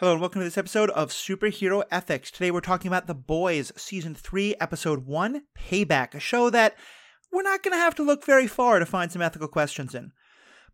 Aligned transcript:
Hello 0.00 0.12
and 0.12 0.20
welcome 0.22 0.40
to 0.40 0.46
this 0.46 0.56
episode 0.56 0.88
of 0.92 1.10
Superhero 1.10 1.82
Ethics. 1.90 2.30
Today 2.30 2.50
we're 2.50 2.62
talking 2.62 2.88
about 2.88 3.06
The 3.06 3.12
Boys, 3.12 3.70
Season 3.76 4.14
3, 4.14 4.54
Episode 4.58 5.04
1, 5.04 5.42
Payback, 5.54 6.14
a 6.14 6.18
show 6.18 6.48
that 6.48 6.74
we're 7.30 7.42
not 7.42 7.62
going 7.62 7.74
to 7.76 7.82
have 7.82 7.94
to 7.96 8.02
look 8.02 8.24
very 8.24 8.46
far 8.46 8.78
to 8.78 8.86
find 8.86 9.12
some 9.12 9.20
ethical 9.20 9.46
questions 9.46 9.94
in. 9.94 10.12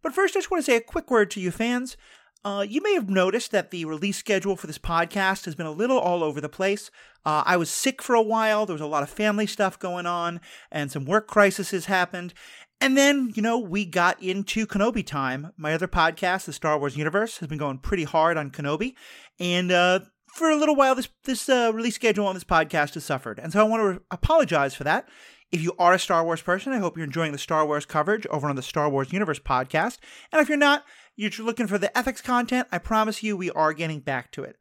But 0.00 0.14
first, 0.14 0.36
I 0.36 0.38
just 0.38 0.52
want 0.52 0.64
to 0.64 0.70
say 0.70 0.76
a 0.76 0.80
quick 0.80 1.10
word 1.10 1.32
to 1.32 1.40
you 1.40 1.50
fans. 1.50 1.96
Uh, 2.44 2.64
you 2.68 2.80
may 2.80 2.94
have 2.94 3.10
noticed 3.10 3.50
that 3.50 3.72
the 3.72 3.84
release 3.84 4.16
schedule 4.16 4.54
for 4.54 4.68
this 4.68 4.78
podcast 4.78 5.46
has 5.46 5.56
been 5.56 5.66
a 5.66 5.72
little 5.72 5.98
all 5.98 6.22
over 6.22 6.40
the 6.40 6.48
place. 6.48 6.92
Uh, 7.24 7.42
I 7.44 7.56
was 7.56 7.68
sick 7.68 8.00
for 8.00 8.14
a 8.14 8.22
while, 8.22 8.64
there 8.64 8.74
was 8.74 8.80
a 8.80 8.86
lot 8.86 9.02
of 9.02 9.10
family 9.10 9.48
stuff 9.48 9.76
going 9.76 10.06
on, 10.06 10.40
and 10.70 10.92
some 10.92 11.04
work 11.04 11.26
crises 11.26 11.86
happened. 11.86 12.32
And 12.80 12.96
then, 12.96 13.32
you 13.34 13.42
know, 13.42 13.58
we 13.58 13.86
got 13.86 14.22
into 14.22 14.66
Kenobi 14.66 15.04
time. 15.04 15.52
My 15.56 15.72
other 15.72 15.88
podcast, 15.88 16.44
The 16.44 16.52
Star 16.52 16.78
Wars 16.78 16.96
Universe, 16.96 17.38
has 17.38 17.48
been 17.48 17.58
going 17.58 17.78
pretty 17.78 18.04
hard 18.04 18.36
on 18.36 18.50
Kenobi. 18.50 18.94
And 19.40 19.72
uh, 19.72 20.00
for 20.34 20.50
a 20.50 20.56
little 20.56 20.76
while, 20.76 20.94
this, 20.94 21.08
this 21.24 21.48
uh, 21.48 21.72
release 21.74 21.94
schedule 21.94 22.26
on 22.26 22.34
this 22.34 22.44
podcast 22.44 22.94
has 22.94 23.04
suffered. 23.04 23.38
And 23.38 23.52
so 23.52 23.60
I 23.60 23.62
want 23.64 23.80
to 23.80 23.88
re- 23.88 23.98
apologize 24.10 24.74
for 24.74 24.84
that. 24.84 25.08
If 25.52 25.62
you 25.62 25.72
are 25.78 25.94
a 25.94 25.98
Star 25.98 26.24
Wars 26.24 26.42
person, 26.42 26.72
I 26.72 26.78
hope 26.78 26.96
you're 26.96 27.06
enjoying 27.06 27.32
the 27.32 27.38
Star 27.38 27.64
Wars 27.64 27.86
coverage 27.86 28.26
over 28.26 28.48
on 28.48 28.56
the 28.56 28.62
Star 28.62 28.90
Wars 28.90 29.12
Universe 29.12 29.38
podcast. 29.38 29.98
And 30.30 30.42
if 30.42 30.48
you're 30.48 30.58
not, 30.58 30.84
you're 31.16 31.30
looking 31.38 31.68
for 31.68 31.78
the 31.78 31.96
ethics 31.96 32.20
content, 32.20 32.68
I 32.70 32.78
promise 32.78 33.22
you 33.22 33.36
we 33.36 33.50
are 33.52 33.72
getting 33.72 34.00
back 34.00 34.32
to 34.32 34.42
it. 34.42 34.56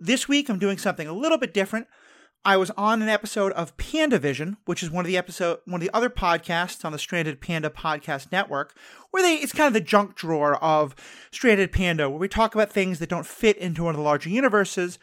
This 0.00 0.26
week, 0.26 0.48
I'm 0.48 0.58
doing 0.58 0.78
something 0.78 1.06
a 1.06 1.12
little 1.12 1.38
bit 1.38 1.52
different. 1.52 1.86
I 2.44 2.56
was 2.56 2.72
on 2.72 3.02
an 3.02 3.08
episode 3.08 3.52
of 3.52 3.76
Panda 3.76 4.18
Vision, 4.18 4.56
which 4.64 4.82
is 4.82 4.90
one 4.90 5.04
of 5.04 5.06
the 5.06 5.16
episode 5.16 5.60
one 5.64 5.80
of 5.80 5.86
the 5.86 5.96
other 5.96 6.10
podcasts 6.10 6.84
on 6.84 6.90
the 6.90 6.98
Stranded 6.98 7.40
Panda 7.40 7.70
Podcast 7.70 8.32
Network, 8.32 8.76
where 9.12 9.22
they 9.22 9.36
it's 9.36 9.52
kind 9.52 9.68
of 9.68 9.74
the 9.74 9.80
junk 9.80 10.16
drawer 10.16 10.56
of 10.56 10.96
Stranded 11.30 11.70
Panda, 11.70 12.10
where 12.10 12.18
we 12.18 12.26
talk 12.26 12.56
about 12.56 12.70
things 12.70 12.98
that 12.98 13.08
don't 13.08 13.26
fit 13.26 13.56
into 13.58 13.84
one 13.84 13.94
of 13.94 13.96
the 13.96 14.02
larger 14.02 14.28
universes. 14.28 14.98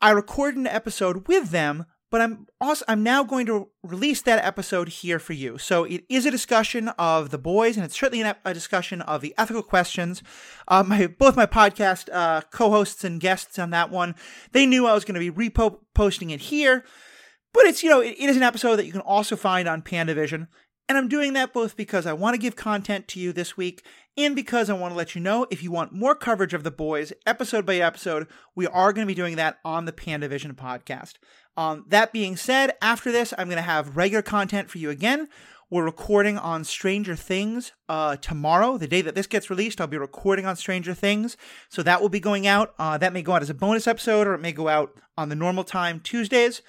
I 0.00 0.10
recorded 0.10 0.58
an 0.58 0.66
episode 0.66 1.28
with 1.28 1.50
them, 1.50 1.84
but 2.14 2.20
I'm 2.20 2.46
also 2.60 2.84
I'm 2.86 3.02
now 3.02 3.24
going 3.24 3.44
to 3.46 3.70
release 3.82 4.22
that 4.22 4.44
episode 4.44 4.88
here 4.88 5.18
for 5.18 5.32
you. 5.32 5.58
So 5.58 5.82
it 5.82 6.04
is 6.08 6.24
a 6.24 6.30
discussion 6.30 6.90
of 6.90 7.30
the 7.30 7.38
boys, 7.38 7.76
and 7.76 7.84
it's 7.84 7.98
certainly 7.98 8.22
an, 8.22 8.36
a 8.44 8.54
discussion 8.54 9.00
of 9.00 9.20
the 9.20 9.34
ethical 9.36 9.64
questions. 9.64 10.22
Uh, 10.68 10.84
my 10.84 11.08
both 11.08 11.34
my 11.34 11.46
podcast 11.46 12.08
uh, 12.12 12.42
co-hosts 12.52 13.02
and 13.02 13.20
guests 13.20 13.58
on 13.58 13.70
that 13.70 13.90
one, 13.90 14.14
they 14.52 14.64
knew 14.64 14.86
I 14.86 14.94
was 14.94 15.04
going 15.04 15.20
to 15.20 15.32
be 15.32 15.50
reposting 15.50 16.30
it 16.30 16.42
here, 16.42 16.84
but 17.52 17.64
it's 17.64 17.82
you 17.82 17.90
know 17.90 18.00
it, 18.00 18.14
it 18.16 18.30
is 18.30 18.36
an 18.36 18.44
episode 18.44 18.76
that 18.76 18.86
you 18.86 18.92
can 18.92 19.00
also 19.00 19.34
find 19.34 19.66
on 19.66 19.82
PandaVision. 19.82 20.46
And 20.88 20.98
I'm 20.98 21.08
doing 21.08 21.32
that 21.32 21.52
both 21.54 21.76
because 21.76 22.06
I 22.06 22.12
want 22.12 22.34
to 22.34 22.40
give 22.40 22.56
content 22.56 23.08
to 23.08 23.18
you 23.18 23.32
this 23.32 23.56
week 23.56 23.84
and 24.16 24.36
because 24.36 24.68
I 24.68 24.74
want 24.74 24.92
to 24.92 24.96
let 24.98 25.14
you 25.14 25.20
know 25.20 25.46
if 25.50 25.62
you 25.62 25.72
want 25.72 25.92
more 25.92 26.14
coverage 26.14 26.54
of 26.54 26.62
the 26.62 26.70
boys 26.70 27.12
episode 27.26 27.64
by 27.64 27.76
episode, 27.76 28.28
we 28.54 28.66
are 28.66 28.92
going 28.92 29.06
to 29.06 29.10
be 29.10 29.14
doing 29.14 29.36
that 29.36 29.58
on 29.64 29.86
the 29.86 29.92
PandaVision 29.92 30.52
podcast. 30.52 31.14
Um, 31.56 31.84
that 31.88 32.12
being 32.12 32.36
said, 32.36 32.74
after 32.82 33.12
this, 33.12 33.32
I'm 33.38 33.48
going 33.48 33.56
to 33.56 33.62
have 33.62 33.96
regular 33.96 34.22
content 34.22 34.70
for 34.70 34.78
you 34.78 34.90
again. 34.90 35.28
We're 35.70 35.84
recording 35.84 36.38
on 36.38 36.62
Stranger 36.64 37.16
Things 37.16 37.72
uh, 37.88 38.16
tomorrow. 38.16 38.76
The 38.76 38.86
day 38.86 39.00
that 39.00 39.14
this 39.14 39.26
gets 39.26 39.50
released, 39.50 39.80
I'll 39.80 39.86
be 39.86 39.96
recording 39.96 40.46
on 40.46 40.56
Stranger 40.56 40.94
Things. 40.94 41.36
So 41.68 41.82
that 41.82 42.00
will 42.00 42.08
be 42.08 42.20
going 42.20 42.46
out. 42.46 42.74
Uh, 42.78 42.98
that 42.98 43.12
may 43.12 43.22
go 43.22 43.32
out 43.32 43.42
as 43.42 43.50
a 43.50 43.54
bonus 43.54 43.86
episode 43.86 44.26
or 44.26 44.34
it 44.34 44.40
may 44.40 44.52
go 44.52 44.68
out 44.68 44.92
on 45.16 45.30
the 45.30 45.34
normal 45.34 45.64
time 45.64 46.00
Tuesdays. 46.00 46.62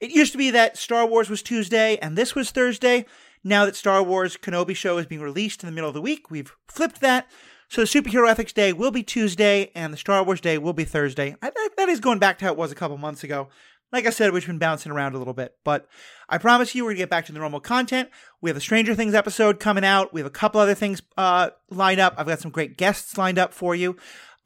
It 0.00 0.10
used 0.10 0.32
to 0.32 0.38
be 0.38 0.50
that 0.50 0.76
Star 0.76 1.06
Wars 1.06 1.30
was 1.30 1.42
Tuesday 1.42 1.96
and 1.98 2.16
this 2.16 2.34
was 2.34 2.50
Thursday. 2.50 3.06
Now 3.42 3.64
that 3.64 3.74
Star 3.74 4.02
Wars 4.02 4.36
Kenobi 4.36 4.76
show 4.76 4.98
is 4.98 5.06
being 5.06 5.22
released 5.22 5.62
in 5.62 5.66
the 5.66 5.72
middle 5.72 5.88
of 5.88 5.94
the 5.94 6.02
week, 6.02 6.30
we've 6.30 6.54
flipped 6.68 7.00
that. 7.00 7.28
So 7.68 7.80
the 7.80 7.86
Superhero 7.86 8.28
Ethics 8.28 8.52
Day 8.52 8.74
will 8.74 8.90
be 8.90 9.02
Tuesday 9.02 9.70
and 9.74 9.92
the 9.92 9.96
Star 9.96 10.22
Wars 10.22 10.42
Day 10.42 10.58
will 10.58 10.74
be 10.74 10.84
Thursday. 10.84 11.34
I, 11.40 11.50
that, 11.50 11.70
that 11.78 11.88
is 11.88 12.00
going 12.00 12.18
back 12.18 12.38
to 12.38 12.44
how 12.44 12.52
it 12.52 12.58
was 12.58 12.70
a 12.70 12.74
couple 12.74 12.98
months 12.98 13.24
ago. 13.24 13.48
Like 13.92 14.06
I 14.06 14.10
said, 14.10 14.32
we've 14.32 14.46
been 14.46 14.58
bouncing 14.58 14.90
around 14.90 15.14
a 15.14 15.18
little 15.18 15.34
bit, 15.34 15.54
but 15.64 15.86
I 16.26 16.38
promise 16.38 16.74
you 16.74 16.82
we're 16.82 16.90
going 16.90 16.96
to 16.96 17.02
get 17.02 17.10
back 17.10 17.26
to 17.26 17.32
the 17.32 17.38
normal 17.38 17.60
content. 17.60 18.08
We 18.40 18.48
have 18.48 18.56
a 18.56 18.60
Stranger 18.60 18.94
Things 18.94 19.12
episode 19.12 19.60
coming 19.60 19.84
out. 19.84 20.14
We 20.14 20.20
have 20.20 20.26
a 20.26 20.30
couple 20.30 20.62
other 20.62 20.74
things 20.74 21.02
uh, 21.18 21.50
lined 21.68 22.00
up. 22.00 22.14
I've 22.16 22.26
got 22.26 22.40
some 22.40 22.50
great 22.50 22.78
guests 22.78 23.18
lined 23.18 23.38
up 23.38 23.52
for 23.52 23.74
you. 23.74 23.96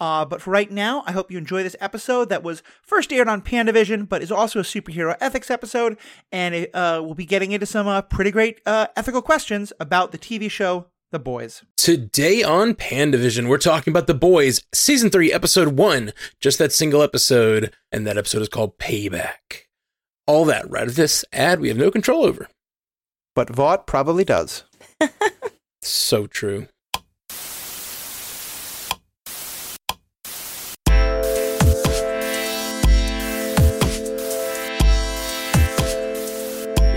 Uh, 0.01 0.25
but 0.25 0.43
for 0.43 0.51
right 0.51 0.71
now, 0.71 1.05
I 1.07 1.13
hope 1.13 1.31
you 1.31 1.39
enjoy 1.39 1.63
this 1.63 1.77
episode 1.81 2.29
that 2.29 2.43
was 2.43 2.63
first 2.83 3.13
aired 3.13 3.29
on 3.29 3.41
PandaVision, 3.41 4.09
but 4.09 4.21
is 4.21 4.33
also 4.33 4.59
a 4.59 4.65
superhero 4.65 5.17
ethics 5.21 5.51
episode, 5.51 5.97
and 6.31 6.55
it, 6.55 6.75
uh, 6.75 7.01
we'll 7.03 7.15
be 7.15 7.25
getting 7.25 7.53
into 7.53 7.65
some 7.65 7.87
uh, 7.87 8.03
pretty 8.03 8.31
great 8.31 8.61
uh, 8.67 8.89
ethical 8.95 9.23
questions 9.23 9.73
about 9.81 10.13
the 10.13 10.19
TV 10.19 10.51
show 10.51 10.89
The 11.13 11.19
Boys. 11.21 11.63
Today 11.77 12.43
on 12.43 12.75
PandaVision, 12.75 13.49
we're 13.49 13.59
talking 13.59 13.93
about 13.93 14.09
The 14.09 14.15
Boys, 14.15 14.61
Season 14.75 15.09
3, 15.09 15.33
Episode 15.33 15.69
1, 15.79 16.13
just 16.41 16.59
that 16.59 16.73
single 16.73 17.01
episode, 17.01 17.73
and 17.93 18.05
that 18.05 18.19
episode 18.19 18.43
is 18.43 18.49
called 18.49 18.77
Payback. 18.79 19.67
All 20.27 20.45
that 20.47 20.69
right 20.69 20.89
of 20.89 20.97
this 20.97 21.25
ad 21.33 21.61
we 21.61 21.69
have 21.69 21.77
no 21.77 21.93
control 21.93 22.25
over. 22.25 22.49
But 23.37 23.49
Vought 23.49 23.87
probably 23.87 24.25
does. 24.25 24.65
so 25.81 26.27
true. 26.27 26.67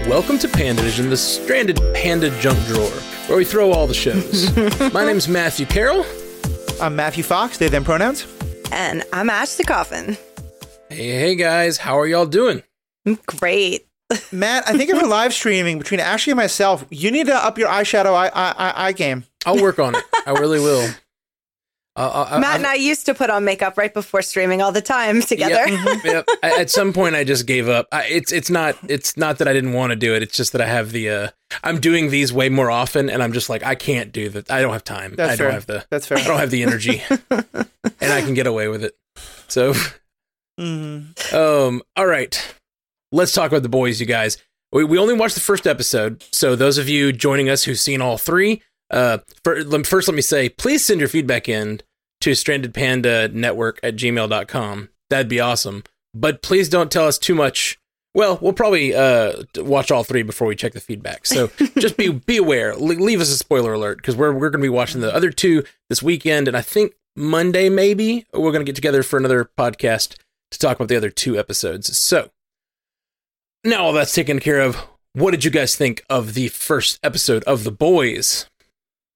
Welcome 0.10 0.40
to 0.40 0.48
PandaVision, 0.48 1.10
the 1.12 1.16
stranded 1.16 1.80
panda 1.94 2.32
junk 2.40 2.58
drawer, 2.66 2.92
where 3.30 3.38
we 3.38 3.46
throw 3.46 3.72
all 3.72 3.86
the 3.86 3.94
shows. 3.94 4.54
My 4.94 5.06
name's 5.06 5.28
Matthew 5.28 5.68
Carroll. 5.68 6.04
I'm 6.82 6.96
Matthew 6.96 7.24
Fox, 7.24 7.58
they 7.58 7.70
them 7.70 7.84
pronouns. 7.84 8.26
And 8.72 9.04
I'm 9.14 9.30
Ashley 9.30 9.66
Coffin. 9.66 10.18
Hey, 10.90 11.12
hey 11.12 11.36
guys, 11.36 11.78
how 11.78 12.00
are 12.00 12.08
y'all 12.08 12.26
doing? 12.26 12.64
Great. 13.28 13.86
Matt, 14.32 14.68
I 14.68 14.76
think 14.76 14.90
if 14.90 15.00
we're 15.00 15.08
live 15.08 15.34
streaming 15.34 15.78
between 15.78 16.00
Ashley 16.00 16.32
and 16.32 16.38
myself, 16.38 16.84
you 16.90 17.12
need 17.12 17.28
to 17.28 17.36
up 17.36 17.60
your 17.60 17.70
eyeshadow 17.70 18.14
eye, 18.14 18.32
eye, 18.34 18.74
eye 18.76 18.92
game. 18.94 19.26
I'll 19.46 19.62
work 19.62 19.78
on 19.78 19.94
it. 19.96 20.04
I 20.26 20.32
really 20.32 20.60
will. 20.60 20.90
Uh, 21.96 22.38
Matt 22.40 22.52
I, 22.52 22.56
and 22.56 22.66
I 22.66 22.74
used 22.76 23.06
to 23.08 23.14
put 23.14 23.30
on 23.30 23.44
makeup 23.44 23.78
right 23.78 23.94
before 23.94 24.22
streaming 24.22 24.62
all 24.62 24.72
the 24.72 24.82
time 24.82 25.22
together. 25.22 25.66
Yep, 25.70 26.04
yep. 26.06 26.30
At 26.44 26.70
some 26.70 26.94
point, 26.94 27.16
I 27.16 27.24
just 27.24 27.46
gave 27.46 27.68
up. 27.68 27.88
I, 27.92 28.06
it's 28.06 28.32
it's 28.32 28.50
not 28.50 28.78
it's 28.88 29.18
not 29.18 29.38
that 29.40 29.48
I 29.48 29.54
didn't 29.54 29.74
want 29.74 29.92
to 29.92 29.96
do 29.96 30.14
it. 30.14 30.24
It's 30.24 30.36
just 30.36 30.52
that 30.54 30.62
I 30.62 30.66
have 30.66 30.92
the 30.92 31.10
uh, 31.10 31.28
I'm 31.64 31.80
doing 31.80 32.10
these 32.10 32.32
way 32.32 32.50
more 32.50 32.72
often, 32.72 33.10
and 33.10 33.22
I'm 33.22 33.34
just 33.34 33.50
like 33.50 33.64
I 33.64 33.76
can't 33.76 34.12
do 34.12 34.30
that. 34.30 34.50
I 34.52 34.62
don't 34.62 34.74
have 34.74 34.84
time. 34.84 35.16
That's 35.16 35.34
I 35.34 35.36
fair. 35.36 35.48
don't 35.48 35.54
have 35.54 35.66
the. 35.66 35.86
That's 35.90 36.06
fair. 36.08 36.18
I 36.18 36.24
don't 36.24 36.40
have 36.40 36.52
the 36.52 36.64
energy, 36.64 37.02
and 37.30 38.14
I 38.14 38.22
can 38.22 38.34
get 38.34 38.48
away 38.48 38.68
with 38.68 38.84
it. 38.84 38.96
So, 39.48 39.74
mm-hmm. 40.60 41.36
um, 41.36 41.82
all 41.96 42.06
right, 42.06 42.56
let's 43.12 43.32
talk 43.32 43.52
about 43.52 43.64
the 43.64 43.70
boys, 43.70 44.00
you 44.00 44.06
guys. 44.06 44.38
We 44.72 44.84
we 44.84 44.98
only 44.98 45.16
watched 45.16 45.36
the 45.36 45.42
first 45.42 45.66
episode, 45.66 46.24
so 46.32 46.56
those 46.56 46.78
of 46.78 46.88
you 46.88 47.12
joining 47.12 47.50
us 47.50 47.64
who've 47.64 47.80
seen 47.80 48.02
all 48.02 48.18
three, 48.18 48.62
uh, 48.92 49.20
first 49.44 50.08
let 50.08 50.16
me 50.16 50.22
say, 50.22 50.50
please 50.50 50.86
send 50.86 51.00
your 51.00 51.10
feedback 51.10 51.48
in 51.48 51.82
to 52.22 52.32
strandedpandanetwork 52.32 53.78
at 53.84 53.96
gmail.com. 53.96 54.90
That'd 55.10 55.30
be 55.30 55.40
awesome. 55.40 55.84
But 56.14 56.42
please 56.42 56.70
don't 56.70 56.92
tell 56.92 57.08
us 57.08 57.18
too 57.18 57.36
much. 57.36 57.78
Well, 58.16 58.40
we'll 58.42 58.54
probably 58.54 58.96
uh, 58.96 59.44
watch 59.58 59.92
all 59.92 60.04
three 60.04 60.24
before 60.24 60.48
we 60.48 60.56
check 60.56 60.74
the 60.74 60.80
feedback. 60.80 61.26
So 61.28 61.48
just 61.78 61.96
be 61.96 62.10
be 62.10 62.38
aware. 62.38 62.76
leave 62.76 63.22
us 63.22 63.30
a 63.30 63.38
spoiler 63.38 63.74
alert 63.74 63.98
because 63.98 64.16
we're 64.16 64.34
we're 64.34 64.50
going 64.50 64.62
to 64.62 64.66
be 64.66 64.70
watching 64.70 65.02
the 65.02 65.14
other 65.14 65.30
two 65.32 65.64
this 65.90 66.02
weekend, 66.02 66.48
and 66.48 66.58
I 66.58 66.62
think 66.62 66.94
Monday 67.16 67.70
maybe 67.70 68.26
we're 68.34 68.52
going 68.52 68.66
to 68.66 68.70
get 68.70 68.76
together 68.76 69.04
for 69.04 69.18
another 69.18 69.50
podcast 69.58 70.16
to 70.52 70.60
talk 70.60 70.78
about 70.78 70.88
the 70.88 70.98
other 70.98 71.12
two 71.12 71.38
episodes. 71.38 71.96
So 71.98 72.32
now 73.64 73.86
all 73.86 73.94
that's 73.94 74.14
taken 74.14 74.40
care 74.40 74.62
of. 74.62 74.78
What 75.14 75.32
did 75.32 75.44
you 75.44 75.52
guys 75.52 75.76
think 75.76 76.04
of 76.10 76.34
the 76.34 76.48
first 76.50 77.00
episode 77.04 77.44
of 77.44 77.64
The 77.64 77.72
Boys? 77.72 78.48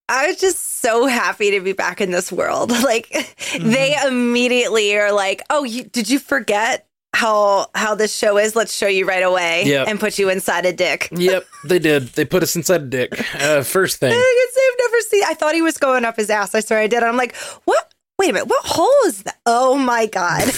I 0.09 0.27
was 0.27 0.37
just 0.37 0.81
so 0.81 1.05
happy 1.05 1.51
to 1.51 1.61
be 1.61 1.73
back 1.73 2.01
in 2.01 2.11
this 2.11 2.31
world. 2.31 2.71
Like 2.83 3.09
mm-hmm. 3.09 3.69
they 3.71 3.95
immediately 4.05 4.95
are 4.97 5.13
like, 5.13 5.41
"Oh, 5.49 5.63
you, 5.63 5.85
did 5.85 6.09
you 6.09 6.19
forget 6.19 6.85
how 7.13 7.67
how 7.75 7.95
this 7.95 8.13
show 8.13 8.38
is? 8.38 8.57
Let's 8.57 8.75
show 8.75 8.88
you 8.88 9.05
right 9.05 9.23
away 9.23 9.63
yep. 9.65 9.88
and 9.88 10.00
put 10.00 10.19
you 10.19 10.29
inside 10.29 10.65
a 10.65 10.73
dick." 10.73 11.07
Yep, 11.17 11.45
they 11.65 11.79
did. 11.79 12.07
They 12.09 12.25
put 12.25 12.44
us 12.44 12.55
inside 12.57 12.81
a 12.81 12.85
dick. 12.85 13.13
Uh, 13.41 13.63
first 13.63 14.00
thing. 14.00 14.11
I've 14.73 14.79
never 14.79 15.00
seen. 15.01 15.23
I 15.25 15.33
thought 15.33 15.55
he 15.55 15.61
was 15.61 15.77
going 15.77 16.03
up 16.03 16.17
his 16.17 16.29
ass. 16.29 16.53
I 16.53 16.59
swear 16.59 16.79
I 16.79 16.88
did. 16.88 17.03
I'm 17.03 17.15
like, 17.15 17.35
what? 17.63 17.93
Wait 18.19 18.30
a 18.30 18.33
minute, 18.33 18.48
what 18.48 18.63
hole 18.63 19.07
is 19.07 19.24
that? 19.24 19.39
Oh 19.45 19.75
my 19.75 20.06
god! 20.06 20.45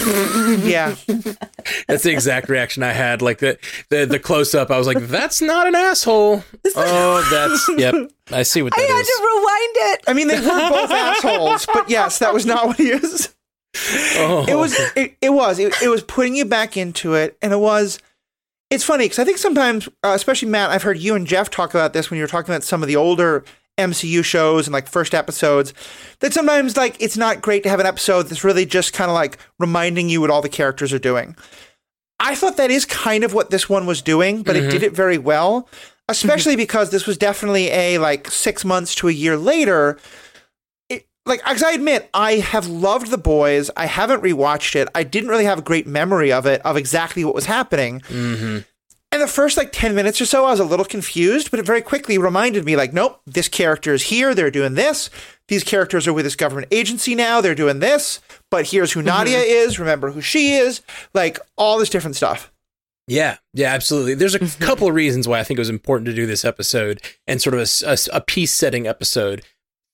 yeah, 0.62 0.94
that's 1.88 2.02
the 2.02 2.12
exact 2.12 2.50
reaction 2.50 2.82
I 2.82 2.92
had. 2.92 3.22
Like 3.22 3.38
the 3.38 3.58
the, 3.88 4.04
the 4.04 4.18
close 4.18 4.54
up, 4.54 4.70
I 4.70 4.76
was 4.76 4.86
like, 4.86 4.98
"That's 4.98 5.40
not 5.40 5.66
an 5.66 5.74
asshole." 5.74 6.44
Oh, 6.76 7.28
that's 7.30 7.80
yep. 7.80 7.94
I 8.30 8.42
see 8.42 8.60
what 8.60 8.74
that 8.74 8.80
I 8.80 8.84
had 8.84 9.00
is. 9.00 9.06
to 9.06 9.22
rewind 9.22 9.94
it. 9.94 10.04
I 10.06 10.12
mean, 10.12 10.28
they 10.28 10.38
were 10.38 10.68
both 10.68 10.90
assholes, 10.90 11.66
but 11.72 11.88
yes, 11.88 12.18
that 12.18 12.34
was 12.34 12.44
not 12.44 12.66
what 12.66 12.76
he 12.76 12.90
is. 12.90 13.34
Oh. 14.18 14.46
It 14.48 14.54
was. 14.54 14.74
It, 14.96 15.18
it 15.20 15.30
was. 15.30 15.58
It, 15.58 15.74
it 15.82 15.88
was 15.88 16.02
putting 16.02 16.34
you 16.34 16.46
back 16.46 16.78
into 16.78 17.12
it, 17.12 17.36
and 17.42 17.52
it 17.52 17.58
was. 17.58 17.98
It's 18.70 18.84
funny 18.84 19.04
because 19.04 19.18
I 19.18 19.24
think 19.24 19.36
sometimes, 19.36 19.86
uh, 20.02 20.12
especially 20.14 20.48
Matt, 20.48 20.70
I've 20.70 20.82
heard 20.82 20.98
you 20.98 21.14
and 21.14 21.26
Jeff 21.26 21.50
talk 21.50 21.74
about 21.74 21.92
this 21.92 22.10
when 22.10 22.16
you're 22.16 22.26
talking 22.26 22.54
about 22.54 22.64
some 22.64 22.82
of 22.82 22.88
the 22.88 22.96
older 22.96 23.44
MCU 23.78 24.24
shows 24.24 24.66
and 24.66 24.72
like 24.72 24.88
first 24.88 25.14
episodes 25.14 25.74
that 26.20 26.32
sometimes 26.32 26.76
like 26.76 26.96
it's 27.00 27.16
not 27.16 27.42
great 27.42 27.62
to 27.62 27.68
have 27.68 27.80
an 27.80 27.86
episode 27.86 28.24
that's 28.24 28.44
really 28.44 28.64
just 28.64 28.92
kind 28.92 29.10
of 29.10 29.14
like 29.14 29.38
reminding 29.58 30.08
you 30.08 30.20
what 30.20 30.30
all 30.30 30.42
the 30.42 30.48
characters 30.48 30.92
are 30.92 30.98
doing. 30.98 31.36
I 32.18 32.34
thought 32.34 32.56
that 32.56 32.70
is 32.70 32.84
kind 32.86 33.24
of 33.24 33.34
what 33.34 33.50
this 33.50 33.68
one 33.68 33.86
was 33.86 34.00
doing, 34.00 34.42
but 34.42 34.56
it 34.56 34.60
mm-hmm. 34.60 34.70
did 34.70 34.82
it 34.82 34.94
very 34.94 35.18
well, 35.18 35.68
especially 36.08 36.56
because 36.56 36.90
this 36.90 37.06
was 37.06 37.18
definitely 37.18 37.68
a 37.70 37.98
like 37.98 38.30
6 38.30 38.64
months 38.64 38.94
to 38.96 39.08
a 39.08 39.12
year 39.12 39.36
later 39.36 39.98
it, 40.88 41.06
like 41.26 41.40
as 41.44 41.62
I 41.62 41.72
admit, 41.72 42.08
I 42.14 42.34
have 42.34 42.66
loved 42.68 43.10
the 43.10 43.18
boys. 43.18 43.70
I 43.76 43.86
haven't 43.86 44.22
rewatched 44.22 44.74
it. 44.76 44.88
I 44.94 45.02
didn't 45.02 45.28
really 45.28 45.44
have 45.44 45.58
a 45.58 45.62
great 45.62 45.86
memory 45.86 46.32
of 46.32 46.46
it, 46.46 46.62
of 46.64 46.76
exactly 46.76 47.24
what 47.24 47.34
was 47.34 47.46
happening. 47.46 48.00
Mm-hmm. 48.08 48.58
And 49.16 49.22
the 49.22 49.28
first 49.32 49.56
like 49.56 49.72
10 49.72 49.94
minutes 49.94 50.20
or 50.20 50.26
so, 50.26 50.44
I 50.44 50.50
was 50.50 50.60
a 50.60 50.64
little 50.64 50.84
confused, 50.84 51.50
but 51.50 51.58
it 51.58 51.64
very 51.64 51.80
quickly 51.80 52.18
reminded 52.18 52.66
me 52.66 52.76
like, 52.76 52.92
nope, 52.92 53.18
this 53.24 53.48
character 53.48 53.94
is 53.94 54.02
here. 54.02 54.34
They're 54.34 54.50
doing 54.50 54.74
this. 54.74 55.08
These 55.48 55.64
characters 55.64 56.06
are 56.06 56.12
with 56.12 56.26
this 56.26 56.36
government 56.36 56.68
agency 56.70 57.14
now. 57.14 57.40
They're 57.40 57.54
doing 57.54 57.78
this. 57.78 58.20
But 58.50 58.66
here's 58.66 58.92
who 58.92 59.00
Nadia 59.00 59.38
is. 59.38 59.78
Remember 59.78 60.10
who 60.10 60.20
she 60.20 60.52
is. 60.56 60.82
Like 61.14 61.38
all 61.56 61.78
this 61.78 61.88
different 61.88 62.14
stuff. 62.14 62.52
Yeah, 63.08 63.38
yeah, 63.54 63.72
absolutely. 63.72 64.12
There's 64.12 64.34
a 64.34 64.40
couple 64.58 64.86
of 64.86 64.94
reasons 64.94 65.26
why 65.26 65.40
I 65.40 65.44
think 65.44 65.56
it 65.56 65.62
was 65.62 65.70
important 65.70 66.04
to 66.08 66.12
do 66.14 66.26
this 66.26 66.44
episode 66.44 67.00
and 67.26 67.40
sort 67.40 67.54
of 67.54 68.06
a 68.12 68.20
peace 68.20 68.52
setting 68.52 68.86
episode. 68.86 69.42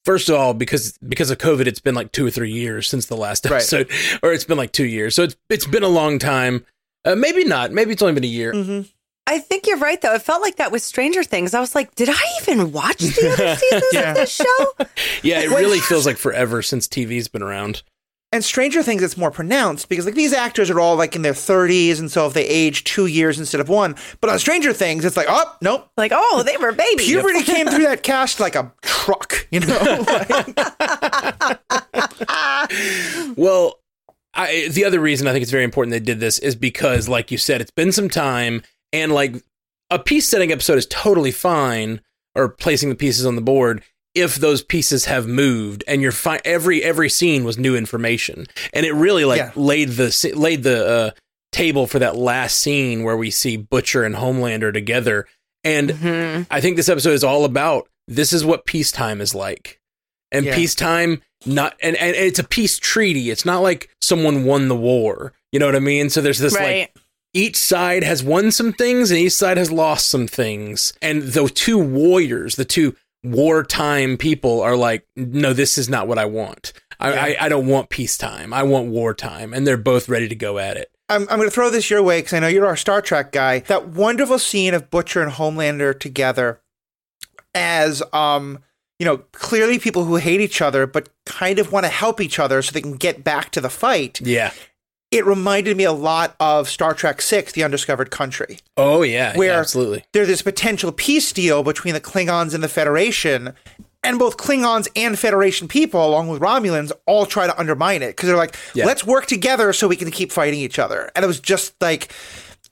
First 0.05 0.31
of 0.31 0.35
all, 0.35 0.53
because 0.53 0.99
because 0.99 1.31
of 1.31 1.39
COVID, 1.39 1.69
it's 1.69 1.79
been 1.79 1.95
like 1.95 2.11
two 2.11 2.27
or 2.27 2.31
three 2.31 2.51
years 2.51 2.89
since 2.89 3.07
the 3.07 3.17
last 3.17 3.45
Right. 3.45 3.59
episode, 3.59 3.89
or 4.25 4.33
it's 4.33 4.43
been 4.45 4.59
like 4.59 4.73
two 4.73 4.87
years. 4.87 5.15
So 5.15 5.23
it's 5.23 5.37
it's 5.49 5.67
been 5.67 5.85
a 5.85 5.89
long 5.89 6.19
time. 6.19 6.67
Uh, 7.05 7.15
maybe 7.15 7.45
not. 7.45 7.71
Maybe 7.71 7.93
it's 7.93 8.03
only 8.03 8.15
been 8.15 8.25
a 8.25 8.27
year. 8.27 8.53
Mm-hmm. 8.53 8.89
I 9.27 9.39
think 9.39 9.67
you're 9.67 9.79
right, 9.79 10.01
though. 10.01 10.15
It 10.15 10.23
felt 10.23 10.43
like 10.43 10.57
that 10.57 10.73
with 10.73 10.83
Stranger 10.83 11.23
Things. 11.23 11.55
I 11.55 11.61
was 11.61 11.75
like, 11.75 11.95
did 11.95 12.09
I 12.11 12.19
even 12.43 12.73
watch 12.73 12.99
the 12.99 13.31
other 13.33 13.57
seasons 13.61 13.85
Yeah. 13.93 14.11
of 14.11 14.17
this 14.17 14.35
show? 14.35 14.67
Yeah, 15.23 15.41
it 15.41 15.51
really 15.51 15.79
feels 15.89 16.05
like 16.07 16.17
forever 16.17 16.61
since 16.63 16.89
TV's 16.89 17.29
been 17.29 17.43
around. 17.43 17.83
And 18.35 18.43
Stranger 18.43 18.83
Things, 18.83 19.03
it's 19.03 19.17
more 19.19 19.31
pronounced 19.31 19.89
because 19.91 20.07
like 20.07 20.15
these 20.15 20.33
actors 20.33 20.71
are 20.71 20.81
all 20.81 20.97
like 20.97 21.15
in 21.15 21.21
their 21.23 21.35
30s. 21.35 21.99
And 22.01 22.11
so 22.11 22.27
if 22.27 22.33
they 22.33 22.47
age 22.47 22.83
two 22.85 23.05
years 23.07 23.39
instead 23.39 23.61
of 23.61 23.69
one, 23.69 23.95
but 24.23 24.31
on 24.31 24.39
Stranger 24.39 24.73
Things, 24.73 25.05
it's 25.05 25.17
like, 25.19 25.27
oh, 25.29 25.55
nope. 25.61 25.89
Like, 25.99 26.13
oh, 26.15 26.43
they 26.45 26.57
were 26.57 26.73
babies. 26.73 27.07
Puberty 27.07 27.43
came 27.43 27.67
through 27.69 27.85
that 27.85 28.03
cast 28.03 28.41
like 28.41 28.55
a 28.57 28.73
truck, 28.83 29.47
you 29.51 29.61
know? 29.61 30.05
Like- 30.09 31.59
Well, 33.37 33.79
I, 34.35 34.69
the 34.71 34.85
other 34.87 34.99
reason 35.01 35.27
I 35.27 35.33
think 35.33 35.43
it's 35.43 35.51
very 35.51 35.65
important 35.65 35.93
they 35.93 36.01
did 36.01 36.21
this 36.21 36.39
is 36.39 36.57
because, 36.57 37.09
like 37.09 37.31
you 37.31 37.37
said, 37.39 37.61
it's 37.61 37.71
been 37.71 37.93
some 37.93 38.09
time, 38.09 38.63
and 38.93 39.13
like 39.13 39.37
a 39.91 39.99
piece 39.99 40.27
setting 40.29 40.53
episode 40.53 40.79
is 40.79 40.87
totally 40.87 41.33
fine, 41.33 42.01
or 42.35 42.49
placing 42.49 42.89
the 42.89 42.95
pieces 42.95 43.27
on 43.27 43.37
the 43.37 43.43
board 43.43 43.83
if 44.15 44.37
those 44.37 44.63
pieces 44.63 45.07
have 45.07 45.27
moved, 45.27 45.85
and 45.87 46.03
you're 46.03 46.13
fine. 46.13 46.41
Every 46.45 46.83
every 46.83 47.09
scene 47.09 47.45
was 47.45 47.59
new 47.59 47.77
information, 47.77 48.47
and 48.73 48.85
it 48.87 48.93
really 48.93 49.25
like 49.25 49.39
Yeah. 49.39 49.51
laid 49.57 49.91
the 49.91 50.33
laid 50.37 50.63
the 50.63 50.87
uh, 50.87 51.11
table 51.53 51.87
for 51.87 51.99
that 51.99 52.17
last 52.17 52.57
scene 52.59 53.05
where 53.05 53.17
we 53.17 53.31
see 53.31 53.57
Butcher 53.57 54.05
and 54.05 54.15
Homelander 54.15 54.73
together, 54.73 55.27
and 55.65 55.91
Mhm. 55.91 56.47
I 56.51 56.61
think 56.61 56.77
this 56.77 56.89
episode 56.89 57.13
is 57.13 57.25
all 57.25 57.45
about 57.45 57.89
this 58.09 58.33
is 58.33 58.45
what 58.45 58.67
peacetime 58.67 59.21
is 59.21 59.35
like. 59.35 59.79
And 60.31 60.47
Yeah. 60.47 60.57
peacetime 60.57 61.23
not 61.45 61.77
and, 61.83 61.97
and 61.97 62.17
it's 62.17 62.39
a 62.39 62.45
peace 62.45 62.79
treaty. 62.79 63.31
It's 63.31 63.45
not 63.45 63.63
like 63.63 63.91
someone 64.01 64.45
won 64.45 64.69
the 64.69 64.75
war. 64.77 65.33
You 65.53 65.59
know 65.61 65.67
what 65.67 65.77
I 65.77 65.81
mean? 65.81 66.09
So 66.09 66.21
there's 66.23 66.39
this 66.39 66.55
Right. 66.55 66.81
like 66.81 66.95
each 67.35 67.57
side 67.57 68.05
has 68.05 68.23
won 68.23 68.51
some 68.51 68.73
things 68.73 69.11
and 69.11 69.19
each 69.19 69.33
side 69.33 69.57
has 69.57 69.73
lost 69.73 70.09
some 70.09 70.27
things. 70.27 70.93
And 71.01 71.23
the 71.23 71.49
two 71.49 71.79
warriors, 71.79 72.57
the 72.57 72.65
two 72.65 72.95
wartime 73.25 74.17
people 74.17 74.61
are 74.61 74.77
like, 74.77 75.07
no, 75.17 75.53
this 75.53 75.79
is 75.79 75.89
not 75.89 76.09
what 76.09 76.19
I 76.19 76.25
want. 76.27 76.73
I, 77.01 77.13
Yeah. 77.13 77.25
I, 77.25 77.37
I 77.47 77.49
don't 77.49 77.67
want 77.67 77.89
peacetime. 77.89 78.53
I 78.53 78.63
want 78.63 78.89
wartime. 78.89 79.55
And 79.55 79.67
they're 79.67 79.77
both 79.77 80.09
ready 80.09 80.29
to 80.29 80.35
go 80.35 80.59
at 80.59 80.77
it. 80.77 80.91
I'm, 81.09 81.23
I'm 81.23 81.39
going 81.39 81.49
to 81.49 81.55
throw 81.55 81.71
this 81.71 81.91
your 81.91 82.03
way 82.03 82.19
because 82.19 82.33
I 82.33 82.39
know 82.39 82.49
you're 82.49 82.67
our 82.67 82.77
Star 82.77 83.03
Trek 83.03 83.33
guy. 83.33 83.61
That 83.61 83.89
wonderful 83.89 84.39
scene 84.39 84.75
of 84.75 84.91
Butcher 84.91 85.23
and 85.23 85.33
Homelander 85.33 85.99
together 85.99 86.61
as, 87.55 88.03
um, 88.13 88.61
you 88.99 89.05
know, 89.05 89.19
clearly 89.33 89.79
people 89.79 90.05
who 90.05 90.17
hate 90.17 90.41
each 90.41 90.63
other, 90.63 90.87
but 90.87 91.09
kind 91.27 91.59
of 91.59 91.73
want 91.73 91.85
to 91.85 91.91
help 91.91 92.21
each 92.21 92.39
other 92.39 92.63
so 92.63 92.73
they 92.73 92.81
can 92.81 92.97
get 92.97 93.25
back 93.25 93.51
to 93.51 93.61
the 93.61 93.71
fight. 93.71 94.21
Yeah. 94.21 94.53
It 95.13 95.25
reminded 95.27 95.77
me 95.77 95.85
a 95.85 95.93
lot 95.93 96.35
of 96.41 96.69
Star 96.69 96.95
Trek 96.95 97.23
Six: 97.23 97.53
The 97.53 97.63
Undiscovered 97.63 98.11
Country. 98.11 98.59
Oh 98.77 99.03
yeah. 99.03 99.37
Where- 99.37 99.53
yeah, 99.53 99.59
absolutely. 99.61 100.05
There's 100.13 100.27
this 100.29 100.43
potential 100.43 100.91
peace 100.91 101.33
deal 101.33 101.63
between 101.63 101.95
the 101.95 102.01
Klingons 102.01 102.55
and 102.55 102.65
the 102.65 102.69
Federation, 102.69 103.53
and 104.03 104.19
both 104.19 104.37
Klingons 104.39 104.89
and 104.97 105.19
Federation 105.19 105.69
people, 105.69 106.05
along 106.05 106.29
with 106.29 106.41
Romulans, 106.41 106.91
all 107.07 107.27
try 107.27 107.47
to 107.47 107.57
undermine 107.61 108.03
it 108.03 108.17
because 108.17 108.27
they're 108.29 108.37
like, 108.39 108.57
Yeah. 108.75 108.87
"Let's 108.87 109.05
work 109.07 109.27
together 109.27 109.73
so 109.75 109.87
we 109.87 109.97
can 109.97 110.11
keep 110.11 110.33
fighting 110.33 110.59
each 110.61 110.79
other." 110.79 111.11
And 111.15 111.25
it 111.25 111.29
was 111.29 111.41
just 111.41 111.75
like, 111.83 112.11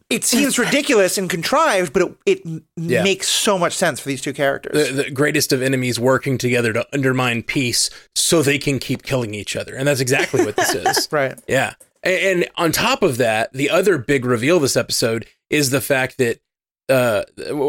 it 0.08 0.24
seems 0.24 0.58
ridiculous 0.66 1.18
and 1.18 1.28
contrived, 1.30 1.92
but 1.92 2.02
it, 2.02 2.40
it 2.44 2.62
Yeah. 2.76 3.02
makes 3.04 3.28
so 3.28 3.58
much 3.58 3.74
sense 3.74 4.00
for 4.00 4.08
these 4.08 4.20
two 4.22 4.32
characters. 4.32 4.88
the, 4.88 5.02
the 5.04 5.10
greatest 5.10 5.52
of 5.52 5.60
enemies 5.62 6.00
working 6.00 6.38
together 6.38 6.72
to 6.72 6.86
undermine 6.92 7.42
peace 7.44 7.90
so 8.16 8.42
they 8.42 8.58
can 8.58 8.78
keep 8.80 9.02
killing 9.04 9.34
each 9.34 9.54
other. 9.56 9.74
And 9.76 9.86
that's 9.86 10.00
exactly 10.00 10.44
what 10.44 10.56
this 10.56 10.74
is. 10.74 11.08
right. 11.12 11.38
Yeah. 11.46 11.74
And, 12.02 12.40
and 12.42 12.48
on 12.56 12.72
top 12.72 13.02
of 13.02 13.18
that, 13.18 13.52
the 13.52 13.70
other 13.70 13.98
big 13.98 14.24
reveal 14.24 14.58
this 14.60 14.76
episode 14.76 15.26
is 15.50 15.70
the 15.70 15.80
fact 15.80 16.18
that 16.18 16.40
uh, 16.88 17.22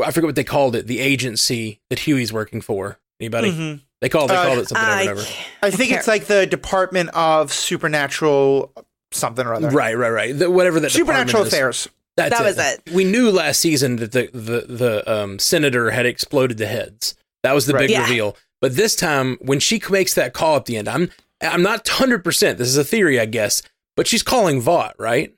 I 0.05 0.11
forget 0.11 0.25
what 0.27 0.35
they 0.35 0.43
called 0.43 0.75
it, 0.75 0.87
the 0.87 0.99
agency 0.99 1.79
that 1.89 1.99
Hughie's 1.99 2.33
working 2.33 2.61
for. 2.61 2.97
Anybody? 3.19 3.51
Mhm. 3.51 3.81
They 4.01 4.09
called 4.09 4.31
they 4.31 4.35
Uh, 4.35 4.45
called 4.45 4.57
it 4.59 4.67
something 4.69 4.87
or 4.87 5.13
whatever. 5.13 5.25
I 5.61 5.69
think 5.69 5.91
it's 5.91 6.07
like 6.07 6.25
the 6.25 6.47
Department 6.47 7.09
of 7.13 7.53
Supernatural 7.53 8.71
something 9.11 9.45
or 9.45 9.53
other. 9.53 9.69
Right, 9.69 9.95
right, 9.95 10.09
right. 10.09 10.37
The, 10.37 10.49
whatever 10.49 10.79
that 10.79 10.91
Supernatural. 10.91 11.43
Affairs. 11.43 11.87
That's 12.17 12.37
That 12.37 12.43
was 12.45 12.57
it. 12.57 12.81
We 12.93 13.03
knew 13.03 13.29
last 13.31 13.59
season 13.59 13.97
that 13.97 14.11
the 14.11 14.29
the 14.33 14.65
the 14.67 15.11
um, 15.11 15.39
senator 15.39 15.91
had 15.91 16.05
exploded 16.05 16.57
the 16.57 16.65
heads. 16.67 17.15
That 17.43 17.53
was 17.53 17.65
the 17.67 17.73
Right. 17.73 17.81
big 17.81 17.91
Yeah. 17.91 18.01
reveal. 18.03 18.37
But 18.59 18.75
this 18.75 18.95
time, 18.95 19.37
when 19.41 19.59
she 19.59 19.81
makes 19.89 20.13
that 20.15 20.33
call 20.33 20.55
at 20.57 20.65
the 20.65 20.77
end, 20.77 20.87
I'm 20.89 21.09
I'm 21.41 21.61
not 21.61 21.87
hundred 21.87 22.23
percent. 22.23 22.57
This 22.57 22.67
is 22.67 22.77
a 22.77 22.83
theory, 22.83 23.19
I 23.19 23.25
guess. 23.25 23.61
But 23.95 24.07
she's 24.07 24.23
calling 24.23 24.61
Vought, 24.61 24.95
right? 24.97 25.33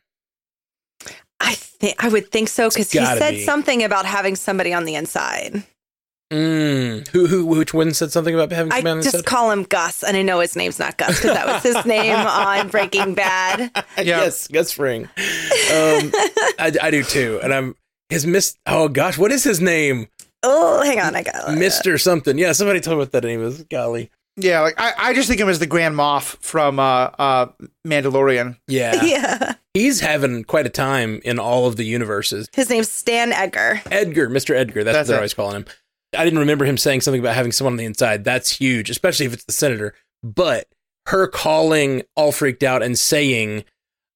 I 1.39 1.55
think 1.55 2.03
I 2.03 2.07
would 2.07 2.31
think 2.31 2.47
so 2.47 2.69
because 2.69 2.91
he 2.91 3.05
said 3.05 3.31
be. 3.31 3.44
something 3.44 3.83
about 3.83 4.05
having 4.05 4.35
somebody 4.35 4.73
on 4.73 4.85
the 4.85 4.95
inside. 4.95 5.63
Mm. 6.31 7.07
Who 7.09 7.27
who 7.27 7.45
which 7.45 7.73
one 7.73 7.94
said 7.94 8.11
something 8.11 8.33
about 8.33 8.51
having 8.51 8.71
I 8.71 8.77
on 8.89 9.00
the 9.00 9.03
just 9.03 9.25
call 9.25 9.51
him 9.51 9.63
Gus, 9.63 10.03
and 10.03 10.15
I 10.17 10.21
know 10.21 10.39
his 10.39 10.55
name's 10.55 10.79
not 10.79 10.97
Gus 10.97 11.19
because 11.19 11.35
that 11.35 11.45
was 11.45 11.61
his 11.61 11.85
name 11.85 12.15
on 12.15 12.69
Breaking 12.69 13.13
Bad. 13.13 13.69
Yeah. 13.97 14.21
Yes, 14.21 14.47
Gus 14.47 14.71
Fring. 14.71 15.03
Um, 15.03 16.12
I, 16.60 16.72
I 16.81 16.91
do 16.91 17.03
too, 17.03 17.39
and 17.43 17.53
I'm 17.53 17.75
his 18.10 18.25
miss. 18.25 18.55
Oh 18.65 18.88
gosh, 18.88 19.17
what 19.17 19.31
is 19.31 19.43
his 19.43 19.62
name? 19.62 20.07
Oh, 20.41 20.81
hang 20.83 21.00
on, 21.00 21.15
I 21.15 21.24
got. 21.24 21.55
Mister 21.55 21.98
something. 21.98 22.38
Yeah, 22.38 22.53
somebody 22.53 22.79
told 22.79 22.95
me 22.95 23.00
what 23.00 23.12
that 23.12 23.24
name 23.24 23.43
is. 23.43 23.63
Golly. 23.63 24.10
Yeah, 24.35 24.61
like 24.61 24.75
I, 24.79 24.93
I 24.97 25.13
just 25.13 25.27
think 25.27 25.39
him 25.39 25.49
as 25.49 25.59
the 25.59 25.67
Grand 25.67 25.95
Moff 25.95 26.37
from 26.41 26.79
uh, 26.79 26.83
uh, 27.19 27.47
Mandalorian. 27.87 28.57
Yeah. 28.67 29.03
Yeah, 29.03 29.53
he's 29.73 29.99
having 29.99 30.43
quite 30.43 30.65
a 30.65 30.69
time 30.69 31.19
in 31.23 31.39
all 31.39 31.65
of 31.67 31.75
the 31.75 31.83
universes. 31.85 32.47
his 32.53 32.69
name's 32.69 32.89
Stan 32.91 33.31
Edgar. 33.33 33.81
Edgar, 33.91 34.29
Mister 34.29 34.53
Edgar. 34.55 34.83
That's, 34.83 34.95
That's 34.95 35.07
what 35.07 35.13
they're 35.13 35.15
it. 35.17 35.19
always 35.19 35.33
calling 35.33 35.55
him. 35.57 35.65
I 36.17 36.23
didn't 36.23 36.39
remember 36.39 36.65
him 36.65 36.77
saying 36.77 37.01
something 37.01 37.19
about 37.21 37.35
having 37.35 37.51
someone 37.51 37.73
on 37.73 37.77
the 37.77 37.85
inside. 37.85 38.23
That's 38.23 38.51
huge, 38.51 38.89
especially 38.89 39.25
if 39.25 39.33
it's 39.33 39.45
the 39.45 39.51
senator. 39.51 39.93
But 40.23 40.67
her 41.07 41.27
calling 41.27 42.03
all 42.15 42.31
freaked 42.31 42.61
out 42.63 42.81
and 42.83 42.97
saying, 42.97 43.65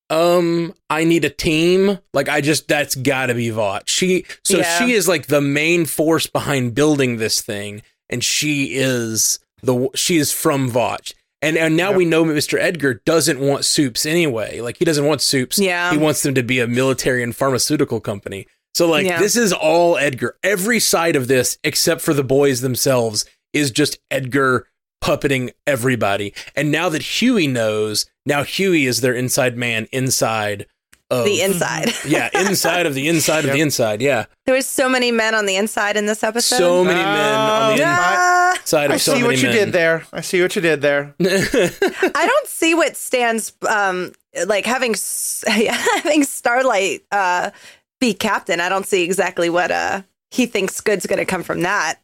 um, 0.09 0.73
I 0.89 1.03
need 1.03 1.25
a 1.25 1.29
team. 1.29 1.99
Like 2.13 2.29
I 2.29 2.41
just 2.41 2.67
that's 2.67 2.95
gotta 2.95 3.33
be 3.33 3.49
Vought. 3.49 3.89
She 3.89 4.25
so 4.43 4.59
Yeah. 4.59 4.77
she 4.79 4.93
is 4.93 5.07
like 5.07 5.27
the 5.27 5.41
main 5.41 5.85
force 5.85 6.27
behind 6.27 6.75
building 6.75 7.17
this 7.17 7.41
thing, 7.41 7.81
and 8.09 8.23
she 8.23 8.75
is 8.75 9.39
the 9.61 9.89
she 9.95 10.17
is 10.17 10.31
from 10.31 10.69
Vought. 10.69 11.13
And 11.41 11.57
and 11.57 11.77
now 11.77 11.89
Yep. 11.89 11.97
we 11.97 12.05
know 12.05 12.23
Mr. 12.25 12.57
Edgar 12.59 12.95
doesn't 13.05 13.39
want 13.39 13.63
soups 13.65 14.05
anyway. 14.05 14.59
Like 14.59 14.77
he 14.77 14.85
doesn't 14.85 15.05
want 15.05 15.21
soups. 15.21 15.59
Yeah. 15.59 15.91
He 15.91 15.97
wants 15.97 16.23
them 16.23 16.33
to 16.35 16.43
be 16.43 16.59
a 16.59 16.67
military 16.67 17.21
and 17.23 17.35
pharmaceutical 17.35 17.99
company. 17.99 18.47
So 18.73 18.87
like 18.89 19.05
Yeah. 19.05 19.19
this 19.19 19.35
is 19.35 19.53
all 19.53 19.97
Edgar. 19.97 20.35
Every 20.43 20.79
side 20.79 21.15
of 21.15 21.27
this, 21.27 21.57
except 21.63 22.01
for 22.01 22.13
the 22.13 22.23
boys 22.23 22.61
themselves, 22.61 23.25
is 23.53 23.69
just 23.71 23.99
Edgar 24.09 24.67
puppeting 25.03 25.51
everybody. 25.67 26.33
And 26.55 26.71
now 26.71 26.89
that 26.89 27.21
Hughie 27.21 27.47
knows, 27.47 28.07
now 28.25 28.43
Hughie 28.43 28.87
is 28.87 29.01
their 29.01 29.13
inside 29.13 29.55
man 29.57 29.87
inside 29.91 30.65
of 31.09 31.25
The 31.25 31.41
inside. 31.41 31.89
yeah, 32.05 32.29
inside 32.33 32.85
of 32.85 32.93
the 32.93 33.07
inside 33.07 33.45
of 33.45 33.51
the 33.53 33.61
inside. 33.61 34.01
Yeah, 34.01 34.25
There 34.45 34.55
was 34.55 34.67
so 34.67 34.89
many 34.89 35.11
men 35.11 35.35
on 35.35 35.45
the 35.45 35.55
inside 35.55 35.95
in 35.97 36.05
this 36.05 36.23
episode. 36.23 36.57
so 36.57 36.83
many 36.83 37.01
men 37.01 37.35
on 37.39 37.77
the 37.77 37.83
Oh, 37.83 37.85
Ah, 37.87 38.53
inside 38.59 38.91
I 38.91 38.97
so 38.97 39.11
see 39.13 39.19
many 39.21 39.27
what 39.27 39.37
you 39.41 39.47
men. 39.49 39.55
did 39.55 39.71
there. 39.73 40.05
I 40.11 40.21
see 40.21 40.41
what 40.41 40.55
you 40.55 40.61
did 40.61 40.81
there. 40.81 41.15
I 41.21 42.25
don't 42.25 42.47
see 42.47 42.73
what 42.75 42.95
Stan's 42.97 43.53
um 43.69 44.11
like 44.45 44.65
having 44.65 44.95
having 45.47 46.23
Starlight 46.23 47.03
uh 47.11 47.51
be 47.99 48.13
captain. 48.13 48.59
I 48.59 48.69
don't 48.69 48.85
see 48.85 49.03
exactly 49.03 49.49
what 49.49 49.71
uh 49.71 50.01
he 50.31 50.45
thinks 50.45 50.81
good's 50.81 51.05
going 51.07 51.19
to 51.19 51.25
come 51.25 51.41
from 51.43 51.61
that. 51.61 51.99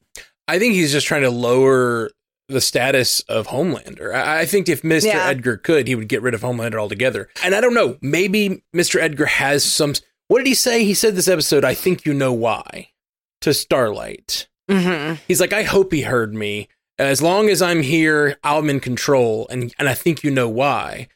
I 0.48 0.60
think 0.60 0.74
he's 0.76 0.92
just 0.94 1.08
trying 1.08 1.24
to 1.24 1.30
lower 1.30 2.10
the 2.54 2.62
status 2.62 3.20
of 3.22 3.48
Homelander. 3.48 4.14
I, 4.14 4.42
I 4.42 4.46
think 4.46 4.70
if 4.70 4.82
Mr. 4.82 5.06
Yeah. 5.06 5.28
Edgar 5.28 5.58
could, 5.58 5.88
he 5.88 5.96
would 5.96 6.08
get 6.08 6.22
rid 6.22 6.34
of 6.34 6.42
Homelander 6.42 6.80
altogether. 6.80 7.30
And 7.44 7.54
I 7.54 7.62
don't 7.62 7.74
know, 7.74 7.98
maybe 8.02 8.64
Mr. 8.76 9.00
Edgar 9.00 9.26
has 9.26 9.64
some. 9.64 9.94
What 10.30 10.40
did 10.40 10.48
he 10.48 10.54
say? 10.54 10.86
He 10.86 10.94
said 10.94 11.16
this 11.16 11.28
episode, 11.28 11.66
I 11.66 11.74
think 11.74 12.06
you 12.06 12.14
know 12.14 12.34
why, 12.34 12.90
to 13.42 13.54
Starlight. 13.54 14.48
hmm 14.70 15.14
He's 15.28 15.42
like, 15.42 15.54
I 15.54 15.64
hope 15.64 15.92
he 15.92 16.02
heard 16.04 16.34
me. 16.34 16.70
As 16.98 17.22
long 17.22 17.50
as 17.50 17.62
I'm 17.62 17.82
here, 17.82 18.38
I'm 18.44 18.70
in 18.70 18.80
control. 18.80 19.48
And, 19.50 19.74
and 19.80 19.90
I 19.90 19.94
think 19.96 20.24
you 20.24 20.32
know 20.32 20.48
why. 20.48 21.08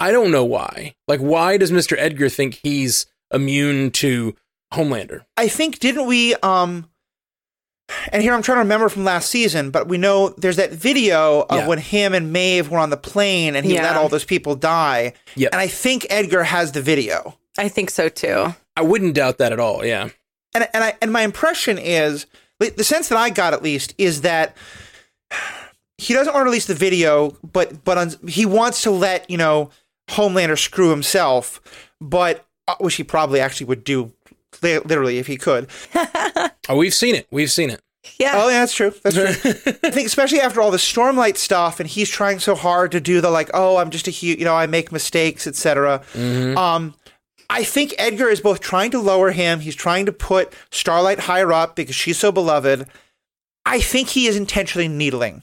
I 0.00 0.10
don't 0.10 0.30
know 0.32 0.44
why. 0.44 0.94
Like, 1.06 1.20
why 1.20 1.56
does 1.56 1.70
Mr. 1.70 1.96
Edgar 1.98 2.28
think 2.28 2.54
he's 2.62 3.06
immune 3.32 3.90
to 3.92 4.34
Homelander? 4.74 5.24
I 5.36 5.48
think 5.48 5.78
didn't 5.78 6.06
we 6.06 6.34
um 6.36 6.90
and 8.12 8.22
here 8.22 8.32
I'm 8.34 8.42
trying 8.42 8.56
to 8.56 8.60
remember 8.60 8.88
from 8.88 9.04
last 9.04 9.30
season, 9.30 9.70
but 9.70 9.88
we 9.88 9.98
know 9.98 10.30
there's 10.30 10.56
that 10.56 10.72
video 10.72 11.42
of 11.48 11.58
Yeah. 11.60 11.66
when 11.66 11.78
him 11.78 12.14
and 12.14 12.32
Maeve 12.32 12.70
were 12.70 12.78
on 12.78 12.90
the 12.90 12.96
plane 12.96 13.56
and 13.56 13.64
he 13.66 13.74
Yeah. 13.74 13.82
let 13.82 13.96
all 13.96 14.08
those 14.08 14.24
people 14.24 14.54
die. 14.54 15.12
Yep. 15.34 15.50
And 15.52 15.60
I 15.60 15.66
think 15.66 16.06
Edgar 16.10 16.44
has 16.44 16.72
the 16.72 16.82
video. 16.82 17.38
I 17.58 17.68
think 17.68 17.90
so 17.90 18.08
too. 18.08 18.54
I 18.76 18.82
wouldn't 18.82 19.14
doubt 19.14 19.38
that 19.38 19.52
at 19.52 19.60
all. 19.60 19.84
Yeah. 19.84 20.08
And 20.54 20.68
and 20.72 20.84
I 20.84 20.94
and 21.02 21.12
my 21.12 21.22
impression 21.22 21.78
is 21.78 22.26
the 22.58 22.84
sense 22.84 23.08
that 23.08 23.18
I 23.18 23.30
got 23.30 23.52
at 23.52 23.62
least 23.62 23.94
is 23.98 24.22
that 24.22 24.56
he 25.98 26.12
doesn't 26.14 26.32
want 26.32 26.42
to 26.42 26.46
release 26.46 26.66
the 26.66 26.74
video, 26.74 27.36
but 27.42 27.84
but 27.84 27.98
on, 27.98 28.12
he 28.28 28.44
wants 28.46 28.82
to 28.82 28.90
let 28.90 29.28
you 29.30 29.36
know 29.38 29.70
Homelander 30.10 30.58
screw 30.58 30.90
himself, 30.90 31.60
but 32.00 32.44
uh, 32.68 32.74
which 32.80 32.94
he 32.96 33.04
probably 33.04 33.40
actually 33.40 33.66
would 33.66 33.84
do 33.84 34.12
literally 34.62 35.18
if 35.18 35.26
he 35.26 35.36
could. 35.36 35.68
Oh, 36.68 36.74
we've 36.76 36.94
seen 36.94 37.14
it. 37.14 37.28
We've 37.30 37.50
seen 37.52 37.70
it. 37.70 37.80
Yeah. 38.18 38.32
Oh, 38.34 38.48
yeah, 38.48 38.60
that's 38.60 38.74
true. 38.74 38.92
That's 39.02 39.16
true. 39.16 39.26
I 39.82 39.90
think 39.90 40.06
especially 40.06 40.40
after 40.40 40.60
all 40.60 40.70
the 40.70 40.76
Stormlight 40.76 41.36
stuff, 41.36 41.80
and 41.80 41.88
he's 41.88 42.08
trying 42.08 42.38
so 42.38 42.54
hard 42.54 42.92
to 42.92 43.00
do 43.00 43.20
the 43.20 43.30
like, 43.30 43.50
oh, 43.54 43.76
I'm 43.76 43.90
just 43.90 44.08
a 44.08 44.10
huge, 44.10 44.38
you 44.38 44.44
know, 44.44 44.54
I 44.54 44.66
make 44.66 44.92
mistakes, 44.92 45.46
etc. 45.46 46.02
Mm-hmm. 46.12 46.56
Um, 46.56 46.94
I 47.48 47.62
think 47.62 47.94
Edgar 47.98 48.28
is 48.28 48.40
both 48.40 48.60
trying 48.60 48.90
to 48.90 49.00
lower 49.00 49.30
him. 49.30 49.60
He's 49.60 49.76
trying 49.76 50.06
to 50.06 50.12
put 50.12 50.52
Starlight 50.70 51.20
higher 51.20 51.52
up 51.52 51.76
because 51.76 51.94
she's 51.94 52.18
so 52.18 52.32
beloved. 52.32 52.88
I 53.64 53.80
think 53.80 54.08
he 54.08 54.26
is 54.26 54.36
intentionally 54.36 54.88
needling 54.88 55.42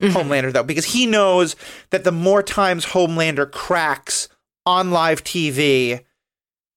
mm-hmm. 0.00 0.16
Homelander 0.16 0.52
though, 0.52 0.62
because 0.62 0.86
he 0.86 1.06
knows 1.06 1.56
that 1.90 2.04
the 2.04 2.12
more 2.12 2.42
times 2.42 2.86
Homelander 2.86 3.50
cracks 3.50 4.28
on 4.66 4.90
live 4.90 5.24
TV. 5.24 6.04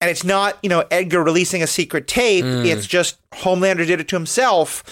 And 0.00 0.10
it's 0.10 0.24
not, 0.24 0.58
you 0.62 0.68
know, 0.68 0.84
Edgar 0.90 1.22
releasing 1.22 1.62
a 1.62 1.66
secret 1.66 2.08
tape. 2.08 2.44
Mm. 2.44 2.66
It's 2.66 2.86
just 2.86 3.18
Homelander 3.30 3.86
did 3.86 4.00
it 4.00 4.08
to 4.08 4.16
himself 4.16 4.82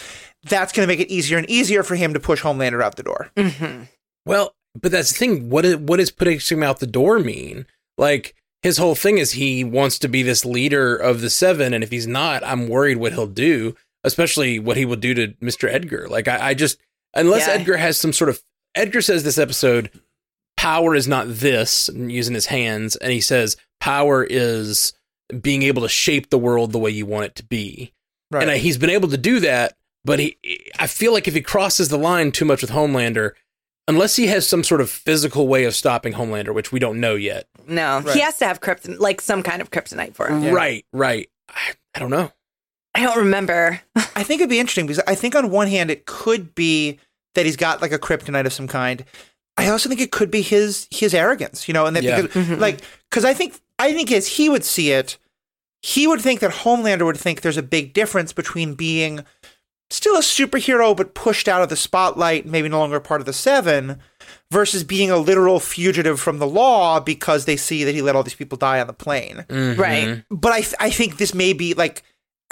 that's 0.44 0.72
going 0.72 0.86
to 0.86 0.92
make 0.92 1.00
it 1.00 1.12
easier 1.12 1.38
and 1.38 1.48
easier 1.50 1.82
for 1.82 1.94
him 1.96 2.14
to 2.14 2.20
push 2.20 2.42
Homelander 2.42 2.82
out 2.82 2.96
the 2.96 3.02
door. 3.02 3.30
hmm 3.36 3.82
Well, 4.24 4.54
but 4.80 4.92
that's 4.92 5.12
the 5.12 5.18
thing. 5.18 5.50
What 5.50 5.64
is, 5.64 5.76
what 5.76 5.96
does 5.98 6.10
putting 6.10 6.38
him 6.38 6.62
out 6.62 6.80
the 6.80 6.86
door 6.86 7.18
mean? 7.18 7.66
Like, 7.98 8.34
his 8.62 8.78
whole 8.78 8.94
thing 8.94 9.18
is 9.18 9.32
he 9.32 9.64
wants 9.64 9.98
to 10.00 10.08
be 10.08 10.22
this 10.22 10.44
leader 10.44 10.94
of 10.96 11.20
the 11.22 11.30
seven. 11.30 11.72
And 11.74 11.82
if 11.82 11.90
he's 11.90 12.06
not, 12.06 12.44
I'm 12.44 12.68
worried 12.68 12.98
what 12.98 13.12
he'll 13.12 13.26
do, 13.26 13.74
especially 14.04 14.58
what 14.58 14.76
he 14.76 14.84
will 14.84 14.96
do 14.96 15.14
to 15.14 15.28
Mr. 15.42 15.68
Edgar. 15.68 16.06
Like, 16.08 16.28
I, 16.28 16.48
I 16.50 16.54
just, 16.54 16.78
unless 17.14 17.46
Yeah. 17.46 17.54
Edgar 17.54 17.76
has 17.78 17.98
some 17.98 18.12
sort 18.12 18.28
of, 18.30 18.40
Edgar 18.74 19.00
says 19.02 19.24
this 19.24 19.38
episode, 19.38 19.90
power 20.56 20.94
is 20.94 21.08
not 21.08 21.26
this, 21.28 21.88
using 21.94 22.34
his 22.34 22.46
hands. 22.46 22.96
And 22.96 23.12
he 23.12 23.20
says, 23.20 23.56
power 23.80 24.24
is 24.28 24.92
being 25.40 25.62
able 25.62 25.82
to 25.82 25.88
shape 25.88 26.30
the 26.30 26.38
world 26.38 26.72
the 26.72 26.78
way 26.78 26.90
you 26.90 27.06
want 27.06 27.26
it 27.26 27.34
to 27.36 27.44
be. 27.44 27.92
Right. 28.30 28.42
And 28.42 28.50
I, 28.50 28.58
he's 28.58 28.78
been 28.78 28.90
able 28.90 29.08
to 29.08 29.16
do 29.18 29.40
that, 29.40 29.76
but 30.04 30.18
he, 30.18 30.36
I 30.78 30.86
feel 30.86 31.12
like 31.12 31.28
if 31.28 31.34
he 31.34 31.40
crosses 31.42 31.88
the 31.88 31.98
line 31.98 32.32
too 32.32 32.44
much 32.44 32.62
with 32.62 32.70
Homelander, 32.70 33.32
unless 33.88 34.16
he 34.16 34.28
has 34.28 34.46
some 34.48 34.62
sort 34.64 34.80
of 34.80 34.88
physical 34.90 35.48
way 35.48 35.64
of 35.64 35.74
stopping 35.74 36.12
Homelander, 36.14 36.54
which 36.54 36.72
we 36.72 36.78
don't 36.78 37.00
know 37.00 37.14
yet. 37.16 37.46
No, 37.66 38.00
Right. 38.00 38.14
he 38.14 38.20
has 38.20 38.38
to 38.38 38.46
have 38.46 38.60
krypton, 38.60 38.98
like 38.98 39.20
some 39.20 39.42
kind 39.42 39.60
of 39.60 39.70
kryptonite 39.70 40.14
for 40.14 40.28
him. 40.28 40.42
Yeah. 40.42 40.52
Right, 40.52 40.84
right. 40.92 41.28
I, 41.48 41.72
I 41.94 41.98
don't 41.98 42.10
know. 42.10 42.32
I 42.94 43.02
don't 43.02 43.18
remember. 43.18 43.80
I 43.96 44.22
think 44.22 44.40
it'd 44.40 44.50
be 44.50 44.58
interesting 44.60 44.86
because 44.86 45.02
I 45.06 45.14
think 45.14 45.34
on 45.34 45.50
one 45.50 45.68
hand 45.68 45.90
it 45.90 46.06
could 46.06 46.54
be 46.54 46.98
that 47.34 47.46
he's 47.46 47.56
got 47.56 47.80
like 47.82 47.92
a 47.92 47.98
kryptonite 47.98 48.46
of 48.46 48.52
some 48.52 48.66
kind. 48.68 49.04
I 49.56 49.68
also 49.68 49.88
think 49.88 50.00
it 50.00 50.10
could 50.10 50.30
be 50.30 50.42
his 50.42 50.88
his 50.90 51.12
arrogance, 51.14 51.68
you 51.68 51.74
know, 51.74 51.86
and 51.86 51.94
that 51.94 52.02
Yeah. 52.02 52.22
because 52.22 52.46
Mhm. 52.46 52.58
like 52.58 52.80
because 53.10 53.24
I 53.24 53.34
think 53.34 53.60
I 53.78 53.92
think 53.92 54.10
as 54.10 54.26
he 54.26 54.48
would 54.48 54.64
see 54.64 54.90
it, 54.92 55.18
he 55.82 56.06
would 56.06 56.20
think 56.20 56.40
that 56.40 56.50
Homelander 56.50 57.04
would 57.04 57.16
think 57.16 57.40
there's 57.42 57.56
a 57.56 57.62
big 57.62 57.92
difference 57.92 58.32
between 58.32 58.74
being 58.74 59.24
still 59.90 60.16
a 60.16 60.20
superhero 60.20 60.96
but 60.96 61.14
pushed 61.14 61.48
out 61.48 61.62
of 61.62 61.68
the 61.68 61.76
spotlight, 61.76 62.46
maybe 62.46 62.68
no 62.68 62.78
longer 62.78 63.00
part 63.00 63.20
of 63.20 63.26
the 63.26 63.32
Seven, 63.32 63.98
versus 64.50 64.84
being 64.84 65.10
a 65.10 65.16
literal 65.18 65.60
fugitive 65.60 66.18
from 66.20 66.38
the 66.38 66.46
law 66.46 67.00
because 67.00 67.44
they 67.44 67.56
see 67.56 67.84
that 67.84 67.94
he 67.94 68.02
let 68.02 68.14
all 68.16 68.22
these 68.22 68.34
people 68.34 68.56
die 68.58 68.80
on 68.80 68.86
the 68.86 68.92
plane. 68.92 69.44
Mhm. 69.48 69.78
Right. 69.78 70.22
But 70.30 70.52
I 70.52 70.60
th- 70.60 70.74
I 70.80 70.90
think 70.90 71.18
this 71.18 71.34
may 71.34 71.52
be 71.52 71.74
like 71.74 72.02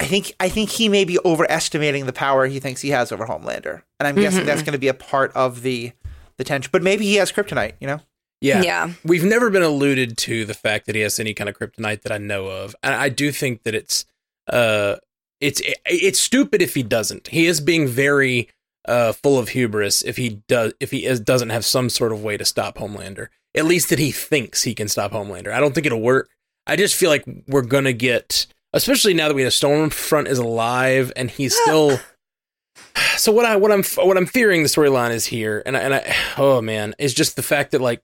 I 0.00 0.04
think 0.04 0.32
I 0.38 0.48
think 0.48 0.70
he 0.70 0.88
may 0.88 1.04
be 1.04 1.18
overestimating 1.24 2.06
the 2.06 2.12
power 2.12 2.46
he 2.46 2.60
thinks 2.60 2.80
he 2.82 2.90
has 2.90 3.10
over 3.10 3.26
Homelander, 3.26 3.82
and 3.98 4.06
I'm 4.06 4.14
guessing 4.14 4.46
that's 4.46 4.62
going 4.62 4.72
to 4.74 4.78
be 4.78 4.86
a 4.88 4.94
part 4.94 5.32
of 5.34 5.62
the 5.62 5.92
the 6.36 6.44
tension. 6.44 6.70
But 6.72 6.82
maybe 6.84 7.04
he 7.04 7.16
has 7.16 7.32
kryptonite, 7.32 7.72
you 7.80 7.88
know? 7.88 8.00
Yeah. 8.40 8.62
Yeah. 8.62 8.90
We've 9.04 9.24
never 9.24 9.50
been 9.50 9.64
alluded 9.64 10.16
to 10.18 10.44
the 10.44 10.54
fact 10.54 10.86
that 10.86 10.94
he 10.94 11.00
has 11.00 11.18
any 11.18 11.34
kind 11.34 11.50
of 11.50 11.58
kryptonite 11.58 12.02
that 12.02 12.12
I 12.12 12.18
know 12.18 12.46
of. 12.46 12.76
And 12.84 12.94
I 12.94 13.08
do 13.08 13.32
think 13.32 13.64
that 13.64 13.74
it's 13.74 14.04
uh 14.46 14.96
it's 15.40 15.62
it's 15.86 16.20
stupid 16.20 16.62
if 16.62 16.74
he 16.74 16.82
doesn't. 16.82 17.28
He 17.28 17.46
is 17.46 17.60
being 17.60 17.86
very 17.86 18.48
uh 18.86 19.12
full 19.12 19.38
of 19.38 19.50
hubris 19.50 20.02
if 20.02 20.16
he 20.16 20.40
does 20.48 20.72
if 20.80 20.90
he 20.90 21.04
is, 21.04 21.20
doesn't 21.20 21.50
have 21.50 21.64
some 21.64 21.90
sort 21.90 22.12
of 22.12 22.22
way 22.22 22.36
to 22.36 22.44
stop 22.44 22.78
Homelander. 22.78 23.28
At 23.54 23.64
least 23.64 23.90
that 23.90 23.98
he 23.98 24.10
thinks 24.10 24.62
he 24.62 24.74
can 24.74 24.88
stop 24.88 25.12
Homelander. 25.12 25.52
I 25.52 25.60
don't 25.60 25.74
think 25.74 25.86
it'll 25.86 26.00
work. 26.00 26.28
I 26.66 26.76
just 26.76 26.94
feel 26.94 27.10
like 27.10 27.24
we're 27.46 27.62
going 27.62 27.84
to 27.84 27.92
get 27.92 28.46
especially 28.72 29.14
now 29.14 29.28
that 29.28 29.34
we 29.34 29.42
know 29.42 29.48
Stormfront 29.48 30.26
is 30.26 30.38
alive 30.38 31.12
and 31.16 31.30
he's 31.30 31.56
still 31.56 31.98
so 33.16 33.32
what 33.32 33.44
I 33.44 33.56
what 33.56 33.72
I'm 33.72 33.82
what 34.06 34.16
I'm 34.16 34.26
fearing 34.26 34.62
the 34.62 34.68
storyline 34.68 35.10
is 35.10 35.26
here, 35.26 35.62
and 35.66 35.76
I, 35.76 35.80
and 35.80 35.94
I 35.94 36.14
oh 36.36 36.60
man, 36.60 36.94
is 36.98 37.14
just 37.14 37.36
the 37.36 37.42
fact 37.42 37.72
that 37.72 37.80
like 37.80 38.00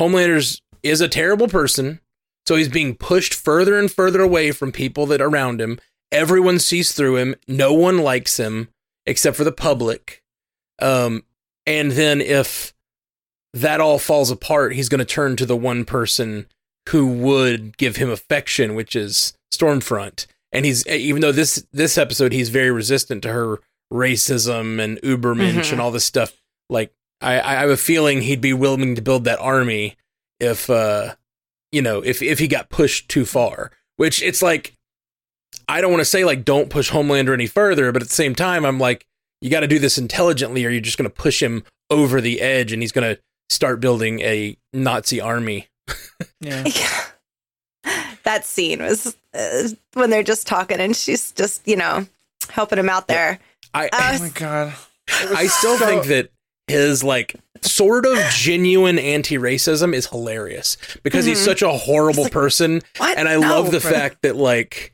Homelander's 0.00 0.60
is 0.82 1.00
a 1.00 1.08
terrible 1.08 1.48
person, 1.48 2.00
so 2.46 2.56
he's 2.56 2.68
being 2.68 2.94
pushed 2.94 3.34
further 3.34 3.78
and 3.78 3.90
further 3.90 4.20
away 4.20 4.52
from 4.52 4.72
people 4.72 5.06
that 5.06 5.20
are 5.20 5.28
around 5.28 5.60
him. 5.60 5.78
Everyone 6.10 6.58
sees 6.58 6.92
through 6.92 7.16
him. 7.16 7.34
No 7.46 7.72
one 7.72 7.98
likes 7.98 8.38
him 8.38 8.68
except 9.06 9.36
for 9.36 9.44
the 9.44 9.52
public. 9.52 10.22
Um, 10.80 11.24
and 11.66 11.92
then 11.92 12.20
if 12.20 12.72
that 13.54 13.80
all 13.80 13.98
falls 13.98 14.30
apart, 14.30 14.74
he's 14.74 14.88
going 14.88 14.98
to 15.00 15.04
turn 15.04 15.36
to 15.36 15.46
the 15.46 15.56
one 15.56 15.84
person 15.84 16.46
who 16.90 17.06
would 17.06 17.76
give 17.76 17.96
him 17.96 18.08
affection, 18.10 18.74
which 18.74 18.96
is 18.96 19.34
Stormfront. 19.52 20.26
And 20.52 20.64
he's 20.64 20.86
even 20.86 21.20
though 21.20 21.32
this 21.32 21.66
this 21.72 21.98
episode 21.98 22.32
he's 22.32 22.48
very 22.48 22.70
resistant 22.70 23.22
to 23.24 23.32
her 23.32 23.60
racism 23.92 24.80
and 24.80 24.98
Ubermensch 25.02 25.54
Mhm. 25.64 25.72
and 25.72 25.80
all 25.80 25.90
this 25.90 26.04
stuff. 26.06 26.32
Like 26.70 26.92
I, 27.20 27.38
I 27.40 27.54
have 27.56 27.68
a 27.70 27.76
feeling 27.76 28.22
he'd 28.22 28.40
be 28.40 28.54
willing 28.54 28.94
to 28.94 29.02
build 29.02 29.24
that 29.24 29.40
army 29.40 29.96
if 30.40 30.70
uh 30.70 31.16
you 31.72 31.82
know 31.82 32.00
if 32.00 32.22
if 32.22 32.38
he 32.38 32.48
got 32.48 32.70
pushed 32.70 33.08
too 33.10 33.26
far. 33.26 33.72
Which 33.96 34.22
it's 34.22 34.40
like 34.42 34.72
I 35.68 35.80
don't 35.80 35.90
want 35.90 36.00
to 36.00 36.04
say 36.06 36.24
like 36.24 36.44
don't 36.44 36.70
push 36.70 36.90
Homelander 36.90 37.32
any 37.34 37.46
further, 37.46 37.92
but 37.92 38.02
at 38.02 38.08
the 38.08 38.14
same 38.14 38.34
time 38.34 38.64
I'm 38.64 38.78
like 38.78 39.06
you 39.40 39.50
got 39.50 39.60
to 39.60 39.66
do 39.68 39.78
this 39.78 39.98
intelligently 39.98 40.64
or 40.66 40.70
you're 40.70 40.80
just 40.80 40.98
going 40.98 41.08
to 41.08 41.14
push 41.14 41.40
him 41.42 41.62
over 41.90 42.20
the 42.20 42.40
edge 42.40 42.72
and 42.72 42.82
he's 42.82 42.90
going 42.92 43.14
to 43.14 43.20
start 43.50 43.80
building 43.80 44.20
a 44.20 44.56
Nazi 44.72 45.20
army. 45.20 45.68
Yeah. 46.40 46.64
Yeah. 47.84 48.04
That 48.24 48.44
scene 48.44 48.82
was 48.82 49.16
uh, 49.34 49.68
when 49.94 50.10
they're 50.10 50.22
just 50.22 50.46
talking 50.46 50.78
and 50.80 50.94
she's 50.94 51.32
just, 51.32 51.66
you 51.66 51.76
know, 51.76 52.06
helping 52.50 52.78
him 52.78 52.88
out 52.88 53.06
there. 53.08 53.38
I 53.72 53.86
Uh, 53.86 53.90
Oh 53.92 54.18
my 54.18 54.28
god. 54.30 54.74
I 55.34 55.46
still 55.46 55.78
so- 55.78 55.86
think 55.86 56.04
that 56.06 56.30
his 56.66 57.02
like 57.02 57.36
sort 57.62 58.04
of 58.04 58.18
genuine 58.30 58.98
anti-racism 58.98 59.94
is 59.94 60.06
hilarious 60.08 60.76
because 61.02 61.24
he's 61.24 61.40
Mhm. 61.40 61.44
such 61.44 61.62
a 61.62 61.70
horrible 61.72 62.28
person 62.28 62.82
What? 62.98 63.16
and 63.16 63.26
I 63.28 63.36
No. 63.36 63.48
love 63.48 63.70
the 63.70 63.80
fact 63.80 64.18
that 64.22 64.36
like 64.36 64.92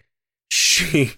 she 0.55 1.13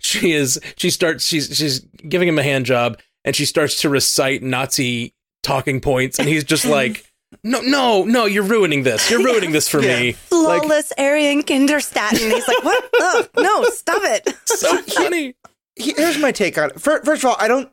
she 0.00 0.32
is 0.32 0.60
she 0.76 0.90
starts 0.90 1.24
she's 1.24 1.56
she's 1.56 1.80
giving 2.08 2.28
him 2.28 2.38
a 2.38 2.42
hand 2.42 2.66
job 2.66 2.98
and 3.24 3.34
she 3.34 3.44
starts 3.44 3.80
to 3.82 3.88
recite 3.88 4.42
Nazi 4.42 5.14
talking 5.42 5.80
points 5.80 6.18
and 6.18 6.28
he's 6.28 6.44
just 6.44 6.64
like 6.64 7.06
no 7.44 7.60
no 7.60 8.04
no 8.04 8.26
you're 8.26 8.42
ruining 8.42 8.82
this 8.82 9.10
you're 9.10 9.22
ruining 9.22 9.52
this 9.52 9.68
for 9.68 9.80
me 9.80 10.06
like 10.06 10.16
Flawless 10.16 10.92
Aryan 10.98 11.42
Kinderstatten. 11.42 12.18
He's 12.18 12.48
like, 12.48 12.64
what? 12.64 12.90
Ugh, 13.00 13.28
no, 13.36 13.64
stop 13.64 14.02
it. 14.02 14.34
so 14.46 14.76
funny 14.82 15.34
Here's 15.80 16.18
my 16.18 16.32
take 16.32 16.58
on 16.58 16.70
it. 16.70 16.80
First 16.80 17.06
of 17.06 17.24
all, 17.24 17.36
I 17.38 17.48
don't. 17.48 17.70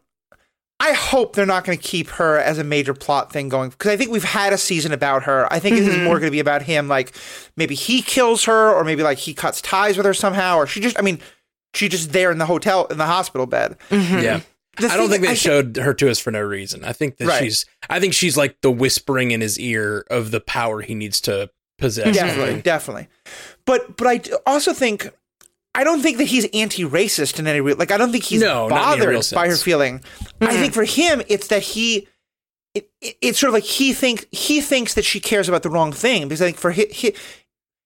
I 0.79 0.93
hope 0.93 1.36
they're 1.36 1.46
not 1.46 1.65
going 1.65 1.77
to 1.77 1.84
keep 1.84 2.07
her 2.10 2.38
as 2.38 2.60
a 2.60 2.63
major 2.63 2.93
plot 2.93 3.31
thing 3.31 3.50
going 3.50 3.72
because 3.72 3.91
I 3.91 3.98
think 3.98 4.12
we've 4.12 4.24
had 4.24 4.53
a 4.53 4.57
season 4.57 4.91
about 4.91 5.24
her. 5.24 5.51
I 5.51 5.60
think 5.60 5.77
this 5.77 5.88
is 5.88 5.96
more 5.96 6.03
mm-hmm. 6.03 6.12
going 6.12 6.24
to 6.24 6.31
be 6.31 6.39
about 6.39 6.62
him. 6.62 6.88
Like 6.88 7.15
maybe 7.55 7.74
he 7.74 8.01
kills 8.01 8.43
her, 8.43 8.72
or 8.72 8.84
maybe 8.84 9.01
like 9.01 9.17
he 9.17 9.34
cuts 9.34 9.62
ties 9.62 9.98
with 9.98 10.05
her 10.05 10.13
somehow, 10.13 10.57
or 10.57 10.67
she 10.67 10.79
just. 10.79 10.98
I 10.98 11.01
mean, 11.01 11.19
she 11.74 11.89
just 11.89 12.12
there 12.12 12.31
in 12.31 12.38
the 12.38 12.46
hotel 12.46 12.86
in 12.86 12.98
the 12.98 13.05
hospital 13.05 13.48
bed. 13.48 13.77
Mm-hmm. 13.89 14.19
yeah 14.19 14.41
the 14.79 14.89
I 14.89 14.98
don't 14.98 15.10
think 15.10 15.24
they 15.24 15.29
I 15.29 15.36
showed 15.36 15.77
her 15.77 15.93
to 15.96 16.10
us 16.10 16.19
for 16.19 16.31
no 16.31 16.41
reason. 16.41 16.84
I 16.84 16.93
think 16.93 17.17
that 17.17 17.27
Right. 17.27 17.43
she's. 17.43 17.65
I 17.89 18.00
think 18.00 18.13
she's 18.13 18.38
like 18.38 18.62
the 18.62 18.72
whispering 18.72 19.31
in 19.31 19.41
his 19.41 19.60
ear 19.60 20.05
of 20.10 20.31
the 20.31 20.39
power 20.39 20.81
he 20.81 20.96
needs 20.96 21.22
to 21.22 21.50
possess. 21.77 22.15
definitely, 22.15 22.62
definitely. 22.62 23.07
But 23.65 23.98
but 23.98 24.07
I 24.07 24.22
also 24.46 24.74
think 24.74 25.12
I 25.77 25.84
don't 25.84 26.01
think 26.01 26.17
that 26.17 26.25
he's 26.25 26.46
anti-racist 26.53 27.38
in 27.38 27.46
any 27.46 27.62
real. 27.62 27.77
Like 27.77 27.91
I 27.91 27.98
don't 27.98 28.12
think 28.12 28.24
he's 28.24 28.41
No, 28.41 28.67
not 28.67 28.98
in 28.98 29.03
any 29.03 29.15
bothered 29.15 29.36
by 29.36 29.48
her 29.48 29.55
feeling. 29.55 30.01
I 30.41 30.57
think 30.57 30.74
for 30.74 30.84
him, 30.84 31.22
it's 31.29 31.48
that 31.48 31.62
he. 31.62 32.07
It, 32.74 32.89
it, 33.00 33.17
it's 33.22 33.39
sort 33.39 33.50
of 33.50 33.53
like 33.53 33.63
he 33.63 33.93
think 33.93 34.27
he 34.31 34.60
thinks 34.60 34.96
that 34.96 35.05
she 35.05 35.19
cares 35.19 35.48
about 35.48 35.63
the 35.63 35.69
wrong 35.69 35.91
thing 35.91 36.27
because 36.27 36.41
I 36.41 36.46
think 36.46 36.57
for 36.57 36.72
he, 36.72 36.88
he 36.88 37.15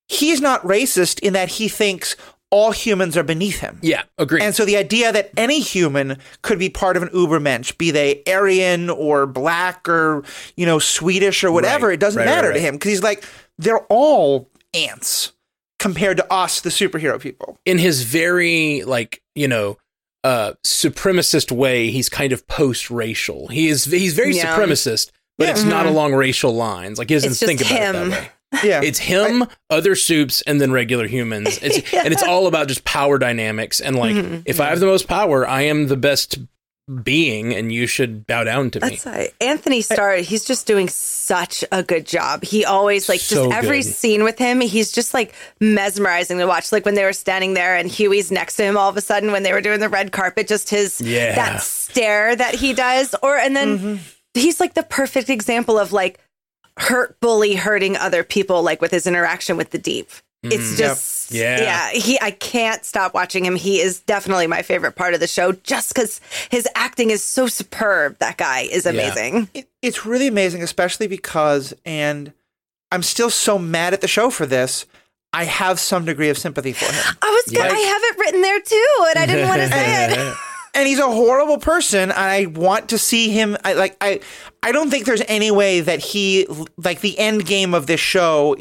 he's 0.08 0.40
not 0.40 0.62
racist 0.62 1.20
in 1.20 1.34
that 1.34 1.50
he 1.50 1.68
thinks 1.68 2.16
all 2.50 2.70
humans 2.70 3.16
are 3.16 3.22
beneath 3.22 3.60
him. 3.60 3.78
Yeah, 3.82 4.02
agree. 4.18 4.42
And 4.42 4.54
so 4.54 4.64
the 4.64 4.76
idea 4.76 5.12
that 5.12 5.30
any 5.36 5.60
human 5.60 6.18
could 6.42 6.58
be 6.58 6.68
part 6.68 6.96
of 6.96 7.02
an 7.02 7.08
Ubermensch, 7.10 7.76
be 7.78 7.90
they 7.90 8.22
Aryan 8.26 8.90
or 8.90 9.26
black 9.26 9.88
or, 9.88 10.22
you 10.56 10.66
know, 10.66 10.78
Swedish 10.78 11.44
or 11.44 11.50
whatever, 11.50 11.88
Right, 11.88 11.94
it 11.94 12.00
doesn't 12.00 12.18
right, 12.18 12.26
matter 12.26 12.48
right, 12.48 12.54
to 12.54 12.60
him 12.60 12.74
because 12.74 12.90
he's 12.90 13.02
like, 13.02 13.24
they're 13.58 13.86
all 13.88 14.50
ants 14.74 15.32
compared 15.82 16.16
to 16.16 16.32
us, 16.32 16.60
the 16.60 16.70
superhero 16.70 17.20
people. 17.20 17.58
in 17.64 17.78
his 17.78 18.02
very 18.04 18.82
like 18.84 19.22
you 19.34 19.48
know 19.48 19.76
uh 20.24 20.52
supremacist 20.64 21.50
way 21.50 21.90
he's 21.90 22.08
kind 22.08 22.32
of 22.32 22.46
post-racial 22.46 23.48
he 23.48 23.68
is 23.68 23.84
he's 23.84 24.14
very 24.14 24.36
Yeah. 24.36 24.56
supremacist 24.56 25.10
but 25.38 25.46
Yeah. 25.46 25.50
it's 25.52 25.64
not 25.64 25.86
along 25.86 26.14
racial 26.14 26.54
lines 26.54 26.98
like 26.98 27.08
he 27.08 27.16
doesn't 27.16 27.32
It's 27.32 27.40
think 27.40 27.60
about 27.60 27.72
it 27.72 27.92
that 27.92 28.10
way 28.10 28.28
Yeah. 28.68 28.82
it's 28.84 28.98
him 29.00 29.44
other 29.70 29.94
soups 29.96 30.42
and 30.46 30.60
then 30.60 30.70
regular 30.72 31.06
humans 31.08 31.58
it's, 31.62 31.76
and 31.94 32.12
it's 32.12 32.22
all 32.22 32.46
about 32.46 32.68
just 32.68 32.84
power 32.84 33.18
dynamics 33.18 33.80
and 33.80 33.96
like 33.96 34.14
Mm-hmm. 34.14 34.42
if 34.46 34.60
i 34.60 34.66
have 34.66 34.78
the 34.80 34.86
most 34.86 35.08
power 35.08 35.48
i 35.48 35.62
am 35.62 35.88
the 35.88 35.96
best 35.96 36.38
being 37.02 37.54
and 37.54 37.70
you 37.72 37.86
should 37.86 38.26
bow 38.26 38.42
down 38.44 38.70
to 38.72 38.80
me 38.80 38.98
right. 39.06 39.32
Anthony 39.40 39.80
Starr, 39.82 40.16
he's 40.16 40.44
just 40.44 40.66
doing 40.66 40.88
such 40.88 41.64
a 41.70 41.82
good 41.82 42.04
job. 42.04 42.42
He 42.42 42.64
always 42.64 43.08
like 43.08 43.20
So 43.20 43.46
just 43.50 43.56
every 43.56 43.78
good. 43.82 43.92
scene 43.94 44.24
with 44.24 44.38
him, 44.38 44.60
he's 44.60 44.90
just 44.90 45.14
like 45.14 45.32
mesmerizing 45.60 46.38
to 46.38 46.46
watch. 46.46 46.72
Like 46.72 46.84
when 46.84 46.94
they 46.94 47.04
were 47.04 47.12
standing 47.12 47.54
there 47.54 47.76
and 47.76 47.88
Hughie's 47.88 48.32
next 48.32 48.56
to 48.56 48.64
him 48.64 48.76
all 48.76 48.88
of 48.88 48.96
a 48.96 49.00
sudden 49.00 49.30
when 49.32 49.42
they 49.44 49.52
were 49.52 49.60
doing 49.60 49.80
the 49.80 49.88
red 49.88 50.10
carpet, 50.12 50.48
just 50.48 50.68
his 50.70 51.00
Yeah. 51.00 51.34
that 51.36 51.60
stare 51.62 52.34
that 52.34 52.54
he 52.56 52.72
does. 52.72 53.14
Or 53.22 53.36
and 53.36 53.54
then 53.56 53.78
Mm-hmm. 53.78 53.96
he's 54.34 54.58
like 54.60 54.74
the 54.74 54.82
perfect 54.82 55.30
example 55.30 55.78
of 55.78 55.92
like 55.92 56.18
hurt 56.78 57.20
bully 57.20 57.54
hurting 57.54 57.96
other 57.96 58.24
people, 58.24 58.62
like 58.62 58.80
with 58.80 58.90
his 58.90 59.06
interaction 59.06 59.56
with 59.56 59.70
the 59.70 59.78
deep. 59.78 60.10
It's 60.42 60.76
just 60.76 61.30
Mm-hmm. 61.32 61.36
Yeah. 61.36 61.60
yeah. 61.62 61.90
He 61.92 62.20
I 62.20 62.30
can't 62.32 62.84
stop 62.84 63.14
watching 63.14 63.44
him. 63.44 63.56
He 63.56 63.80
is 63.80 64.00
definitely 64.00 64.46
my 64.48 64.62
favorite 64.62 64.96
part 64.96 65.14
of 65.14 65.20
the 65.20 65.26
show 65.26 65.52
just 65.52 65.94
because 65.94 66.20
his 66.50 66.68
acting 66.74 67.10
is 67.10 67.22
so 67.24 67.46
superb. 67.46 68.18
That 68.18 68.36
guy 68.36 68.60
is 68.70 68.84
amazing. 68.84 69.48
It, 69.54 69.68
it's 69.80 70.04
really 70.04 70.26
amazing, 70.26 70.62
especially 70.62 71.06
because, 71.06 71.72
and 71.86 72.32
I'm 72.90 73.02
still 73.02 73.30
so 73.30 73.58
mad 73.58 73.94
at 73.94 74.00
the 74.02 74.08
show 74.08 74.28
for 74.30 74.44
this, 74.44 74.84
I 75.32 75.44
have 75.44 75.80
some 75.80 76.04
degree 76.04 76.28
of 76.28 76.36
sympathy 76.36 76.72
for 76.72 76.84
him. 76.92 77.16
I 77.22 77.30
was 77.30 77.54
gonna, 77.54 77.68
Yeah. 77.70 77.74
I 77.74 77.80
have 77.80 78.02
it 78.04 78.18
written 78.18 78.42
there 78.42 78.60
too, 78.60 79.06
and 79.10 79.18
I 79.18 79.26
didn't 79.26 79.48
want 79.48 79.60
to 79.62 79.68
say 79.72 80.04
it. 80.12 80.36
and 80.74 80.86
he's 80.88 80.98
a 80.98 81.10
horrible 81.10 81.58
person 81.58 82.10
and 82.10 82.12
i 82.12 82.46
want 82.46 82.88
to 82.90 82.96
see 82.98 83.28
him 83.30 83.56
I, 83.62 83.74
like 83.74 83.94
i 84.00 84.20
i 84.62 84.72
don't 84.72 84.88
think 84.90 85.04
there's 85.04 85.20
any 85.28 85.50
way 85.50 85.80
that 85.82 86.00
he 86.00 86.46
like 86.78 87.00
the 87.02 87.18
end 87.18 87.44
game 87.44 87.74
of 87.74 87.86
this 87.86 88.00
show 88.00 88.56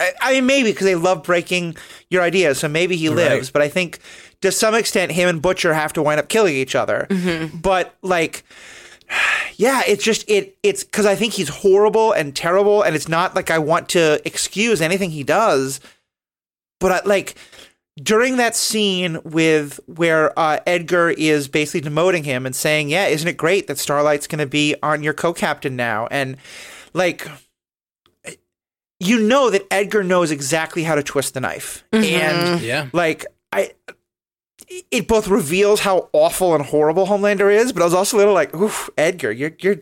i, 0.00 0.12
I 0.20 0.32
mean 0.34 0.46
maybe 0.46 0.70
because 0.70 0.86
they 0.86 0.94
love 0.94 1.22
breaking 1.22 1.76
your 2.10 2.22
ideas 2.22 2.58
so 2.58 2.68
maybe 2.68 2.96
he 2.96 3.08
lives 3.08 3.50
but 3.50 3.62
i 3.62 3.68
think 3.68 4.00
to 4.40 4.52
some 4.52 4.74
extent 4.74 5.12
him 5.12 5.28
and 5.28 5.42
butcher 5.42 5.74
have 5.74 5.92
to 5.94 6.02
wind 6.02 6.20
up 6.20 6.28
killing 6.28 6.54
each 6.54 6.74
other. 6.74 7.06
But 7.60 7.94
like 8.02 8.44
yeah 9.56 9.82
it's 9.86 10.04
just 10.04 10.28
it 10.28 10.56
it's 10.62 10.84
because 10.84 11.06
i 11.06 11.14
think 11.16 11.32
he's 11.32 11.48
horrible 11.48 12.12
and 12.12 12.36
terrible 12.36 12.82
and 12.82 12.94
it's 12.94 13.08
not 13.08 13.34
like 13.34 13.50
i 13.50 13.58
want 13.58 13.88
to 13.90 14.20
excuse 14.24 14.80
anything 14.80 15.10
he 15.10 15.24
does. 15.24 15.80
But 16.80 16.92
I, 16.92 17.00
like 17.08 17.34
during 18.00 18.36
that 18.36 18.54
scene 18.54 19.18
with 19.24 19.80
where 19.86 20.38
uh, 20.38 20.60
Edgar 20.66 21.10
is 21.10 21.48
basically 21.48 21.90
demoting 21.90 22.24
him 22.24 22.46
and 22.46 22.54
saying, 22.54 22.88
"Yeah, 22.88 23.06
isn't 23.06 23.26
it 23.26 23.36
great 23.36 23.66
that 23.66 23.78
Starlight's 23.78 24.28
going 24.28 24.38
to 24.38 24.46
be 24.46 24.76
on 24.82 25.02
your 25.02 25.12
co-captain 25.12 25.74
now?" 25.74 26.06
and 26.08 26.36
like 26.94 27.28
you 29.00 29.20
know 29.20 29.50
that 29.50 29.66
Edgar 29.70 30.02
knows 30.02 30.30
exactly 30.30 30.82
how 30.82 30.94
to 30.94 31.02
twist 31.02 31.34
the 31.34 31.40
knife, 31.40 31.84
and 31.92 32.60
yeah 32.60 32.88
like 32.92 33.26
I. 33.52 33.72
It 34.90 35.08
both 35.08 35.28
reveals 35.28 35.80
how 35.80 36.10
awful 36.12 36.54
and 36.54 36.62
horrible 36.62 37.06
Homelander 37.06 37.50
is, 37.54 37.72
but 37.72 37.80
I 37.80 37.86
was 37.86 37.94
also 37.94 38.16
a 38.16 38.18
little 38.18 38.34
like, 38.34 38.54
"Oof, 38.54 38.90
Edgar, 38.98 39.32
you're 39.32 39.52
you're 39.60 39.76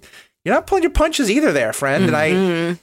you're 0.45 0.55
not 0.55 0.67
pulling 0.69 0.85
your 0.85 0.93
punches 0.93 1.29
either, 1.29 1.51
there, 1.51 1.73
friend." 1.73 2.05
And 2.05 2.15
I, 2.17 2.79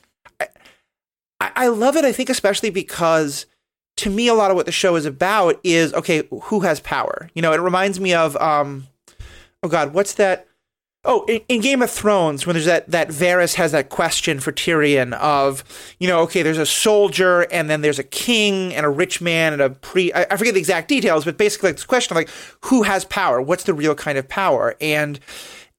I, 1.39 1.51
I 1.55 1.67
love 1.67 1.95
it. 1.95 2.03
I 2.03 2.11
think 2.11 2.29
especially 2.29 2.71
because 2.71 3.45
to 3.97 4.09
me, 4.09 4.27
a 4.27 4.33
lot 4.33 4.49
of 4.51 4.57
what 4.57 4.65
the 4.65 4.71
show 4.71 4.95
is 4.95 5.05
about 5.05 5.59
is 5.63 5.93
okay, 5.93 6.27
who 6.29 6.61
has 6.61 6.79
power? 6.81 7.29
You 7.35 7.41
know, 7.41 7.53
it 7.53 7.61
reminds 7.61 7.99
me 7.99 8.13
of 8.13 8.35
um, 8.37 8.87
oh 9.61 9.69
god, 9.69 9.93
what's 9.93 10.15
that? 10.15 10.47
Oh, 11.05 11.25
in, 11.25 11.41
in 11.49 11.61
Game 11.61 11.81
of 11.81 11.91
Thrones, 11.91 12.45
when 12.45 12.53
there's 12.53 12.65
that 12.65 12.89
that 12.91 13.09
Varys 13.09 13.55
has 13.55 13.73
that 13.73 13.89
question 13.89 14.39
for 14.39 14.51
Tyrion 14.53 15.13
of, 15.13 15.63
you 15.99 16.07
know, 16.07 16.21
okay, 16.21 16.43
there's 16.43 16.57
a 16.57 16.65
soldier 16.65 17.41
and 17.51 17.69
then 17.69 17.81
there's 17.81 17.99
a 17.99 18.03
king 18.03 18.73
and 18.73 18.85
a 18.85 18.89
rich 18.89 19.19
man 19.19 19.51
and 19.53 19.61
a 19.61 19.69
pre. 19.69 20.13
I, 20.13 20.25
I 20.31 20.37
forget 20.37 20.53
the 20.53 20.61
exact 20.61 20.87
details, 20.87 21.25
but 21.25 21.37
basically 21.37 21.69
like 21.69 21.75
this 21.75 21.85
question 21.85 22.13
of 22.13 22.17
like 22.17 22.29
who 22.61 22.83
has 22.83 23.03
power? 23.05 23.41
What's 23.41 23.65
the 23.65 23.73
real 23.73 23.95
kind 23.95 24.17
of 24.17 24.29
power? 24.29 24.75
And 24.79 25.19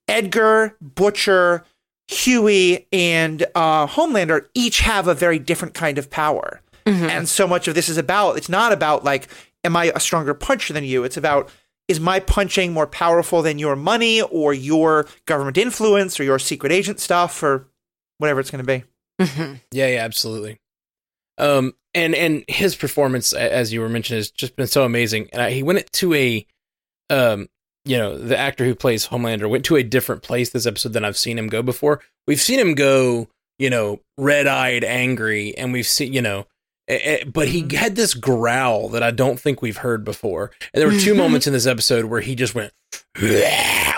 Edgar, 0.08 0.76
Butcher, 0.82 1.64
Hughie, 2.08 2.86
and 2.92 3.46
uh, 3.54 3.86
Homelander 3.86 4.46
each 4.52 4.80
have 4.80 5.08
a 5.08 5.14
very 5.14 5.38
different 5.38 5.72
kind 5.72 5.96
of 5.96 6.10
power. 6.10 6.60
And 6.86 7.26
so 7.26 7.46
much 7.46 7.66
of 7.66 7.74
this 7.74 7.88
is 7.88 7.96
about, 7.96 8.36
it's 8.36 8.50
not 8.50 8.70
about 8.70 9.04
like, 9.04 9.28
am 9.64 9.74
I 9.74 9.90
a 9.94 10.00
stronger 10.00 10.34
puncher 10.34 10.74
than 10.74 10.84
you? 10.84 11.02
It's 11.02 11.16
about, 11.16 11.50
is 11.88 12.00
my 12.00 12.20
punching 12.20 12.72
more 12.72 12.86
powerful 12.86 13.42
than 13.42 13.58
your 13.58 13.76
money 13.76 14.22
or 14.22 14.54
your 14.54 15.06
government 15.26 15.58
influence 15.58 16.18
or 16.18 16.24
your 16.24 16.38
secret 16.38 16.72
agent 16.72 17.00
stuff 17.00 17.42
or 17.42 17.68
whatever 18.18 18.40
it's 18.40 18.50
going 18.50 18.64
to 18.64 18.66
be? 18.66 18.84
Yeah, 19.70 19.86
yeah, 19.88 20.04
absolutely. 20.04 20.60
Um, 21.38 21.74
and 21.94 22.14
and 22.14 22.44
his 22.48 22.74
performance, 22.74 23.32
as 23.32 23.72
you 23.72 23.80
were 23.80 23.88
mentioning, 23.88 24.18
has 24.18 24.30
just 24.30 24.56
been 24.56 24.66
so 24.66 24.84
amazing. 24.84 25.28
And 25.32 25.42
I, 25.42 25.50
he 25.50 25.62
went 25.62 25.92
to 25.94 26.14
a, 26.14 26.46
um, 27.10 27.48
you 27.84 27.98
know, 27.98 28.16
the 28.16 28.38
actor 28.38 28.64
who 28.64 28.74
plays 28.74 29.08
Homelander 29.08 29.48
went 29.48 29.64
to 29.66 29.76
a 29.76 29.82
different 29.82 30.22
place 30.22 30.50
this 30.50 30.66
episode 30.66 30.92
than 30.92 31.04
I've 31.04 31.18
seen 31.18 31.38
him 31.38 31.48
go 31.48 31.62
before. 31.62 32.00
We've 32.26 32.40
seen 32.40 32.58
him 32.58 32.74
go, 32.74 33.28
you 33.58 33.68
know, 33.70 34.00
red 34.16 34.46
eyed, 34.46 34.84
angry, 34.84 35.56
and 35.56 35.72
we've 35.72 35.86
seen, 35.86 36.12
you 36.12 36.22
know. 36.22 36.46
But 36.86 37.48
he 37.48 37.66
had 37.74 37.96
this 37.96 38.12
growl 38.14 38.90
that 38.90 39.02
I 39.02 39.10
don't 39.10 39.40
think 39.40 39.62
we've 39.62 39.78
heard 39.78 40.04
before, 40.04 40.50
and 40.72 40.80
there 40.82 40.88
were 40.90 40.98
two 40.98 41.14
moments 41.14 41.46
in 41.46 41.52
this 41.52 41.66
episode 41.66 42.04
where 42.06 42.20
he 42.20 42.34
just 42.34 42.54
went, 42.54 42.72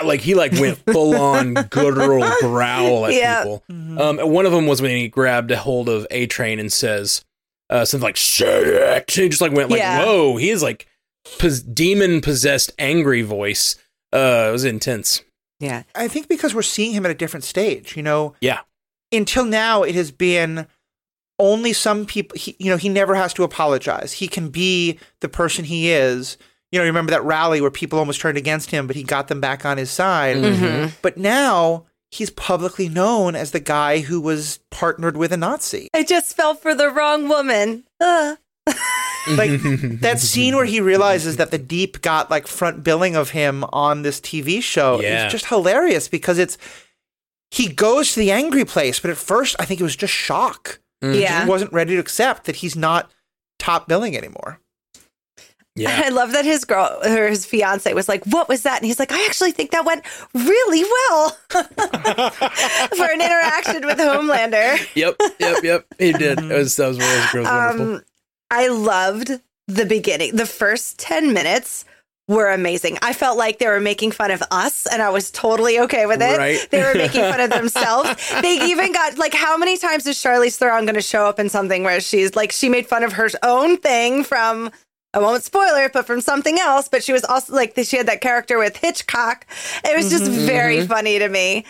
like 0.03 0.21
he 0.21 0.35
like 0.35 0.53
went 0.53 0.77
full 0.91 1.15
on 1.15 1.53
guttural 1.69 2.29
growl 2.39 3.05
at 3.07 3.13
Yeah. 3.13 3.43
people. 3.43 3.63
Um, 3.69 4.19
and 4.19 4.31
one 4.31 4.45
of 4.45 4.51
them 4.51 4.67
was 4.67 4.81
when 4.81 4.91
he 4.91 5.07
grabbed 5.07 5.51
a 5.51 5.57
hold 5.57 5.89
of 5.89 6.07
A 6.11 6.27
Train 6.27 6.59
and 6.59 6.71
says 6.71 7.25
uh, 7.69 7.83
something 7.83 8.05
like 8.05 8.15
"shit." 8.15 9.09
He 9.11 9.27
just 9.29 9.41
like 9.41 9.51
went 9.51 9.69
like, 9.69 9.79
Yeah. 9.79 10.05
"Whoa!" 10.05 10.37
He 10.37 10.49
is 10.49 10.63
like 10.63 10.87
pos- 11.39 11.59
demon 11.61 12.21
possessed, 12.21 12.71
angry 12.79 13.21
voice. 13.21 13.75
Uh, 14.13 14.45
it 14.47 14.51
was 14.53 14.63
intense. 14.63 15.23
Yeah. 15.59 15.83
I 15.93 16.07
think 16.07 16.29
because 16.29 16.55
we're 16.55 16.61
seeing 16.61 16.93
him 16.93 17.03
at 17.05 17.11
a 17.11 17.15
different 17.15 17.43
stage, 17.43 17.97
you 17.97 18.03
know, 18.03 18.35
Yeah, 18.39 18.59
until 19.11 19.43
now 19.43 19.83
it 19.83 19.95
has 19.95 20.11
been 20.11 20.67
only 21.39 21.73
some 21.73 22.05
people 22.05 22.37
he, 22.37 22.55
you 22.59 22.69
know 22.71 22.77
he 22.77 22.89
never 22.89 23.13
has 23.15 23.33
to 23.33 23.43
apologize 23.43 24.13
he 24.13 24.27
can 24.27 24.49
be 24.49 24.97
the 25.21 25.29
person 25.29 25.63
he 25.65 25.91
is 25.91 26.37
you 26.71 26.79
know 26.79 26.83
you 26.83 26.89
remember 26.89 27.11
that 27.11 27.23
rally 27.23 27.61
where 27.61 27.69
people 27.71 27.99
almost 27.99 28.19
turned 28.19 28.37
against 28.37 28.71
him 28.71 28.87
but 28.87 28.95
he 28.95 29.03
got 29.03 29.27
them 29.27 29.39
back 29.39 29.65
on 29.65 29.77
his 29.77 29.91
side 29.91 30.35
Mm-hmm. 30.37 30.95
but 31.01 31.17
now 31.17 31.85
he's 32.09 32.29
publicly 32.31 32.89
known 32.89 33.35
as 33.35 33.51
the 33.51 33.59
guy 33.59 33.99
who 33.99 34.19
was 34.21 34.59
partnered 34.71 35.15
with 35.17 35.31
a 35.31 35.37
nazi 35.37 35.89
I 35.93 36.03
just 36.03 36.35
fell 36.35 36.55
for 36.55 36.73
the 36.73 36.89
wrong 36.89 37.27
woman. 37.27 37.83
Ugh. 37.99 38.37
like 39.31 39.51
that 40.01 40.19
scene 40.19 40.55
where 40.55 40.65
he 40.65 40.79
realizes 40.81 41.37
that 41.37 41.51
the 41.51 41.57
deep 41.57 42.01
got 42.01 42.31
like 42.31 42.47
front 42.47 42.83
billing 42.83 43.15
of 43.15 43.29
him 43.31 43.63
on 43.71 44.01
this 44.01 44.19
tv 44.19 44.61
show 44.63 44.99
Yeah. 45.01 45.25
is 45.27 45.31
just 45.31 45.45
hilarious 45.47 46.07
because 46.07 46.37
it's 46.37 46.57
he 47.51 47.67
goes 47.69 48.13
to 48.13 48.19
the 48.19 48.31
angry 48.31 48.65
place 48.65 48.99
but 48.99 49.11
at 49.11 49.17
first 49.17 49.55
i 49.59 49.65
think 49.65 49.79
it 49.79 49.83
was 49.83 49.95
just 49.95 50.13
shock 50.13 50.79
Yeah. 51.01 51.43
he 51.43 51.49
wasn't 51.49 51.73
ready 51.73 51.93
to 51.95 51.99
accept 51.99 52.45
that 52.45 52.57
he's 52.57 52.75
not 52.75 53.11
top 53.59 53.87
billing 53.87 54.15
anymore. 54.17 54.59
yeah. 55.75 56.01
I 56.05 56.09
love 56.09 56.31
that 56.31 56.43
his 56.45 56.65
girl 56.65 56.99
or 57.03 57.27
his 57.27 57.45
fiance 57.45 57.93
was 57.93 58.09
like, 58.09 58.25
"What 58.25 58.49
was 58.49 58.63
that?" 58.63 58.77
And 58.77 58.85
he's 58.85 58.97
like, 58.99 59.11
"I 59.11 59.23
actually 59.25 59.51
think 59.51 59.71
that 59.71 59.85
went 59.85 60.03
really 60.33 60.83
well 60.83 61.29
for 61.49 63.05
an 63.05 63.21
interaction 63.21 63.85
with 63.85 63.97
Homelander." 63.99 64.77
yep, 64.95 65.15
yep, 65.39 65.63
yep. 65.63 65.85
He 65.99 66.13
did. 66.13 66.39
It 66.39 66.49
was 66.49 66.75
that 66.77 66.87
was, 66.87 66.97
that 66.97 67.33
was 67.35 67.45
wonderful. 67.45 67.95
Um, 67.95 68.03
I 68.49 68.67
loved 68.69 69.39
the 69.67 69.85
beginning. 69.85 70.35
The 70.35 70.45
first 70.45 70.97
10 70.99 71.33
minutes 71.33 71.85
were 72.27 72.49
amazing. 72.49 72.97
I 73.01 73.13
felt 73.13 73.37
like 73.37 73.59
they 73.59 73.67
were 73.67 73.79
making 73.79 74.11
fun 74.11 74.31
of 74.31 74.43
us 74.51 74.85
and 74.85 75.01
I 75.01 75.09
was 75.09 75.31
totally 75.31 75.79
okay 75.81 76.05
with 76.05 76.21
it. 76.21 76.37
Right. 76.37 76.67
They 76.69 76.83
were 76.83 76.93
making 76.93 77.21
fun 77.21 77.39
of 77.39 77.49
themselves. 77.51 78.31
They 78.41 78.69
even 78.69 78.91
got 78.91 79.17
like 79.17 79.33
how 79.33 79.57
many 79.57 79.77
times 79.77 80.05
is 80.05 80.17
Charlize 80.17 80.57
Theron 80.57 80.85
going 80.85 80.95
to 80.95 81.01
show 81.01 81.25
up 81.25 81.39
in 81.39 81.49
something 81.49 81.83
where 81.83 82.01
she's 82.01 82.35
like 82.35 82.51
she 82.51 82.67
made 82.67 82.85
fun 82.85 83.03
of 83.03 83.13
her 83.13 83.29
own 83.43 83.77
thing 83.77 84.23
from 84.23 84.71
I 85.13 85.19
won't 85.19 85.43
spoil 85.43 85.75
it, 85.75 85.93
but 85.93 86.05
from 86.05 86.21
something 86.21 86.59
else. 86.59 86.89
But 86.89 87.03
she 87.03 87.13
was 87.13 87.23
also 87.23 87.53
like 87.53 87.73
she 87.83 87.97
had 87.97 88.07
that 88.07 88.21
character 88.21 88.57
with 88.59 88.75
Hitchcock. 88.77 89.47
It 89.83 89.95
was 89.95 90.09
just 90.09 90.25
mm-hmm. 90.25 90.45
very 90.45 90.77
mm-hmm. 90.77 90.87
funny 90.87 91.17
to 91.19 91.29
me. 91.29 91.65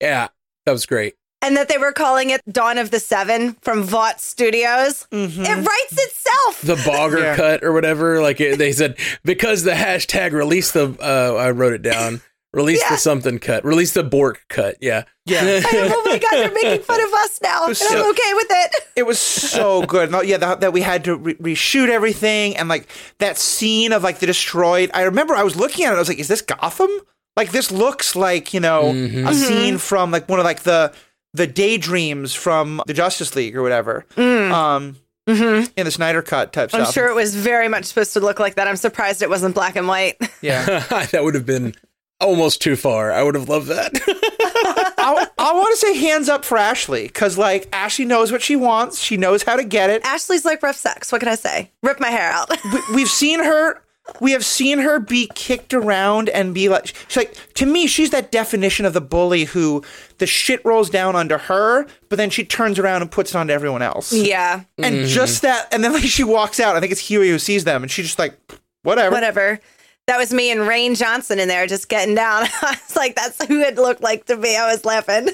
Yeah, 0.00 0.28
that 0.66 0.72
was 0.72 0.84
great. 0.86 1.14
And 1.46 1.56
that 1.56 1.68
they 1.68 1.78
were 1.78 1.92
calling 1.92 2.30
it 2.30 2.40
Dawn 2.50 2.76
of 2.76 2.90
the 2.90 2.98
Seven 2.98 3.54
from 3.62 3.82
Vought 3.84 4.20
Studios. 4.20 5.06
It 5.12 5.38
writes 5.38 5.92
itself. 5.92 6.60
The 6.62 6.74
bogger 6.74 7.20
Yeah. 7.22 7.36
cut 7.36 7.62
or 7.62 7.72
whatever. 7.72 8.20
Like 8.20 8.40
it, 8.40 8.58
they 8.58 8.72
said, 8.72 8.96
because 9.24 9.62
the 9.62 9.70
hashtag 9.72 10.32
release 10.32 10.72
the, 10.72 10.96
uh, 11.00 11.36
I 11.36 11.52
wrote 11.52 11.72
it 11.72 11.82
down. 11.82 12.20
Release 12.52 12.80
Yeah. 12.80 12.90
the 12.90 12.96
something 12.96 13.38
cut. 13.38 13.64
Release 13.64 13.92
the 13.92 14.02
Bourke 14.02 14.40
cut. 14.48 14.76
Yeah. 14.80 15.04
Yeah. 15.26 15.40
oh 15.66 16.02
my 16.06 16.18
god, 16.18 16.30
they're 16.32 16.52
making 16.52 16.82
fun 16.82 17.00
of 17.04 17.12
us 17.12 17.38
now, 17.42 17.66
and 17.66 17.76
I'm 17.90 18.10
okay 18.10 18.34
with 18.34 18.46
it. 18.50 18.70
It 18.96 19.02
was 19.06 19.18
so 19.18 19.82
good. 19.82 20.10
No, 20.10 20.22
yeah, 20.22 20.38
that, 20.38 20.60
that 20.62 20.72
we 20.72 20.80
had 20.80 21.04
to 21.04 21.16
re- 21.16 21.34
reshoot 21.34 21.88
everything, 21.90 22.56
and 22.56 22.68
like 22.68 22.88
that 23.18 23.36
scene 23.36 23.92
of 23.92 24.02
like 24.02 24.20
the 24.20 24.26
destroyed. 24.26 24.90
I 24.94 25.02
remember 25.02 25.34
I 25.34 25.42
was 25.42 25.54
looking 25.56 25.84
at 25.84 25.92
it. 25.92 25.96
I 25.96 25.98
was 25.98 26.08
like, 26.08 26.18
"Is 26.18 26.28
this 26.28 26.40
Gotham? 26.40 26.88
Like 27.36 27.50
this 27.50 27.70
looks 27.70 28.16
like 28.16 28.54
you 28.54 28.60
know 28.60 28.84
Mm-hmm. 28.84 29.26
a 29.26 29.34
scene 29.34 29.76
from 29.78 30.10
like 30.10 30.26
one 30.28 30.38
of 30.38 30.44
like 30.46 30.60
the 30.62 30.94
the 31.36 31.46
daydreams 31.46 32.34
from 32.34 32.82
the 32.86 32.94
Justice 32.94 33.34
League 33.36 33.56
or 33.56 33.62
whatever." 33.62 34.04
Um, 34.16 34.96
in 35.28 35.66
the 35.74 35.90
Snyder 35.90 36.22
Cut 36.22 36.52
type 36.52 36.70
Mm. 36.70 36.74
I'm 36.78 36.84
stuff. 36.84 36.94
sure 36.94 37.08
it 37.08 37.14
was 37.14 37.34
very 37.34 37.68
much 37.68 37.84
supposed 37.86 38.12
to 38.12 38.20
look 38.20 38.38
like 38.38 38.54
that. 38.54 38.68
I'm 38.68 38.76
surprised 38.76 39.22
it 39.22 39.28
wasn't 39.30 39.54
black 39.56 39.74
and 39.76 39.88
white. 39.88 40.16
Yeah, 40.40 40.64
that 41.10 41.24
would 41.24 41.34
have 41.34 41.46
been 41.46 41.74
almost 42.20 42.62
too 42.62 42.76
far. 42.76 43.10
I 43.12 43.22
would 43.24 43.34
have 43.34 43.48
loved 43.48 43.66
that. 43.68 43.90
I, 44.98 45.26
I 45.38 45.52
want 45.54 45.78
to 45.78 45.86
say 45.86 45.96
hands 45.96 46.28
up 46.28 46.44
for 46.44 46.56
Ashley 46.58 47.06
because 47.08 47.36
like 47.38 47.68
Ashley 47.72 48.04
knows 48.04 48.30
what 48.32 48.42
she 48.42 48.54
wants. 48.56 49.00
She 49.00 49.16
knows 49.16 49.42
how 49.42 49.56
to 49.56 49.64
get 49.64 49.90
it. 49.90 50.04
Ashley's 50.04 50.44
like 50.44 50.62
rough 50.62 50.76
sex. 50.76 51.10
What 51.10 51.20
can 51.20 51.28
I 51.28 51.34
say? 51.34 51.70
Rip 51.82 51.98
my 52.00 52.08
hair 52.10 52.30
out. 52.30 52.50
we, 52.72 52.80
we've 52.94 53.08
seen 53.08 53.42
her 53.42 53.82
we 54.20 54.32
have 54.32 54.44
seen 54.44 54.78
her 54.78 54.98
be 54.98 55.30
kicked 55.34 55.74
around 55.74 56.28
and 56.28 56.54
be 56.54 56.68
like 56.68 56.86
she's 57.08 57.16
like 57.16 57.34
to 57.54 57.66
me 57.66 57.86
she's 57.86 58.10
that 58.10 58.30
definition 58.30 58.86
of 58.86 58.92
the 58.92 59.00
bully 59.00 59.44
who 59.44 59.82
the 60.18 60.26
shit 60.26 60.64
rolls 60.64 60.88
down 60.90 61.16
onto 61.16 61.36
her 61.36 61.86
but 62.08 62.16
then 62.16 62.30
she 62.30 62.44
turns 62.44 62.78
around 62.78 63.02
and 63.02 63.10
puts 63.10 63.30
it 63.30 63.36
onto 63.36 63.52
everyone 63.52 63.82
else 63.82 64.12
yeah, 64.12 64.62
and 64.78 65.06
just 65.06 65.42
that 65.42 65.68
and 65.72 65.82
then 65.82 65.92
like 65.92 66.04
she 66.04 66.24
walks 66.24 66.60
out 66.60 66.76
i 66.76 66.80
think 66.80 66.92
it's 66.92 67.00
hughie 67.00 67.30
who 67.30 67.38
sees 67.38 67.64
them 67.64 67.82
and 67.82 67.90
she's 67.90 68.06
just 68.06 68.18
like 68.18 68.38
whatever 68.82 69.12
whatever. 69.14 69.60
That 70.06 70.18
was 70.18 70.32
me 70.32 70.52
and 70.52 70.60
Rian 70.60 70.96
Johnson 70.96 71.40
in 71.40 71.48
there 71.48 71.66
just 71.66 71.88
getting 71.88 72.14
down. 72.14 72.44
I 72.62 72.78
was 72.80 72.94
like, 72.94 73.16
that's 73.16 73.44
who 73.44 73.60
it 73.60 73.74
looked 73.74 74.02
like 74.02 74.26
to 74.26 74.36
me. 74.36 74.56
I 74.56 74.70
was 74.70 74.84
laughing. 74.84 75.30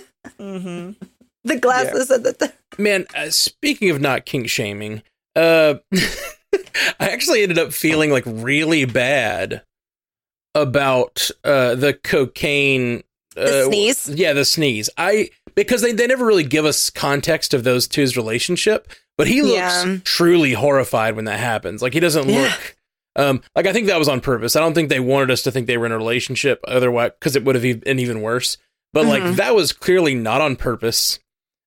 The 1.44 1.58
glasses 1.60 2.10
and 2.10 2.24
the. 2.24 2.52
Man, 2.78 3.04
uh, 3.14 3.28
speaking 3.30 3.90
of 3.90 4.00
not 4.00 4.24
kink 4.24 4.48
shaming, 4.48 5.02
uh, 5.36 5.74
I 6.54 7.08
actually 7.08 7.42
ended 7.42 7.58
up 7.58 7.72
feeling 7.72 8.10
like 8.10 8.24
really 8.26 8.84
bad 8.84 9.62
about 10.54 11.30
uh, 11.44 11.74
the 11.74 11.94
cocaine. 11.94 13.02
Uh, 13.36 13.44
The 13.44 13.64
sneeze? 13.66 14.08
Yeah, 14.08 14.32
the 14.32 14.44
sneeze. 14.44 14.90
I 14.96 15.30
because 15.54 15.82
they, 15.82 15.92
they 15.92 16.06
never 16.06 16.24
really 16.26 16.44
give 16.44 16.64
us 16.64 16.90
context 16.90 17.54
of 17.54 17.64
those 17.64 17.86
two's 17.86 18.16
relationship, 18.16 18.88
but 19.18 19.26
he 19.26 19.42
looks 19.42 19.54
Yeah. 19.54 19.96
truly 20.04 20.52
horrified 20.52 21.16
when 21.16 21.24
that 21.26 21.40
happens. 21.40 21.82
Like 21.82 21.94
he 21.94 22.00
doesn't 22.00 22.28
Yeah. 22.28 22.42
look. 22.42 22.76
Um, 23.14 23.42
like 23.54 23.66
I 23.66 23.72
think 23.72 23.86
that 23.88 23.98
was 23.98 24.08
on 24.08 24.20
purpose. 24.20 24.56
I 24.56 24.60
don't 24.60 24.74
think 24.74 24.88
they 24.88 25.00
wanted 25.00 25.30
us 25.30 25.42
to 25.42 25.50
think 25.50 25.66
they 25.66 25.76
were 25.76 25.86
in 25.86 25.92
a 25.92 25.98
relationship 25.98 26.60
otherwise, 26.66 27.12
because 27.18 27.36
it 27.36 27.44
would 27.44 27.54
have 27.54 27.80
been 27.82 27.98
even 27.98 28.22
worse. 28.22 28.56
But 28.94 29.06
like 29.06 29.22
Mhm. 29.22 29.36
that 29.36 29.54
was 29.54 29.72
clearly 29.72 30.14
not 30.14 30.40
on 30.40 30.56
purpose. 30.56 31.18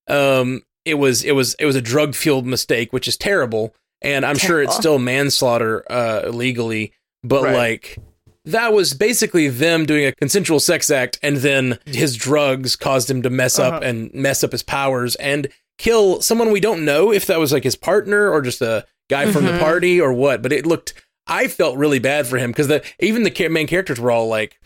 Um, 0.07 0.63
it 0.85 0.95
was 0.95 1.23
it 1.23 1.31
was 1.33 1.55
it 1.59 1.65
was 1.65 1.75
a 1.75 1.81
drug 1.81 2.13
fueled 2.15 2.45
mistake, 2.45 2.93
which 2.93 3.07
is 3.07 3.17
terrible, 3.17 3.75
and 4.05 4.25
I'm 4.25 4.37
sure 4.37 4.61
it's 4.61 4.75
still 4.75 4.99
manslaughter 4.99 5.83
uh, 5.91 6.29
legally. 6.29 6.93
But 7.23 7.43
Right. 7.43 7.55
like 7.55 7.97
that 8.45 8.71
was 8.73 8.93
basically 8.93 9.47
them 9.49 9.85
doing 9.85 10.05
a 10.05 10.11
consensual 10.13 10.59
sex 10.59 10.91
act, 10.91 11.17
and 11.23 11.37
then 11.37 11.79
his 11.85 12.15
drugs 12.15 12.75
caused 12.75 13.09
him 13.09 13.21
to 13.23 13.29
mess 13.29 13.57
up 13.57 13.73
Uh-huh. 13.75 13.81
and 13.83 14.13
mess 14.13 14.43
up 14.43 14.51
his 14.51 14.61
powers 14.63 15.15
and 15.15 15.47
kill 15.77 16.21
someone 16.21 16.51
we 16.51 16.59
don't 16.59 16.85
know 16.85 17.11
if 17.11 17.25
that 17.25 17.39
was 17.39 17.51
like 17.51 17.63
his 17.63 17.75
partner 17.75 18.29
or 18.31 18.41
just 18.41 18.61
a 18.61 18.85
guy 19.09 19.31
from 19.31 19.45
the 19.45 19.51
Mhm. 19.53 19.59
party 19.59 19.99
or 19.99 20.13
what. 20.13 20.41
But 20.41 20.53
it 20.53 20.65
looked. 20.65 20.93
I 21.27 21.47
felt 21.47 21.75
really 21.77 21.97
bad 21.99 22.27
for 22.27 22.37
him 22.37 22.51
because 22.51 22.67
the 22.67 22.83
even 22.99 23.23
the 23.23 23.49
main 23.49 23.65
characters 23.67 23.99
were 23.99 24.11
all 24.11 24.27
like, 24.27 24.59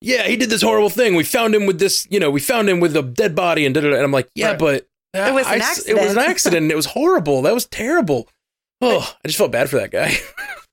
"Yeah, 0.00 0.24
he 0.24 0.36
did 0.36 0.50
this 0.50 0.62
horrible 0.62 0.90
thing. 0.90 1.14
We 1.14 1.22
found 1.24 1.54
him 1.54 1.64
with 1.66 1.78
this, 1.78 2.06
you 2.10 2.18
know, 2.18 2.30
we 2.30 2.40
found 2.40 2.68
him 2.68 2.80
with 2.80 2.96
a 2.96 3.02
dead 3.02 3.34
body 3.36 3.64
and. 3.64 3.76
And 3.76 3.86
I'm 3.94 4.10
like, 4.12 4.28
"Yeah, 4.34 4.48
Right. 4.50 4.58
but 4.58 4.86
It 5.14 5.32
was 5.34 5.46
an 5.46 5.52
I 5.52 5.64
s- 5.64 5.86
It 5.86 5.94
was 5.94 6.02
an 6.12 6.18
accident." 6.18 6.28
accident. 6.30 6.62
and 6.64 6.72
It 6.72 6.76
was 6.76 6.86
horrible. 6.86 7.42
That 7.42 7.54
was 7.54 7.66
terrible. 7.66 8.28
Oh, 8.82 9.16
I 9.24 9.28
just 9.28 9.38
felt 9.38 9.52
bad 9.52 9.70
for 9.70 9.76
that 9.76 9.90
guy. 9.90 10.14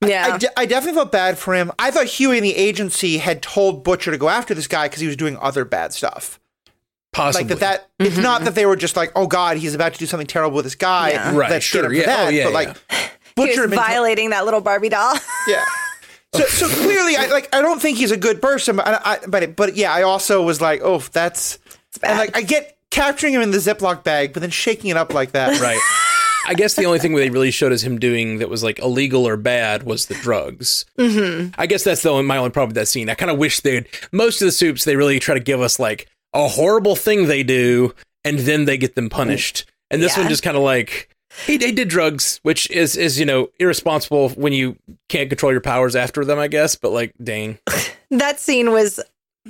Yeah. 0.02 0.30
I, 0.32 0.38
de- 0.38 0.60
I 0.60 0.64
definitely 0.64 0.96
felt 0.96 1.12
bad 1.12 1.36
for 1.36 1.52
him. 1.52 1.70
I 1.78 1.90
thought 1.90 2.06
Hughie 2.06 2.38
and 2.38 2.42
the 2.42 2.56
agency 2.56 3.18
had 3.18 3.42
told 3.42 3.84
Butcher 3.84 4.10
to 4.10 4.16
go 4.16 4.30
after 4.30 4.54
this 4.54 4.66
guy 4.66 4.86
because 4.86 5.00
he 5.00 5.06
was 5.06 5.14
doing 5.14 5.36
other 5.36 5.66
bad 5.66 5.92
stuff. 5.92 6.40
Possibly. 7.12 7.50
Like 7.50 7.58
that. 7.58 7.90
That 7.98 8.06
it's 8.06 8.14
mm-hmm, 8.14 8.22
not 8.22 8.36
mm-hmm. 8.36 8.44
that 8.46 8.54
they 8.54 8.64
were 8.64 8.76
just 8.76 8.96
like, 8.96 9.12
oh 9.14 9.26
God, 9.26 9.58
he's 9.58 9.74
about 9.74 9.92
to 9.92 9.98
do 9.98 10.06
something 10.06 10.26
terrible 10.26 10.56
with 10.56 10.64
this 10.64 10.74
guy. 10.74 11.10
Yeah. 11.10 11.36
Right, 11.36 11.50
Let's 11.50 11.66
sure, 11.66 11.82
get 11.90 12.06
yeah. 12.06 12.06
that. 12.06 12.26
Oh, 12.26 12.30
yeah, 12.30 12.44
but 12.44 12.52
like, 12.54 12.68
yeah. 12.68 12.96
he 12.98 13.06
Butcher 13.36 13.48
was 13.48 13.58
had 13.58 13.70
been 13.70 13.78
violating 13.78 14.30
that 14.30 14.46
little 14.46 14.62
Barbie 14.62 14.88
doll. 14.88 15.16
Yeah. 15.46 15.66
So, 16.34 16.44
so 16.44 16.68
clearly, 16.82 17.16
I 17.16 17.26
like. 17.26 17.54
I 17.54 17.60
don't 17.60 17.82
think 17.82 17.98
he's 17.98 18.10
a 18.10 18.16
good 18.16 18.40
person, 18.40 18.76
but 18.76 18.86
I, 18.88 19.00
I, 19.04 19.18
but 19.26 19.54
but 19.54 19.76
yeah, 19.76 19.92
I 19.92 20.02
also 20.02 20.42
was 20.42 20.62
like, 20.62 20.80
oh, 20.82 21.00
that's 21.12 21.58
bad. 22.00 22.10
and 22.10 22.18
like 22.18 22.36
I 22.36 22.40
get 22.40 22.78
capturing 22.90 23.34
him 23.34 23.42
in 23.42 23.50
the 23.50 23.58
Ziploc 23.58 24.02
bag, 24.02 24.32
but 24.32 24.40
then 24.40 24.50
shaking 24.50 24.90
it 24.90 24.96
up 24.96 25.12
like 25.12 25.32
that. 25.32 25.60
right. 25.60 25.78
I 26.46 26.54
guess 26.54 26.74
the 26.74 26.84
only 26.84 26.98
thing 26.98 27.14
they 27.14 27.30
really 27.30 27.50
showed 27.50 27.72
as 27.72 27.82
him 27.84 27.98
doing 27.98 28.38
that 28.38 28.48
was 28.48 28.62
like 28.62 28.78
illegal 28.78 29.26
or 29.26 29.36
bad 29.36 29.82
was 29.84 30.06
the 30.06 30.14
drugs. 30.14 30.84
Mm-hmm. 30.98 31.54
I 31.58 31.66
guess 31.66 31.84
that's 31.84 32.02
the 32.02 32.10
only, 32.10 32.24
my 32.24 32.36
only 32.38 32.50
problem 32.50 32.70
with 32.70 32.76
that 32.76 32.88
scene. 32.88 33.08
I 33.08 33.14
kind 33.14 33.30
of 33.30 33.38
wish 33.38 33.60
they'd 33.60 33.86
most 34.12 34.40
of 34.42 34.46
the 34.46 34.52
soups 34.52 34.84
they 34.84 34.96
really 34.96 35.18
try 35.20 35.34
to 35.34 35.40
give 35.40 35.60
us 35.60 35.78
like 35.78 36.08
a 36.32 36.48
horrible 36.48 36.96
thing 36.96 37.26
they 37.26 37.42
do 37.42 37.94
and 38.24 38.38
then 38.40 38.64
they 38.64 38.78
get 38.78 38.94
them 38.94 39.08
punished. 39.08 39.64
And 39.90 40.02
this 40.02 40.16
Yeah. 40.16 40.22
one 40.22 40.28
just 40.30 40.42
kind 40.42 40.56
of 40.56 40.62
like 40.62 41.08
he, 41.46 41.58
he 41.58 41.72
did 41.72 41.88
drugs, 41.88 42.40
which 42.42 42.68
is 42.70 42.96
is 42.96 43.18
you 43.20 43.24
know 43.26 43.48
irresponsible 43.60 44.30
when 44.30 44.52
you 44.52 44.76
can't 45.08 45.28
control 45.28 45.52
your 45.52 45.60
powers 45.60 45.94
after 45.94 46.24
them. 46.24 46.38
I 46.38 46.48
guess, 46.48 46.74
but 46.76 46.90
like, 46.90 47.14
dang, 47.22 47.58
that 48.10 48.40
scene 48.40 48.72
was 48.72 48.98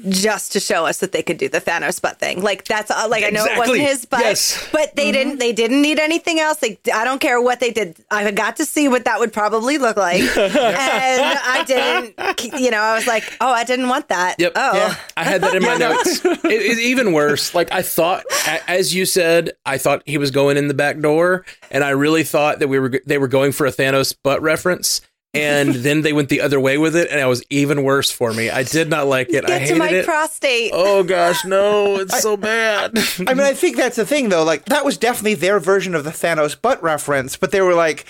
just 0.09 0.53
to 0.53 0.61
show 0.61 0.87
us 0.87 0.99
that 0.99 1.11
they 1.13 1.23
could 1.23 1.37
do 1.37 1.49
the 1.49 1.61
Thanos 1.61 2.01
butt 2.01 2.19
thing. 2.21 2.43
Like 2.43 2.65
that's 2.65 2.91
uh, 2.91 3.07
like 3.11 3.25
I 3.25 3.31
know 3.31 3.45
it 3.45 3.59
wasn't 3.59 3.81
his 3.81 4.05
butt, 4.05 4.21
Yes. 4.21 4.69
but 4.73 4.95
they 4.95 5.11
didn't 5.11 5.39
they 5.39 5.53
didn't 5.53 5.83
need 5.83 5.99
anything 5.99 6.39
else. 6.39 6.59
They 6.59 6.79
I 6.95 7.05
don't 7.05 7.21
care 7.21 7.41
what 7.43 7.59
they 7.61 7.71
did. 7.73 7.97
I 8.11 8.31
got 8.31 8.57
to 8.57 8.65
see 8.65 8.87
what 8.89 9.05
that 9.07 9.19
would 9.19 9.33
probably 9.33 9.79
look 9.79 9.97
like, 9.97 10.21
and 10.37 11.39
I 11.45 11.65
didn't. 11.67 12.61
You 12.61 12.71
know, 12.71 12.79
I 12.81 12.95
was 12.95 13.07
like, 13.07 13.25
oh, 13.41 13.51
I 13.53 13.65
didn't 13.65 13.89
want 13.89 14.09
that. 14.09 14.37
Yep. 14.39 14.53
Oh, 14.55 14.77
Yeah. 14.77 14.95
I 15.17 15.25
had 15.25 15.41
that 15.43 15.55
in 15.55 15.63
my 15.63 15.77
notes. 15.77 16.25
It, 16.25 16.41
it's 16.45 16.81
even 16.81 17.13
worse. 17.13 17.55
Like 17.55 17.73
I 17.73 17.83
thought, 17.83 18.25
as 18.69 18.95
you 18.95 19.05
said, 19.07 19.51
I 19.67 19.77
thought 19.79 20.03
he 20.07 20.19
was 20.19 20.31
going 20.31 20.57
in 20.57 20.69
the 20.69 20.75
back 20.75 21.01
door, 21.01 21.45
and 21.71 21.83
I 21.83 21.91
really 21.91 22.23
thought 22.23 22.61
that 22.61 22.69
we 22.69 22.79
were 22.79 22.93
they 23.07 23.19
were 23.19 23.29
going 23.29 23.53
for 23.53 23.67
a 23.67 23.73
Thanos 23.73 24.15
butt 24.23 24.41
reference, 24.41 25.01
and 25.35 25.75
then 25.75 26.03
they 26.03 26.13
went 26.13 26.29
the 26.29 26.41
other 26.41 26.59
way 26.59 26.77
with 26.79 26.97
it, 26.97 27.09
and 27.11 27.21
it 27.21 27.25
was 27.27 27.43
even 27.51 27.83
worse 27.85 28.11
for 28.11 28.33
me. 28.33 28.51
I 28.51 28.63
did 28.65 28.89
not 28.91 29.07
like 29.07 29.31
it. 29.31 29.45
I 29.45 29.49
get 29.49 29.59
to 29.59 29.59
hated 29.61 29.79
my 29.79 29.89
it. 29.91 30.05
prostate. 30.05 30.71
oh 30.75 31.03
gosh, 31.05 31.45
no! 31.45 31.97
It's 32.01 32.21
so 32.21 32.37
bad. 32.37 32.93
I 33.27 33.35
mean, 33.35 33.41
I 33.47 33.55
think 33.55 33.77
that's 33.77 33.97
the 33.97 34.07
thing, 34.07 34.29
though. 34.29 34.45
Like 34.45 34.65
that 34.67 34.85
was 34.85 34.97
definitely 34.99 35.35
their 35.35 35.61
version 35.61 35.95
of 35.95 36.05
the 36.05 36.11
Thanos 36.11 36.61
butt 36.61 36.83
reference, 36.83 37.37
but 37.37 37.53
they 37.53 37.61
were 37.61 37.75
like, 37.75 38.07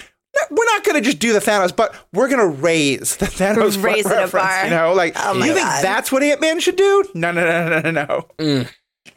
we're 0.51 0.65
not 0.67 0.85
going 0.85 0.95
to 0.97 1.01
just 1.03 1.19
do 1.19 1.33
the 1.33 1.41
Thanos 1.41 1.75
butt. 1.75 1.95
We're 2.13 2.29
going 2.29 2.41
to 2.41 2.47
raise 2.63 3.17
the 3.17 3.27
Thanos 3.27 3.83
Raise 3.83 4.05
butt 4.05 4.13
it 4.13 4.17
a 4.17 4.21
reference." 4.21 4.33
bar. 4.33 4.65
You 4.65 4.71
know, 4.71 4.93
like 4.95 5.15
Oh 5.17 5.35
my 5.35 5.47
you 5.47 5.53
think 5.55 5.67
that's 5.83 6.11
what 6.13 6.23
Ant 6.23 6.41
Man 6.41 6.61
should 6.61 6.77
do? 6.77 7.05
No, 7.15 7.33
no, 7.33 7.45
no, 7.45 7.81
no, 7.81 7.91
no, 7.91 8.67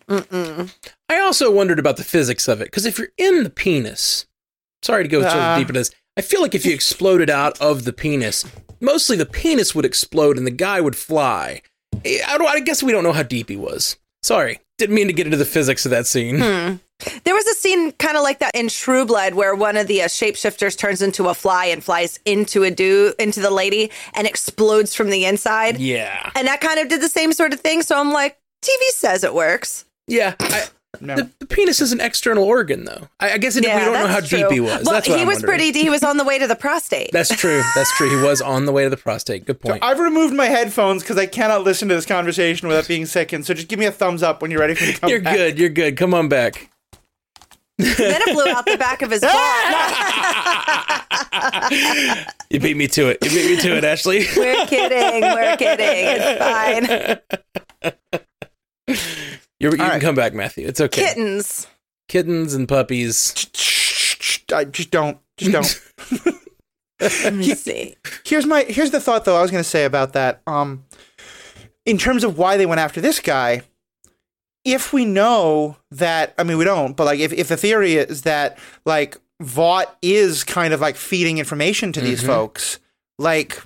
no. 0.10 0.68
I 1.10 1.20
also 1.20 1.52
wondered 1.52 1.80
about 1.80 1.98
the 1.98 2.04
physics 2.04 2.48
of 2.48 2.62
it 2.62 2.66
because 2.66 2.86
if 2.86 2.98
you're 2.98 3.10
in 3.18 3.44
the 3.44 3.50
penis, 3.50 4.26
sorry 4.82 5.04
to 5.04 5.10
go 5.10 5.22
so 5.22 5.28
Uh. 5.28 5.58
deep 5.58 5.70
into 5.70 5.80
this, 5.80 5.92
I 6.15 6.21
feel 6.21 6.41
like 6.41 6.54
if 6.54 6.65
you 6.65 6.73
exploded 6.73 7.30
out 7.30 7.60
of 7.60 7.86
the 7.86 7.93
penis, 7.93 8.45
mostly 8.80 9.17
the 9.17 9.26
penis 9.26 9.73
would 9.73 9.86
explode 9.86 10.38
and 10.38 10.45
the 10.45 10.52
guy 10.52 10.80
would 10.80 10.95
fly. 10.95 11.62
Eh, 12.06 12.19
I, 12.26 12.38
don't, 12.38 12.47
I 12.47 12.60
guess 12.60 12.84
we 12.84 12.91
don't 12.91 13.04
know 13.04 13.13
how 13.13 13.23
deep 13.23 13.49
he 13.49 13.56
was. 13.56 13.97
Sorry, 14.21 14.60
didn't 14.78 14.95
mean 14.95 15.08
to 15.08 15.13
get 15.13 15.26
into 15.28 15.38
the 15.38 15.45
physics 15.45 15.86
of 15.86 15.91
that 15.91 16.06
scene. 16.06 16.39
There 16.39 17.34
was 17.34 17.45
a 17.47 17.56
scene 17.56 17.91
kind 17.93 18.15
of 18.15 18.23
like 18.23 18.39
that 18.39 18.56
in 18.56 18.69
True 18.69 19.06
Blood 19.06 19.34
where 19.34 19.56
one 19.56 19.76
of 19.76 19.88
the 19.88 20.04
uh, 20.04 20.06
shapeshifters 20.06 20.78
turns 20.78 21.02
into 21.02 21.28
a 21.28 21.34
fly 21.34 21.65
and 21.65 21.84
flies 21.84 22.19
into 22.23 22.63
a 22.63 22.71
dude, 22.71 23.15
into 23.19 23.41
the 23.41 23.49
lady, 23.52 23.91
and 24.13 24.26
explodes 24.26 24.93
from 24.95 25.10
the 25.10 25.26
inside. 25.26 25.80
Yeah, 25.80 26.32
And 26.36 26.47
that 26.47 26.62
kind 26.62 26.80
of 26.80 26.88
did 26.88 27.02
the 27.02 27.10
same 27.10 27.34
sort 27.34 27.52
of 27.54 27.60
thing. 27.60 27.82
So 27.82 27.99
I'm 27.99 28.13
like, 28.13 28.38
TV 28.63 28.80
says 28.91 29.23
it 29.26 29.34
works. 29.34 29.84
yeah. 30.08 30.36
I, 30.39 30.65
No. 31.02 31.16
The, 31.16 31.30
the 31.40 31.46
penis 31.48 31.82
is 31.82 31.92
an 31.92 32.00
external 32.00 32.44
organ, 32.44 32.86
though. 32.86 33.08
I, 33.20 33.32
I 33.34 33.38
guess 33.40 33.56
it, 33.56 33.62
we 33.66 33.68
don't 33.72 33.94
know 33.94 34.06
how 34.08 34.20
that's 34.20 34.30
deep 34.30 34.48
he 34.52 34.60
was. 34.60 34.84
Well, 34.86 34.94
That's 34.94 35.10
what 35.10 35.16
he 35.18 35.22
I'm 35.24 35.28
was 35.28 35.38
wondering. 35.38 35.58
pretty. 35.60 35.80
He 35.80 35.90
was 35.90 36.04
on 36.04 36.18
the 36.18 36.24
way 36.24 36.38
to 36.38 36.46
the 36.48 36.56
prostate. 36.56 37.12
That's 37.12 37.36
true. 37.36 37.62
That's 37.76 37.92
true. 37.98 38.10
He 38.16 38.24
was 38.24 38.42
on 38.42 38.66
the 38.66 38.72
way 38.72 38.84
to 38.84 38.90
the 38.92 38.98
prostate. 38.98 39.46
Good 39.46 39.60
point. 39.60 39.84
I've 39.84 40.00
removed 40.00 40.36
my 40.36 40.46
headphones 40.46 41.02
because 41.02 41.18
I 41.18 41.26
cannot 41.26 41.64
listen 41.64 41.90
to 41.90 41.96
this 41.96 42.06
conversation 42.06 42.68
without 42.68 42.88
being 42.88 43.06
sickened. 43.08 43.46
So 43.48 43.54
just 43.56 43.68
give 43.70 43.80
me 43.80 43.86
a 43.86 43.92
thumbs 43.92 44.22
up 44.22 44.42
when 44.42 44.52
you're 44.52 44.60
ready 44.60 44.76
for 44.76 44.86
me 44.86 44.94
to 44.94 45.00
come 45.00 45.10
You're 45.10 45.22
back. 45.22 45.36
good. 45.36 45.58
You're 45.60 45.70
good. 45.70 45.98
Come 45.98 46.14
on 46.14 46.30
back. 46.30 46.70
then 47.80 47.96
it 48.00 48.34
blew 48.34 48.48
out 48.54 48.66
the 48.68 48.78
back 48.78 49.02
of 49.02 49.10
his 49.10 49.22
ball. 49.22 49.32
You 52.52 52.60
beat 52.60 52.78
me 52.78 52.88
to 52.90 53.08
it. 53.10 53.18
You 53.24 53.30
beat 53.32 53.50
me 53.56 53.62
to 53.64 53.78
it, 53.78 53.84
Ashley. 53.84 54.28
We're 54.38 54.68
kidding. 54.68 55.22
We're 55.24 55.58
kidding. 55.58 55.88
It's 56.22 57.20
fine. 57.90 58.20
You're, 59.63 59.71
you 59.71 59.78
can 59.78 60.02
come 60.02 60.15
back, 60.15 60.34
Matthew. 60.34 60.67
It's 60.67 60.82
okay. 60.82 61.06
Kittens. 61.06 61.67
Kittens 62.10 62.54
and 62.54 62.67
puppies. 62.67 63.32
I 64.54 64.65
just 64.65 64.91
don't. 64.91 65.17
Just 65.38 65.52
don't. 66.12 66.36
Let 67.23 67.34
me 67.34 67.56
see. 67.56 67.95
here's 68.26 68.45
my 68.45 68.63
here's 68.63 68.91
the 68.91 68.99
thought 68.99 69.26
though 69.26 69.38
I 69.38 69.41
was 69.41 69.52
going 69.52 69.63
to 69.63 69.69
say 69.69 69.86
about 69.86 70.13
that. 70.13 70.41
Um, 70.47 70.86
in 71.86 71.97
terms 71.97 72.23
of 72.23 72.38
why 72.38 72.58
they 72.58 72.65
went 72.65 72.80
after 72.80 73.02
this 73.02 73.19
guy, 73.19 73.62
if 74.65 74.93
we 74.93 75.06
know 75.06 75.78
that, 75.91 76.34
I 76.38 76.43
mean, 76.43 76.58
we 76.58 76.65
don't, 76.65 76.95
but 76.95 77.06
like 77.06 77.19
if 77.19 77.32
if 77.34 77.47
the 77.47 77.58
theory 77.58 77.95
is 77.95 78.23
that 78.23 78.58
like 78.86 79.17
Vought 79.41 79.97
is 80.02 80.43
kind 80.43 80.73
of 80.73 80.82
like 80.82 80.95
feeding 80.97 81.38
information 81.38 81.91
to 81.93 82.02
these 82.02 82.21
folks, 82.23 82.80
like 83.17 83.62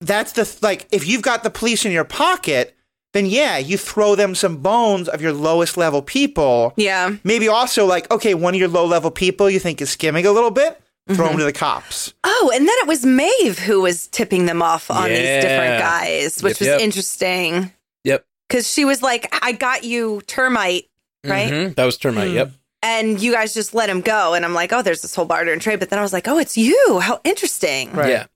that's 0.00 0.32
the 0.32 0.44
th- 0.44 0.62
like 0.62 0.86
if 0.92 1.06
you've 1.06 1.22
got 1.22 1.42
the 1.42 1.50
police 1.50 1.84
in 1.84 1.92
your 1.92 2.04
pocket, 2.04 2.76
then 3.14 3.24
yeah, 3.24 3.56
you 3.56 3.78
throw 3.78 4.14
them 4.14 4.34
some 4.34 4.58
bones 4.58 5.08
of 5.08 5.22
your 5.22 5.32
lowest 5.32 5.78
level 5.78 6.02
people. 6.02 6.74
Yeah. 6.76 7.16
Maybe 7.24 7.48
also 7.48 7.86
like 7.86 8.10
okay, 8.10 8.34
one 8.34 8.52
of 8.54 8.60
your 8.60 8.68
low 8.68 8.84
level 8.84 9.10
people 9.10 9.48
you 9.48 9.58
think 9.58 9.80
is 9.80 9.88
skimming 9.88 10.26
a 10.26 10.32
little 10.32 10.50
bit, 10.50 10.78
throw 11.08 11.28
them 11.28 11.38
to 11.38 11.44
the 11.44 11.52
cops. 11.52 12.12
Oh, 12.24 12.52
and 12.54 12.68
then 12.68 12.74
it 12.80 12.86
was 12.86 13.06
Maeve 13.06 13.58
who 13.58 13.80
was 13.80 14.06
tipping 14.08 14.44
them 14.44 14.60
off 14.60 14.90
on 14.90 15.08
these 15.08 15.42
different 15.42 15.80
guys, 15.80 16.42
which 16.42 16.54
Yep, 16.54 16.60
was 16.60 16.68
yep. 16.68 16.80
interesting 16.80 17.72
Yep. 18.04 18.26
because 18.48 18.70
she 18.70 18.84
was 18.84 19.00
like, 19.02 19.34
"I 19.42 19.52
got 19.52 19.84
you, 19.84 20.20
termite." 20.26 20.84
Right. 21.26 21.50
Mhm. 21.50 21.74
That 21.76 21.84
was 21.86 21.96
termite. 21.96 22.32
Yep. 22.32 22.50
And 22.82 23.18
you 23.18 23.32
guys 23.32 23.54
just 23.54 23.72
let 23.72 23.88
him 23.88 24.02
go. 24.02 24.34
And 24.34 24.44
I'm 24.44 24.52
like, 24.52 24.70
oh, 24.70 24.82
there's 24.82 25.00
this 25.00 25.14
whole 25.14 25.24
barter 25.24 25.50
and 25.54 25.62
trade. 25.62 25.80
But 25.80 25.88
then 25.88 25.98
I 25.98 26.02
was 26.02 26.12
like, 26.12 26.28
oh, 26.28 26.36
it's 26.36 26.58
you. 26.58 27.00
How 27.00 27.18
interesting. 27.24 27.90
Right. 27.94 28.10
Yeah. 28.10 28.26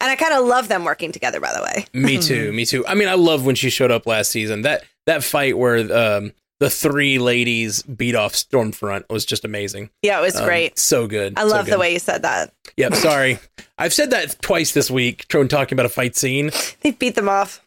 And 0.00 0.10
I 0.10 0.16
kind 0.16 0.34
of 0.34 0.44
love 0.46 0.68
them 0.68 0.84
working 0.84 1.12
together, 1.12 1.40
by 1.40 1.52
the 1.54 1.62
way. 1.62 1.86
Me 1.92 2.18
too. 2.18 2.52
Me 2.52 2.64
too. 2.64 2.86
I 2.86 2.94
mean, 2.94 3.08
I 3.08 3.14
love 3.14 3.44
when 3.46 3.54
she 3.54 3.70
showed 3.70 3.90
up 3.90 4.06
last 4.06 4.30
season. 4.30 4.62
That 4.62 4.84
that 5.06 5.22
fight 5.24 5.58
where 5.58 5.78
um, 5.96 6.32
the 6.60 6.70
three 6.70 7.18
ladies 7.18 7.82
beat 7.82 8.14
off 8.14 8.32
Stormfront 8.34 9.04
was 9.10 9.24
just 9.24 9.44
amazing. 9.44 9.90
Yeah, 10.02 10.18
it 10.18 10.22
was 10.22 10.36
Um, 10.36 10.44
great. 10.44 10.78
So 10.78 11.06
good. 11.06 11.34
I 11.36 11.42
So 11.42 11.48
love 11.48 11.64
the 11.66 11.72
good. 11.72 11.80
way 11.80 11.92
you 11.92 11.98
said 11.98 12.22
that. 12.22 12.52
Yep. 12.76 12.94
Sorry, 12.96 13.38
I've 13.78 13.92
said 13.92 14.10
that 14.10 14.40
twice 14.42 14.72
this 14.72 14.90
week. 14.90 15.26
Trying 15.28 15.48
talking 15.48 15.74
about 15.76 15.86
a 15.86 15.90
fight 15.90 16.16
scene. 16.16 16.50
They 16.80 16.92
beat 16.92 17.14
them 17.14 17.28
off. 17.28 17.60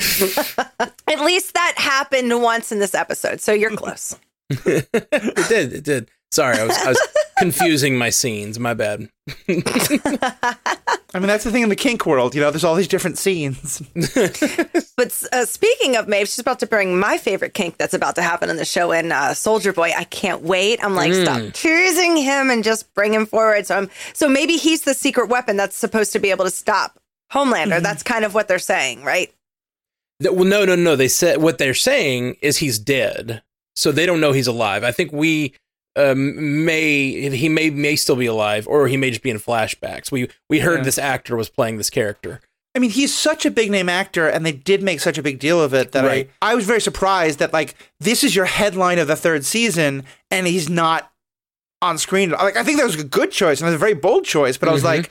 At 1.08 1.20
least 1.20 1.54
that 1.54 1.74
happened 1.76 2.42
once 2.42 2.72
in 2.72 2.80
this 2.80 2.94
episode. 2.94 3.40
So 3.40 3.52
you're 3.52 3.76
close. 3.76 4.16
it 4.50 4.88
did. 5.48 5.72
It 5.72 5.84
did. 5.84 6.10
Sorry, 6.32 6.58
I 6.58 6.64
was, 6.64 6.76
I 6.78 6.88
was 6.88 7.08
confusing 7.38 7.98
my 7.98 8.08
scenes. 8.10 8.58
My 8.58 8.72
bad. 8.74 9.08
I 11.14 11.18
mean, 11.18 11.26
that's 11.28 11.44
the 11.44 11.50
thing 11.50 11.62
in 11.62 11.68
the 11.68 11.76
kink 11.76 12.06
world. 12.06 12.34
You 12.34 12.40
know, 12.40 12.50
there's 12.50 12.64
all 12.64 12.74
these 12.74 12.88
different 12.88 13.18
scenes. 13.18 13.82
But 14.94 15.22
uh, 15.32 15.46
speaking 15.46 15.96
of 15.96 16.06
Maeve, 16.06 16.28
she's 16.28 16.38
about 16.38 16.60
to 16.60 16.66
bring 16.66 16.98
my 16.98 17.16
favorite 17.18 17.54
kink 17.54 17.76
that's 17.78 17.94
about 17.94 18.14
to 18.16 18.22
happen 18.22 18.50
in 18.50 18.56
the 18.56 18.64
show 18.64 18.92
in 18.92 19.10
uh, 19.10 19.32
Soldier 19.34 19.72
Boy. 19.72 19.92
I 19.96 20.04
can't 20.04 20.42
wait. 20.42 20.84
I'm 20.84 20.94
like, 20.94 21.12
stop 21.14 21.54
choosing 21.54 22.16
him 22.18 22.50
and 22.50 22.62
just 22.62 22.92
bring 22.94 23.12
him 23.14 23.26
forward. 23.26 23.66
So 23.66 23.76
I'm 23.78 23.90
so 24.12 24.28
maybe 24.28 24.56
he's 24.58 24.82
the 24.82 24.94
secret 24.94 25.28
weapon 25.28 25.56
that's 25.56 25.74
supposed 25.76 26.12
to 26.12 26.18
be 26.18 26.30
able 26.30 26.44
to 26.44 26.50
stop 26.50 27.00
Homelander. 27.32 27.80
That's 27.82 28.02
kind 28.02 28.24
of 28.24 28.34
what 28.34 28.48
they're 28.48 28.58
saying, 28.58 29.02
right? 29.02 29.32
Th- 30.22 30.32
Well, 30.34 30.44
no, 30.44 30.64
no, 30.64 30.76
no. 30.76 30.94
They 30.94 31.08
said 31.08 31.38
what 31.42 31.58
they're 31.58 31.74
saying 31.74 32.36
is 32.42 32.58
he's 32.58 32.78
dead, 32.78 33.42
so 33.74 33.90
they 33.92 34.06
don't 34.06 34.20
know 34.20 34.32
he's 34.32 34.46
alive. 34.46 34.84
I 34.84 34.92
think 34.92 35.10
we 35.10 35.54
um, 35.96 36.64
may 36.64 37.30
he 37.30 37.48
may 37.48 37.70
may 37.70 37.96
still 37.96 38.16
be 38.16 38.26
alive, 38.26 38.66
or 38.68 38.88
he 38.88 38.96
may 38.96 39.10
just 39.10 39.22
be 39.22 39.30
in 39.30 39.38
flashbacks. 39.38 40.10
We 40.10 40.28
we 40.48 40.60
heard 40.60 40.78
Yeah. 40.78 40.84
this 40.84 40.98
actor 40.98 41.36
was 41.36 41.48
playing 41.48 41.76
this 41.78 41.90
character. 41.90 42.40
I 42.74 42.78
mean, 42.78 42.90
he's 42.90 43.14
such 43.14 43.44
a 43.44 43.50
big 43.50 43.70
name 43.70 43.90
actor, 43.90 44.26
and 44.28 44.46
they 44.46 44.52
did 44.52 44.82
make 44.82 45.00
such 45.00 45.18
a 45.18 45.22
big 45.22 45.38
deal 45.38 45.60
of 45.60 45.74
it 45.74 45.92
that 45.92 46.04
Right. 46.06 46.30
I, 46.40 46.52
I 46.52 46.54
was 46.54 46.64
very 46.64 46.80
surprised 46.80 47.38
that 47.40 47.52
like 47.52 47.74
this 48.00 48.24
is 48.24 48.34
your 48.34 48.46
headline 48.46 48.98
of 48.98 49.08
the 49.08 49.16
third 49.16 49.44
season, 49.44 50.04
and 50.30 50.46
he's 50.46 50.70
not 50.70 51.10
on 51.82 51.98
screen. 51.98 52.30
Like, 52.30 52.56
I 52.56 52.64
think 52.64 52.78
that 52.78 52.86
was 52.86 52.98
a 52.98 53.04
good 53.04 53.30
choice, 53.30 53.60
and 53.60 53.66
it 53.66 53.72
was 53.72 53.74
a 53.74 53.78
very 53.78 53.94
bold 53.94 54.24
choice. 54.24 54.56
But 54.56 54.70
I 54.70 54.72
was 54.72 54.84
like, 54.84 55.10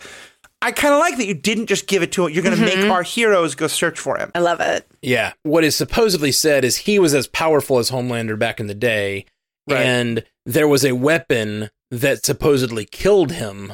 I 0.63 0.72
kind 0.72 0.94
of 0.94 1.00
like 1.00 1.17
that 1.17 1.26
you 1.28 1.34
didn't 1.36 1.67
just 1.67 1.86
give 1.86 2.02
it 2.02 2.12
to 2.13 2.26
him. 2.26 2.34
You're 2.34 2.44
going 2.44 2.58
to 2.58 2.63
make 2.65 2.89
our 2.89 3.04
heroes 3.04 3.54
go 3.56 3.67
search 3.67 4.00
for 4.00 4.17
him. 4.17 4.32
I 4.34 4.39
love 4.39 4.60
it. 4.62 4.88
Yeah. 5.02 5.34
What 5.44 5.63
is 5.63 5.76
supposedly 5.76 6.32
said 6.32 6.63
is 6.65 6.78
he 6.78 6.98
was 6.98 7.13
as 7.13 7.28
powerful 7.28 7.78
as 7.78 7.91
Homelander 7.91 8.39
back 8.39 8.60
in 8.60 8.67
the 8.67 8.74
day, 8.74 9.26
Right. 9.71 9.86
and 9.86 10.23
there 10.45 10.67
was 10.67 10.84
a 10.86 10.93
weapon 10.93 11.69
that 11.91 12.25
supposedly 12.25 12.86
killed 12.86 13.31
him. 13.31 13.73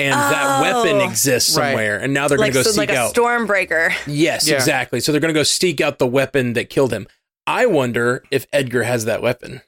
And 0.00 0.12
that 0.12 0.60
weapon 0.62 1.00
Oh. 1.00 1.08
exists 1.08 1.56
Right. 1.56 1.70
somewhere, 1.70 1.98
and 1.98 2.14
now 2.14 2.28
they're 2.28 2.36
going 2.38 2.46
Like, 2.48 2.52
to 2.52 2.58
go 2.60 2.62
so, 2.62 2.70
seek 2.70 2.78
like 2.78 2.90
a 2.90 2.96
out. 2.96 3.14
Stormbreaker. 3.14 3.92
Yes, 4.06 4.46
Yeah. 4.46 4.54
exactly. 4.54 5.00
So 5.00 5.10
they're 5.10 5.20
going 5.20 5.34
to 5.34 5.38
go 5.38 5.42
seek 5.42 5.80
out 5.80 5.98
the 5.98 6.06
weapon 6.06 6.52
that 6.52 6.70
killed 6.70 6.92
him. 6.92 7.08
I 7.48 7.66
wonder 7.66 8.22
if 8.30 8.46
Edgar 8.52 8.84
has 8.84 9.06
that 9.06 9.22
weapon. 9.22 9.62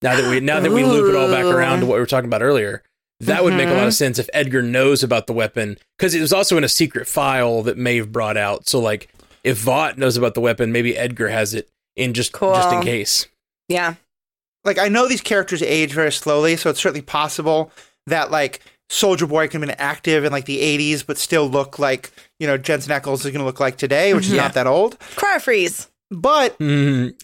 Now 0.00 0.16
that 0.20 0.30
we 0.30 0.40
now 0.40 0.60
that 0.60 0.70
we 0.70 0.84
loop 0.84 1.08
it 1.10 1.16
all 1.16 1.30
back 1.30 1.44
around 1.44 1.80
to 1.80 1.86
what 1.86 1.94
we 1.94 2.00
were 2.00 2.06
talking 2.06 2.28
about 2.28 2.42
earlier, 2.42 2.82
that 3.20 3.42
would 3.44 3.54
make 3.54 3.66
a 3.66 3.70
Mm-hmm. 3.70 3.78
lot 3.78 3.86
of 3.88 3.94
sense 3.94 4.18
if 4.18 4.28
Edgar 4.32 4.60
knows 4.62 5.02
about 5.02 5.26
the 5.26 5.32
weapon 5.32 5.78
because 5.98 6.14
it 6.14 6.20
was 6.20 6.32
also 6.32 6.56
in 6.56 6.64
a 6.64 6.68
secret 6.68 7.06
file 7.08 7.62
that 7.62 7.76
Maeve 7.78 8.10
brought 8.12 8.36
out. 8.36 8.68
So 8.68 8.78
like, 8.80 9.08
if 9.42 9.58
vought 9.58 9.98
knows 9.98 10.16
about 10.16 10.34
the 10.34 10.40
weapon, 10.40 10.72
maybe 10.72 10.96
Edgar 10.96 11.28
has 11.28 11.52
it 11.54 11.68
in 11.96 12.12
just 12.14 12.32
just 12.38 12.72
in 12.72 12.82
case. 12.82 13.26
Yeah. 13.68 13.94
Like, 14.64 14.78
I 14.78 14.88
know 14.88 15.06
these 15.08 15.20
characters 15.20 15.62
age 15.62 15.92
very 15.92 16.12
slowly, 16.12 16.56
so 16.56 16.70
it's 16.70 16.80
certainly 16.80 17.02
possible 17.02 17.70
that 18.06 18.30
like 18.30 18.60
Soldier 18.88 19.26
Boy 19.26 19.48
can 19.48 19.60
have 19.62 19.68
been 19.68 19.76
active 19.78 20.24
in 20.24 20.32
like 20.32 20.44
the 20.44 20.60
80s, 20.60 21.04
but 21.06 21.18
still 21.18 21.48
look 21.48 21.78
like 21.78 22.12
you 22.38 22.46
know 22.46 22.56
Jensen 22.58 22.92
Ackles 22.92 23.16
is 23.16 23.22
going 23.24 23.34
to 23.38 23.44
look 23.44 23.60
like 23.60 23.76
today, 23.76 24.14
which 24.14 24.26
is 24.26 24.32
Yeah. 24.32 24.42
not 24.42 24.54
that 24.54 24.66
old. 24.66 24.98
Cryo 25.16 25.40
freeze. 25.40 25.88
But 26.10 26.58
Mm, 26.58 27.14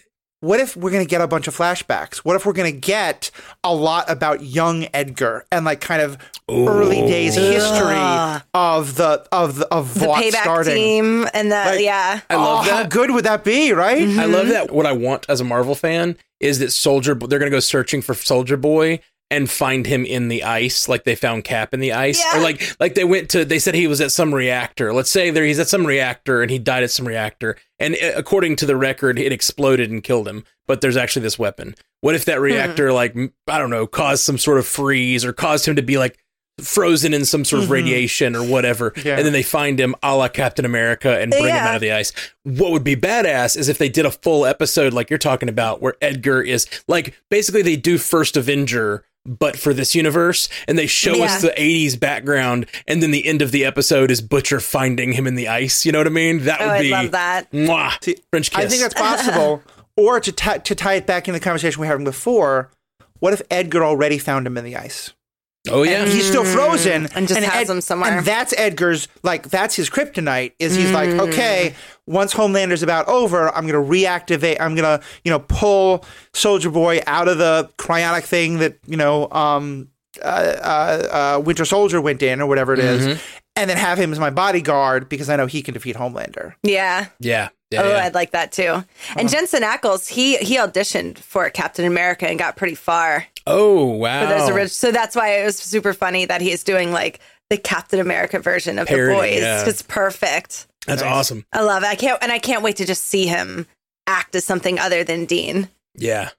what 0.41 0.59
if 0.61 0.75
we're 0.77 0.91
going 0.91 1.05
to 1.05 1.09
get 1.09 1.21
a 1.21 1.27
bunch 1.27 1.49
of 1.49 1.57
flashbacks? 1.57 2.19
What 2.19 2.35
if 2.37 2.47
we're 2.47 2.53
going 2.55 2.73
to 2.73 2.79
get 2.81 3.31
a 3.63 3.75
lot 3.75 4.09
about 4.11 4.43
young 4.43 4.87
Edgar 4.95 5.45
and 5.53 5.65
like 5.65 5.81
kind 5.81 6.01
of 6.01 6.17
early 6.51 7.03
days 7.03 7.35
history 7.35 7.95
Ugh. 7.97 8.43
of 8.55 8.97
the 8.97 9.27
of 9.33 9.57
the 9.57 9.69
of 9.69 9.95
The 9.95 10.07
Vought 10.07 10.23
payback 10.23 10.43
starting? 10.43 10.75
team 10.75 11.27
and 11.35 11.53
the 11.53 11.57
Like- 11.57 11.81
yeah. 11.83 12.21
I 12.31 12.37
love 12.37 12.67
oh, 12.67 12.71
how 12.71 12.85
good 12.87 13.11
would 13.11 13.25
that 13.25 13.45
be, 13.45 13.73
right? 13.73 14.03
I 14.09 14.25
love 14.25 14.49
that. 14.49 14.73
What 14.73 14.87
I 14.87 14.93
want 14.93 15.27
as 15.29 15.41
a 15.41 15.45
Marvel 15.45 15.75
fan 15.75 16.17
is 16.41 16.59
that 16.61 16.71
Soldier. 16.73 17.15
They're 17.15 17.39
going 17.39 17.51
to 17.51 17.57
go 17.57 17.61
searching 17.61 18.01
for 18.01 18.15
Soldier 18.15 18.57
Boy 18.57 19.01
and 19.31 19.49
find 19.49 19.87
him 19.87 20.05
in 20.05 20.29
the 20.29 20.43
ice, 20.43 20.89
like 20.89 21.05
they 21.05 21.15
found 21.15 21.45
Cap 21.45 21.73
in 21.73 21.81
the 21.81 21.93
ice, 21.93 22.19
Yeah. 22.25 22.39
or 22.39 22.43
like 22.43 22.77
like 22.81 22.95
they 22.95 23.05
went 23.05 23.31
to. 23.31 23.45
They 23.45 23.59
said 23.59 23.75
he 23.75 23.87
was 23.87 24.01
at 24.01 24.11
some 24.13 24.35
reactor. 24.35 24.93
Let's 24.93 25.11
say 25.11 25.31
there 25.31 25.45
he's 25.45 25.59
at 25.61 25.69
some 25.69 25.87
reactor 25.87 26.43
and 26.43 26.51
he 26.51 26.59
died 26.59 26.83
at 26.83 26.91
some 26.91 27.07
reactor, 27.07 27.57
and 27.79 27.95
uh, 27.95 28.13
according 28.17 28.57
to 28.57 28.67
the 28.67 28.77
record, 28.77 29.19
it 29.19 29.33
exploded 29.33 29.91
and 29.91 30.03
killed 30.03 30.27
him. 30.29 30.45
But 30.67 30.81
there's 30.81 30.97
actually 30.97 31.23
this 31.23 31.39
weapon. 31.39 31.75
What 32.01 32.15
if 32.15 32.25
that 32.27 32.41
reactor, 32.41 32.93
like 32.93 33.15
I 33.47 33.59
don't 33.59 33.71
know, 33.71 33.87
caused 33.87 34.23
some 34.25 34.39
sort 34.39 34.59
of 34.59 34.67
freeze 34.67 35.25
or 35.25 35.33
caused 35.33 35.67
him 35.67 35.77
to 35.77 35.83
be 35.83 35.99
like 35.99 36.19
frozen 36.61 37.15
in 37.15 37.25
some 37.25 37.43
sort 37.45 37.63
of 37.63 37.71
radiation 37.71 38.37
or 38.37 38.45
whatever, 38.45 38.93
Yeah. 39.03 39.17
and 39.17 39.25
then 39.25 39.33
they 39.33 39.43
find 39.43 39.81
him 39.81 39.95
a 40.03 40.15
la 40.15 40.29
Captain 40.29 40.65
America 40.67 41.19
and 41.19 41.31
bring 41.31 41.47
him 41.47 41.53
out 41.57 41.75
of 41.75 41.81
the 41.81 41.93
ice. 41.93 42.13
What 42.45 42.71
would 42.73 42.85
be 42.85 42.97
badass 42.97 43.57
is 43.57 43.69
if 43.71 43.79
they 43.79 43.89
did 43.89 44.05
a 44.05 44.11
full 44.11 44.45
episode 44.45 44.93
like 44.93 45.09
you're 45.09 45.19
talking 45.19 45.49
about, 45.49 45.81
where 45.81 45.95
Edgar 46.03 46.43
is 46.43 46.67
like 46.87 47.15
basically 47.31 47.63
they 47.63 47.77
do 47.77 47.97
First 47.99 48.37
Avenger. 48.37 49.05
But 49.27 49.59
for 49.59 49.75
this 49.75 49.95
universe, 49.95 50.49
and 50.67 50.79
they 50.79 50.87
show 50.87 51.23
us 51.23 51.43
the 51.43 51.49
'80s 51.57 51.99
background, 52.01 52.67
and 52.89 53.03
then 53.03 53.11
the 53.11 53.27
end 53.27 53.43
of 53.43 53.53
the 53.53 53.65
episode 53.67 54.11
is 54.11 54.23
Butcher 54.23 54.61
finding 54.61 55.13
him 55.13 55.27
in 55.27 55.35
the 55.35 55.47
ice. 55.49 55.85
You 55.85 55.93
know 55.93 55.99
what 55.99 56.07
I 56.07 56.11
mean? 56.11 56.41
That 56.45 56.61
Oh, 56.61 56.67
would 56.67 56.73
I 56.73 56.81
be 56.83 56.91
love 56.91 57.11
that. 57.11 57.51
Mwah, 57.53 58.03
See, 58.03 58.17
French 58.33 58.51
kiss. 58.51 58.65
I 58.65 58.67
think 58.69 58.81
that's 58.81 58.95
possible. 58.95 59.63
or 59.97 60.21
to 60.21 60.33
ti- 60.33 60.59
to 60.65 60.75
tie 60.75 60.95
it 60.95 61.07
back 61.07 61.29
in 61.29 61.35
the 61.35 61.41
conversation 61.41 61.81
we 61.81 61.87
were 61.87 61.91
having 61.91 62.05
before, 62.05 62.71
what 63.19 63.35
if 63.35 63.43
Edgar 63.51 63.85
already 63.85 64.17
found 64.17 64.47
him 64.47 64.57
in 64.57 64.65
the 64.65 64.77
ice? 64.77 65.13
Oh 65.69 65.83
yeah, 65.83 66.05
He's 66.07 66.27
still 66.27 66.45
frozen 66.45 67.05
Mm, 67.05 67.17
And 67.17 67.29
just 67.29 67.41
has 67.43 67.69
him 67.69 67.81
somewhere. 67.81 68.19
And 68.19 68.27
that's 68.27 68.55
Edgar's 68.57 69.09
like 69.23 69.49
that's 69.51 69.75
his 69.75 69.91
kryptonite. 69.91 70.53
Is 70.59 70.75
he's 70.75 70.91
like, 70.93 71.11
Mm. 71.11 71.29
okay, 71.29 71.75
once 72.07 72.33
Homelander's 72.33 72.83
about 72.83 73.09
over, 73.09 73.55
I'm 73.55 73.67
gonna 73.67 73.85
reactivate. 73.87 74.57
I'm 74.61 74.75
gonna 74.75 75.01
you 75.25 75.31
know 75.31 75.41
pull 75.41 76.05
Soldier 76.33 76.71
Boy 76.71 77.01
out 77.07 77.29
of 77.29 77.39
the 77.39 77.69
cryonic 77.79 78.25
thing 78.25 78.59
that 78.59 78.79
you 78.87 78.97
know 78.97 79.29
um 79.31 79.89
uh, 80.23 80.27
uh, 80.27 81.37
uh, 81.37 81.41
Winter 81.41 81.65
Soldier 81.65 82.01
went 82.01 82.21
in 82.23 82.41
or 82.41 82.47
whatever 82.47 82.73
it 82.75 82.81
is, 82.81 83.07
Mm-hmm. 83.07 83.21
and 83.57 83.71
then 83.71 83.77
have 83.77 83.97
him 83.99 84.13
as 84.13 84.19
my 84.19 84.31
bodyguard 84.31 85.09
because 85.09 85.31
I 85.31 85.37
know 85.37 85.47
he 85.47 85.63
can 85.63 85.73
defeat 85.73 85.95
Homelander. 85.97 86.55
Yeah. 86.65 87.07
Yeah. 87.21 87.51
Yeah. 87.71 87.83
oh, 87.83 87.89
yeah. 87.91 88.05
I'd 88.05 88.15
like 88.15 88.33
that 88.33 88.51
too. 88.53 88.85
And 89.17 89.29
Jensen 89.29 89.63
Ackles, 89.63 90.09
he 90.09 90.37
he 90.39 90.57
auditioned 90.57 91.19
for 91.19 91.49
Captain 91.51 91.85
America 91.85 92.29
and 92.29 92.39
got 92.39 92.57
pretty 92.57 92.75
far. 92.75 93.27
oh, 93.47 93.85
wow. 93.87 94.25
But 94.25 94.47
there's 94.53 94.71
a 94.73 94.75
so 94.75 94.91
that's 94.93 95.15
why 95.15 95.39
it 95.41 95.45
was 95.45 95.57
super 95.57 95.93
funny 95.95 96.25
that 96.25 96.41
he's 96.41 96.65
doing 96.65 96.93
like 96.93 97.21
the 97.49 97.57
Captain 97.57 98.01
America 98.01 98.39
version 98.41 98.79
of 98.79 98.89
Parody, 98.89 99.13
the 99.13 99.17
boys. 99.17 99.41
yeah. 99.43 99.65
It's 99.69 99.83
perfect. 99.83 100.67
That's 100.87 101.03
Nice. 101.03 101.13
awesome. 101.13 101.45
I 101.53 101.63
love 101.63 101.83
it. 101.83 101.87
I 101.87 101.95
can't 101.95 102.19
and 102.23 102.33
I 102.33 102.39
can't 102.39 102.63
wait 102.63 102.77
to 102.77 102.87
just 102.87 103.05
see 103.05 103.27
him 103.27 103.67
act 104.07 104.35
as 104.35 104.45
something 104.45 104.79
other 104.79 105.05
than 105.05 105.25
Dean. 105.25 105.69
Yeah. 105.95 106.31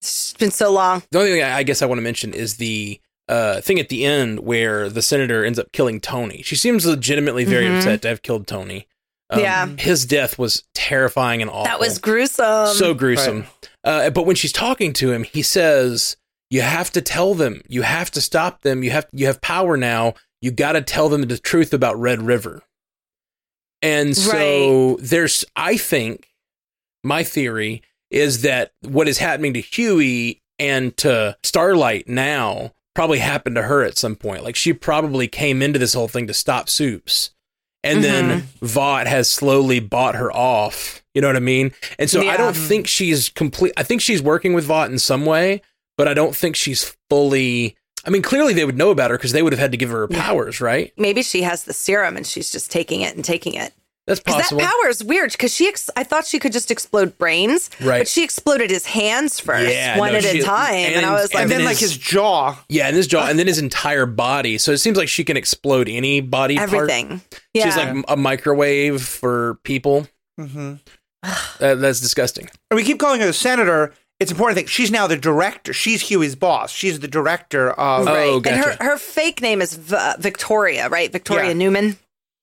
It's 0.00 0.34
been 0.34 0.50
so 0.50 0.70
long. 0.72 1.02
The 1.10 1.18
only 1.20 1.30
thing 1.32 1.42
I 1.42 1.58
I 1.58 1.62
guess 1.62 1.82
I 1.82 1.86
want 1.86 1.98
to 1.98 2.02
mention 2.02 2.32
is 2.34 2.56
the 2.56 3.00
uh, 3.28 3.60
thing 3.62 3.78
at 3.80 3.88
the 3.88 4.04
end 4.04 4.40
where 4.40 4.88
the 4.90 5.00
senator 5.02 5.44
ends 5.44 5.58
up 5.58 5.72
killing 5.72 5.98
Tony. 6.00 6.42
She 6.42 6.56
seems 6.56 6.84
legitimately 6.84 7.44
very 7.44 7.64
Mhm. 7.66 7.78
upset 7.78 8.02
to 8.02 8.08
have 8.08 8.20
killed 8.22 8.46
Tony. 8.46 8.86
Um, 9.34 9.40
Yeah. 9.40 9.66
His 9.78 10.06
death 10.06 10.38
was 10.38 10.62
terrifying 10.74 11.42
and 11.42 11.50
awful. 11.50 11.64
That 11.64 11.80
was 11.80 11.98
gruesome. 11.98 12.74
so 12.74 12.94
gruesome. 12.94 13.46
Uh, 13.82 14.10
but 14.10 14.26
when 14.26 14.36
she's 14.36 14.52
talking 14.52 14.92
to 14.94 15.12
him, 15.12 15.24
he 15.24 15.42
says, 15.42 16.16
"You 16.50 16.62
have 16.62 16.90
to 16.92 17.00
tell 17.02 17.34
them. 17.34 17.62
You 17.68 17.82
have 17.82 18.10
to 18.12 18.20
stop 18.20 18.62
them. 18.62 18.82
You 18.82 18.90
have 18.90 19.06
you 19.12 19.26
have 19.26 19.40
power 19.40 19.76
now. 19.76 20.14
You 20.40 20.50
got 20.50 20.72
to 20.72 20.82
tell 20.82 21.08
them 21.08 21.22
the 21.22 21.38
truth 21.38 21.72
about 21.74 21.98
Red 21.98 22.22
River." 22.22 22.62
And 23.82 24.16
so 24.16 24.96
there's, 25.00 25.44
I 25.56 25.76
think, 25.76 26.28
my 27.02 27.22
theory 27.22 27.82
is 28.10 28.42
that 28.42 28.72
what 28.80 29.08
is 29.08 29.18
happening 29.18 29.52
to 29.54 29.60
Hughie 29.60 30.40
and 30.58 30.96
to 30.98 31.36
Starlight 31.42 32.08
now 32.08 32.72
probably 32.94 33.18
happened 33.18 33.56
to 33.56 33.62
her 33.62 33.82
at 33.82 33.98
some 33.98 34.16
point. 34.16 34.42
Like 34.44 34.56
she 34.56 34.72
probably 34.72 35.28
came 35.28 35.60
into 35.60 35.78
this 35.78 35.92
whole 35.94 36.08
thing 36.08 36.26
to 36.28 36.34
stop 36.34 36.68
Soups. 36.68 37.30
And 37.84 38.02
then 38.02 38.40
mm-hmm. 38.40 38.66
Vought 38.66 39.06
has 39.06 39.30
slowly 39.30 39.78
bought 39.78 40.14
her 40.16 40.32
off. 40.32 41.02
You 41.14 41.20
know 41.20 41.28
what 41.28 41.36
I 41.36 41.40
mean? 41.40 41.72
And 41.98 42.10
so 42.10 42.26
I 42.26 42.36
don't 42.36 42.56
think 42.56 42.88
she's 42.88 43.28
complete. 43.28 43.72
I 43.76 43.82
think 43.84 44.00
she's 44.00 44.22
working 44.22 44.54
with 44.54 44.64
Vought 44.64 44.90
in 44.90 44.98
some 44.98 45.26
way, 45.26 45.62
but 45.96 46.08
I 46.08 46.14
don't 46.14 46.34
think 46.34 46.56
she's 46.56 46.96
fully. 47.08 47.76
I 48.06 48.10
mean, 48.10 48.22
clearly 48.22 48.52
they 48.52 48.64
would 48.64 48.76
know 48.76 48.90
about 48.90 49.10
her 49.10 49.16
because 49.16 49.32
they 49.32 49.42
would 49.42 49.52
have 49.52 49.60
had 49.60 49.70
to 49.70 49.76
give 49.76 49.90
her 49.90 50.00
her 50.00 50.08
mm-hmm. 50.08 50.20
powers, 50.20 50.60
right? 50.60 50.92
Maybe 50.96 51.22
she 51.22 51.42
has 51.42 51.64
the 51.64 51.72
serum 51.72 52.16
and 52.16 52.26
she's 52.26 52.50
just 52.50 52.70
taking 52.70 53.02
it 53.02 53.14
and 53.14 53.24
taking 53.24 53.54
it. 53.54 53.72
That's 54.06 54.20
possible. 54.20 54.60
that 54.60 54.70
power 54.70 54.90
is 54.90 55.02
weird. 55.02 55.32
Because 55.32 55.54
she, 55.54 55.66
ex- 55.66 55.88
I 55.96 56.04
thought 56.04 56.26
she 56.26 56.38
could 56.38 56.52
just 56.52 56.70
explode 56.70 57.16
brains, 57.16 57.70
Right. 57.80 58.00
But 58.00 58.08
she 58.08 58.22
exploded 58.22 58.70
his 58.70 58.84
hands 58.84 59.40
first, 59.40 59.72
Yeah, 59.72 59.98
one 59.98 60.12
no, 60.12 60.18
at 60.18 60.24
she- 60.24 60.40
a 60.40 60.44
time, 60.44 60.74
and, 60.74 60.94
and- 60.96 61.06
I 61.06 61.12
was 61.12 61.32
like, 61.32 61.42
And 61.44 61.50
then 61.50 61.60
Evan 61.62 61.66
like 61.66 61.74
is- 61.82 61.92
his 61.92 61.96
jaw. 61.96 62.56
yeah, 62.68 62.86
and 62.88 62.94
his 62.96 63.06
jaw, 63.06 63.26
and 63.28 63.38
then 63.38 63.46
his 63.46 63.58
entire 63.58 64.04
body. 64.04 64.58
So 64.58 64.72
it 64.72 64.78
seems 64.78 64.98
like 64.98 65.08
she 65.08 65.24
can 65.24 65.36
explode 65.38 65.88
any 65.88 66.20
body 66.20 66.56
part. 66.56 66.72
everything. 66.74 67.22
Yeah, 67.54 67.64
She's 67.64 67.76
like 67.76 68.04
a 68.08 68.16
microwave 68.16 69.00
for 69.02 69.58
people. 69.64 70.06
Mm-hmm. 70.38 70.74
That, 71.60 71.80
that's 71.80 72.00
disgusting. 72.00 72.50
And 72.70 72.76
we 72.76 72.84
keep 72.84 72.98
calling 72.98 73.20
her 73.20 73.26
the 73.26 73.32
senator. 73.32 73.94
It's 74.20 74.30
important 74.30 74.56
to 74.56 74.60
think 74.60 74.68
she's 74.68 74.90
now 74.90 75.06
the 75.06 75.16
director. 75.16 75.72
She's 75.72 76.02
Hughie's 76.02 76.36
boss. 76.36 76.70
She's 76.70 77.00
the 77.00 77.08
director 77.08 77.70
of. 77.70 78.06
Oh, 78.06 78.12
right. 78.40 78.46
And 78.52 78.56
her 78.64 78.76
her 78.80 78.96
fake 78.98 79.40
name 79.40 79.62
is 79.62 79.74
v- 79.74 79.96
Victoria, 80.18 80.88
right? 80.88 81.10
Victoria 81.10 81.48
Yeah. 81.48 81.54
Neuman. 81.54 81.96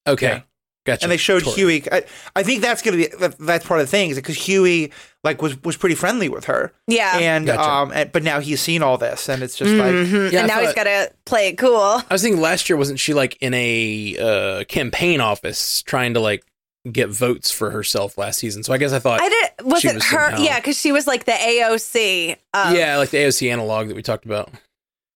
Okay, 0.08 0.28
Yeah. 0.28 0.42
Gotcha. 0.84 1.04
and 1.06 1.12
they 1.12 1.18
showed 1.18 1.44
Tori. 1.44 1.56
Hughie. 1.56 1.84
I, 1.92 2.04
I 2.36 2.42
think 2.42 2.62
that's 2.64 2.82
gonna 2.82 2.98
be 2.98 3.08
that- 3.20 3.38
that's 3.38 3.66
part 3.68 3.80
of 3.82 3.86
the 3.88 3.92
thing, 3.92 4.10
is 4.10 4.16
because 4.18 4.36
Hughie 4.36 4.92
like 5.24 5.40
was 5.42 5.62
was 5.64 5.78
pretty 5.78 5.94
friendly 5.96 6.28
with 6.28 6.46
her, 6.46 6.74
Yeah. 6.88 7.20
and 7.20 7.46
Gotcha. 7.46 7.70
um, 7.70 7.92
and, 7.94 8.12
but 8.12 8.24
now 8.24 8.40
he's 8.40 8.62
seen 8.62 8.82
all 8.82 8.98
this, 8.98 9.30
and 9.30 9.44
it's 9.44 9.56
just 9.56 9.72
like 9.76 9.92
Mhm. 9.94 10.32
Yeah, 10.32 10.40
I 10.40 10.42
and 10.42 10.48
now 10.48 10.60
he's 10.60 10.70
thought- 10.70 10.76
got 10.78 10.84
to 10.86 11.12
play 11.26 11.50
it 11.50 11.58
cool. 11.60 11.76
I 11.80 12.04
was 12.10 12.24
thinking 12.24 12.42
last 12.42 12.68
year 12.68 12.78
wasn't 12.78 13.00
she 13.00 13.14
like 13.14 13.38
in 13.42 13.54
a 13.54 14.18
uh, 14.20 14.64
campaign 14.64 15.22
office 15.22 15.84
trying 15.84 16.16
to 16.16 16.20
like 16.20 16.44
get 16.92 17.10
votes 17.10 17.52
for 17.52 17.70
herself 17.70 18.18
last 18.18 18.40
season? 18.40 18.64
So 18.64 18.74
I 18.74 18.80
guess 18.80 18.92
I 18.92 18.98
thought 18.98 19.22
I 19.22 19.30
did. 19.30 19.68
Was 19.68 19.82
she 19.82 19.90
it 19.90 19.94
was 19.94 20.06
her? 20.06 20.30
somehow- 20.32 20.44
Yeah, 20.44 20.60
because 20.60 20.80
she 20.82 20.92
was 20.92 21.06
like 21.06 21.26
the 21.26 21.34
AOC. 21.34 22.38
Um, 22.56 22.76
yeah, 22.76 22.98
like 22.98 23.12
the 23.12 23.18
AOC 23.18 23.52
analog 23.52 23.88
that 23.90 23.96
we 23.96 24.02
talked 24.02 24.26
about. 24.26 24.50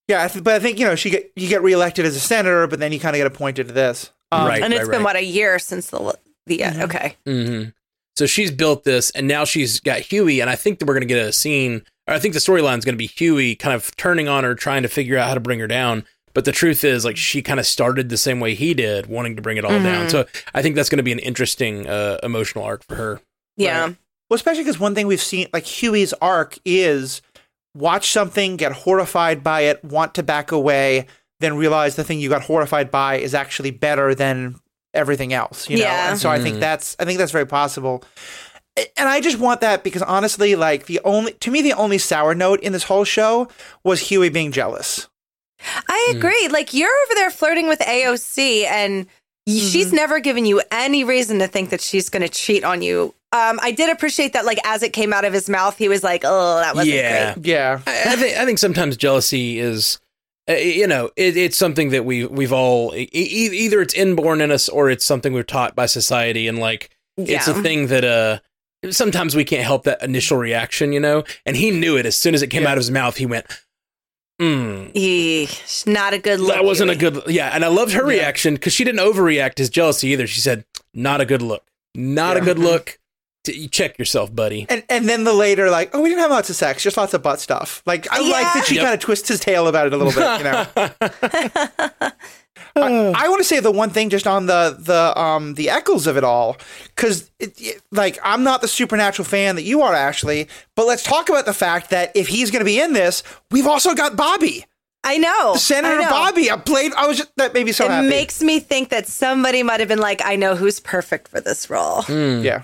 yeah. 0.07 0.27
But 0.43 0.53
I 0.53 0.59
think 0.59 0.77
you 0.77 0.85
know 0.85 0.93
she 0.95 1.09
get 1.09 1.31
you 1.35 1.49
get 1.49 1.63
reelected 1.63 2.05
as 2.05 2.15
a 2.15 2.19
senator, 2.19 2.67
but 2.67 2.79
then 2.79 2.91
you 2.91 2.99
kind 2.99 3.15
of 3.15 3.19
get 3.19 3.25
appointed 3.25 3.67
to 3.69 3.73
this. 3.73 4.11
Um, 4.31 4.47
Right. 4.47 4.61
and 4.63 4.73
it's 4.73 4.83
been 4.89 4.99
right. 4.99 5.03
what 5.03 5.15
a 5.15 5.23
year 5.23 5.59
since 5.59 5.89
the 5.89 6.17
the 6.47 6.63
uh, 6.63 6.71
Mhm. 6.71 6.81
okay. 6.83 7.15
hmm 7.25 7.63
So 8.17 8.25
she's 8.25 8.51
built 8.51 8.83
this, 8.85 9.09
and 9.11 9.27
now 9.27 9.43
she's 9.45 9.79
got 9.79 9.99
Hughie, 9.99 10.39
and 10.39 10.49
I 10.49 10.55
think 10.55 10.79
that 10.79 10.85
we're 10.85 10.93
going 10.93 11.07
to 11.07 11.13
get 11.13 11.25
a 11.25 11.33
scene. 11.33 11.83
Or 12.07 12.13
I 12.13 12.19
think 12.19 12.33
the 12.33 12.39
storyline 12.39 12.77
is 12.77 12.85
going 12.85 12.93
to 12.95 12.97
be 12.97 13.07
Hughie 13.07 13.55
kind 13.55 13.73
of 13.75 13.93
turning 13.97 14.27
on 14.27 14.43
her, 14.43 14.55
trying 14.55 14.83
to 14.83 14.87
figure 14.89 15.17
out 15.17 15.27
how 15.27 15.33
to 15.33 15.39
bring 15.39 15.59
her 15.59 15.67
down. 15.67 16.05
But 16.33 16.45
the 16.45 16.51
truth 16.51 16.83
is, 16.83 17.03
like, 17.05 17.17
she 17.17 17.41
kind 17.41 17.59
of 17.59 17.65
started 17.65 18.09
the 18.09 18.17
same 18.17 18.39
way 18.39 18.55
he 18.55 18.73
did, 18.73 19.07
wanting 19.07 19.35
to 19.37 19.41
bring 19.41 19.57
it 19.57 19.65
all 19.65 19.71
down. 19.71 20.07
Mhm. 20.07 20.11
So 20.11 20.25
I 20.53 20.61
think 20.61 20.75
that's 20.75 20.89
going 20.89 20.97
to 20.97 21.03
be 21.03 21.11
an 21.13 21.19
interesting 21.19 21.87
uh, 21.87 22.19
emotional 22.23 22.63
arc 22.63 22.83
for 22.83 22.95
her. 22.95 23.21
Yeah, 23.57 23.81
Right. 23.85 23.95
Well, 24.29 24.35
especially 24.35 24.63
because 24.63 24.79
one 24.79 24.95
thing 24.95 25.07
we've 25.07 25.21
seen, 25.21 25.47
like 25.53 25.65
Hughie's 25.65 26.13
arc, 26.21 26.57
is 26.65 27.21
watch 27.73 28.11
something, 28.11 28.55
get 28.57 28.71
horrified 28.71 29.43
by 29.43 29.61
it, 29.61 29.83
want 29.83 30.13
to 30.15 30.23
back 30.23 30.51
away, 30.51 31.05
then 31.39 31.57
realize 31.57 31.95
the 31.95 32.03
thing 32.03 32.19
you 32.19 32.29
got 32.29 32.43
horrified 32.43 32.89
by 32.91 33.15
is 33.17 33.33
actually 33.33 33.71
better 33.71 34.15
than 34.15 34.55
everything 34.93 35.33
else. 35.33 35.69
You 35.69 35.77
know, 35.77 35.83
Yeah. 35.83 36.09
and 36.11 36.19
so 36.19 36.29
I 36.29 36.39
think 36.39 36.57
Mhm. 36.57 36.61
that's 36.61 36.95
I 36.99 37.05
think 37.05 37.19
that's 37.19 37.31
very 37.31 37.45
possible. 37.47 38.03
And 38.97 39.07
I 39.07 39.21
just 39.21 39.39
want 39.39 39.61
that 39.61 39.83
because 39.83 40.01
honestly, 40.01 40.55
like 40.55 40.85
the 40.85 40.99
only 41.05 41.31
to 41.33 41.51
me, 41.51 41.61
the 41.61 41.73
only 41.73 41.97
sour 41.97 42.35
note 42.35 42.59
in 42.61 42.73
this 42.73 42.83
whole 42.83 43.05
show 43.05 43.47
was 43.83 43.99
Hughie 44.01 44.29
being 44.29 44.51
jealous. 44.51 45.07
I 45.87 46.09
Mm. 46.11 46.17
agree. 46.17 46.47
Like 46.49 46.73
you're 46.73 46.89
over 47.05 47.15
there 47.15 47.29
flirting 47.31 47.67
with 47.67 47.79
AOC, 47.81 48.65
and 48.65 49.05
y 49.47 49.53
she's 49.59 49.93
never 49.93 50.19
given 50.19 50.45
you 50.45 50.61
any 50.71 51.03
reason 51.03 51.39
to 51.39 51.47
think 51.47 51.69
that 51.69 51.79
she's 51.81 52.09
going 52.09 52.21
to 52.23 52.29
cheat 52.29 52.63
on 52.65 52.81
you. 52.81 53.13
Um, 53.31 53.59
I 53.61 53.71
did 53.71 53.89
appreciate 53.89 54.33
that. 54.33 54.45
Like 54.45 54.59
as 54.65 54.83
it 54.83 54.91
came 54.93 55.13
out 55.13 55.23
of 55.25 55.33
his 55.33 55.49
mouth, 55.49 55.77
he 55.77 55.87
was 55.89 56.03
like, 56.03 56.21
"Oh, 56.25 56.59
that 56.59 56.75
wasn't 56.75 56.95
Yeah. 56.95 57.33
great." 57.33 57.45
Yeah, 57.47 57.79
I, 57.87 58.13
I 58.13 58.15
think 58.15 58.37
I 58.37 58.45
think 58.45 58.59
sometimes 58.59 58.97
jealousy 58.97 59.59
is, 59.59 59.99
uh, 60.49 60.53
you 60.53 60.85
know, 60.87 61.09
it, 61.15 61.35
it's 61.37 61.57
something 61.57 61.89
that 61.89 62.05
we 62.05 62.25
we've 62.25 62.53
all 62.53 62.93
e- 62.95 63.09
either 63.11 63.81
it's 63.81 63.93
inborn 63.93 64.41
in 64.41 64.51
us 64.51 64.69
or 64.69 64.89
it's 64.89 65.05
something 65.05 65.33
we're 65.33 65.43
taught 65.43 65.75
by 65.75 65.85
society, 65.85 66.47
and 66.47 66.59
like 66.59 66.89
it's 67.17 67.47
a 67.47 67.53
thing 67.53 67.87
that 67.87 68.03
uh 68.03 68.39
sometimes 68.91 69.35
we 69.35 69.43
can't 69.43 69.63
help 69.63 69.83
that 69.85 70.03
initial 70.03 70.37
reaction, 70.37 70.93
you 70.93 70.99
know. 70.99 71.23
And 71.45 71.55
he 71.55 71.71
knew 71.71 71.97
it 71.97 72.05
as 72.05 72.15
soon 72.17 72.33
as 72.35 72.41
it 72.43 72.47
came 72.47 72.63
Yeah. 72.63 72.69
out 72.69 72.77
of 72.77 72.81
his 72.81 72.91
mouth. 72.91 73.17
He 73.17 73.25
went, 73.25 73.45
"Hmm." 74.39 74.87
Eesh, 74.95 75.87
not 75.87 76.13
a 76.13 76.19
good 76.19 76.39
look. 76.39 76.53
That 76.53 76.63
wasn't 76.65 76.91
a 76.91 76.95
good, 76.95 77.23
yeah. 77.27 77.49
And 77.53 77.63
I 77.65 77.69
loved 77.69 77.93
her 77.93 78.01
Yeah. 78.03 78.19
reaction 78.19 78.53
because 78.55 78.73
she 78.73 78.83
didn't 78.83 78.99
overreact 79.01 79.57
his 79.57 79.69
jealousy 79.69 80.09
either. 80.09 80.27
She 80.27 80.41
said, 80.41 80.65
"Not 80.93 81.21
a 81.21 81.25
good 81.25 81.41
look, 81.41 81.63
not 81.95 82.37
a 82.37 82.41
good 82.41 82.59
look." 82.59 82.99
T- 83.45 83.55
you 83.57 83.67
check 83.67 83.97
yourself, 83.99 84.33
buddy. 84.35 84.65
and 84.69 84.83
and 84.89 85.07
then 85.07 85.23
the 85.23 85.33
later 85.33 85.69
like, 85.69 85.91
oh, 85.93 86.01
we 86.01 86.09
didn't 86.09 86.21
have 86.21 86.31
lots 86.31 86.49
of 86.49 86.55
sex, 86.55 86.83
just 86.83 86.97
lots 86.97 87.13
of 87.13 87.21
butt 87.23 87.39
stuff. 87.39 87.81
Like 87.85 88.07
I 88.11 88.19
like 88.19 88.53
that 88.53 88.65
she 88.67 88.75
Yep. 88.75 88.83
kind 88.83 88.93
of 88.93 88.99
twists 88.99 89.27
his 89.29 89.39
tail 89.39 89.67
about 89.67 89.87
it 89.87 89.93
a 89.93 89.97
little 89.97 90.13
bit. 90.13 90.37
You 90.39 90.43
know. 90.43 92.11
I, 92.77 93.13
I 93.15 93.29
want 93.29 93.39
to 93.39 93.45
say 93.45 93.61
the 93.61 93.71
one 93.71 93.89
thing 93.89 94.09
just 94.09 94.27
on 94.27 94.47
the 94.47 94.75
the 94.77 95.17
um 95.19 95.53
the 95.53 95.69
echoes 95.69 96.07
of 96.07 96.17
it 96.17 96.25
all 96.25 96.57
because 96.93 97.31
like 97.91 98.19
I'm 98.23 98.43
not 98.43 98.61
the 98.61 98.67
supernatural 98.67 99.25
fan 99.25 99.55
that 99.55 99.63
you 99.63 99.81
are 99.81 99.93
Ashley, 99.93 100.49
but 100.75 100.85
let's 100.85 101.03
talk 101.03 101.29
about 101.29 101.45
the 101.45 101.53
fact 101.53 101.89
that 101.91 102.11
if 102.15 102.27
he's 102.27 102.51
going 102.51 102.59
to 102.59 102.65
be 102.65 102.79
in 102.79 102.91
this, 102.93 103.23
we've 103.49 103.67
also 103.67 103.93
got 103.95 104.17
Bobby, 104.17 104.65
I 105.05 105.17
know. 105.17 105.55
Senator 105.55 105.99
I 105.99 106.03
know. 106.03 106.09
Bobby. 106.09 106.51
I 106.51 106.57
played. 106.57 106.91
I 106.95 107.07
was 107.07 107.17
just 107.17 107.29
that 107.37 107.53
made 107.53 107.65
me 107.65 107.71
so 107.71 107.85
it 107.85 107.91
happy. 107.91 108.09
makes 108.09 108.41
me 108.41 108.59
think 108.59 108.89
that 108.89 109.07
somebody 109.07 109.63
might 109.63 109.79
have 109.79 109.87
been 109.89 109.99
like, 109.99 110.21
"I 110.25 110.35
know 110.35 110.55
who's 110.55 110.79
perfect 110.81 111.29
for 111.29 111.39
this 111.39 111.69
role." 111.69 112.01
Hmm. 112.01 112.41
yeah, 112.41 112.63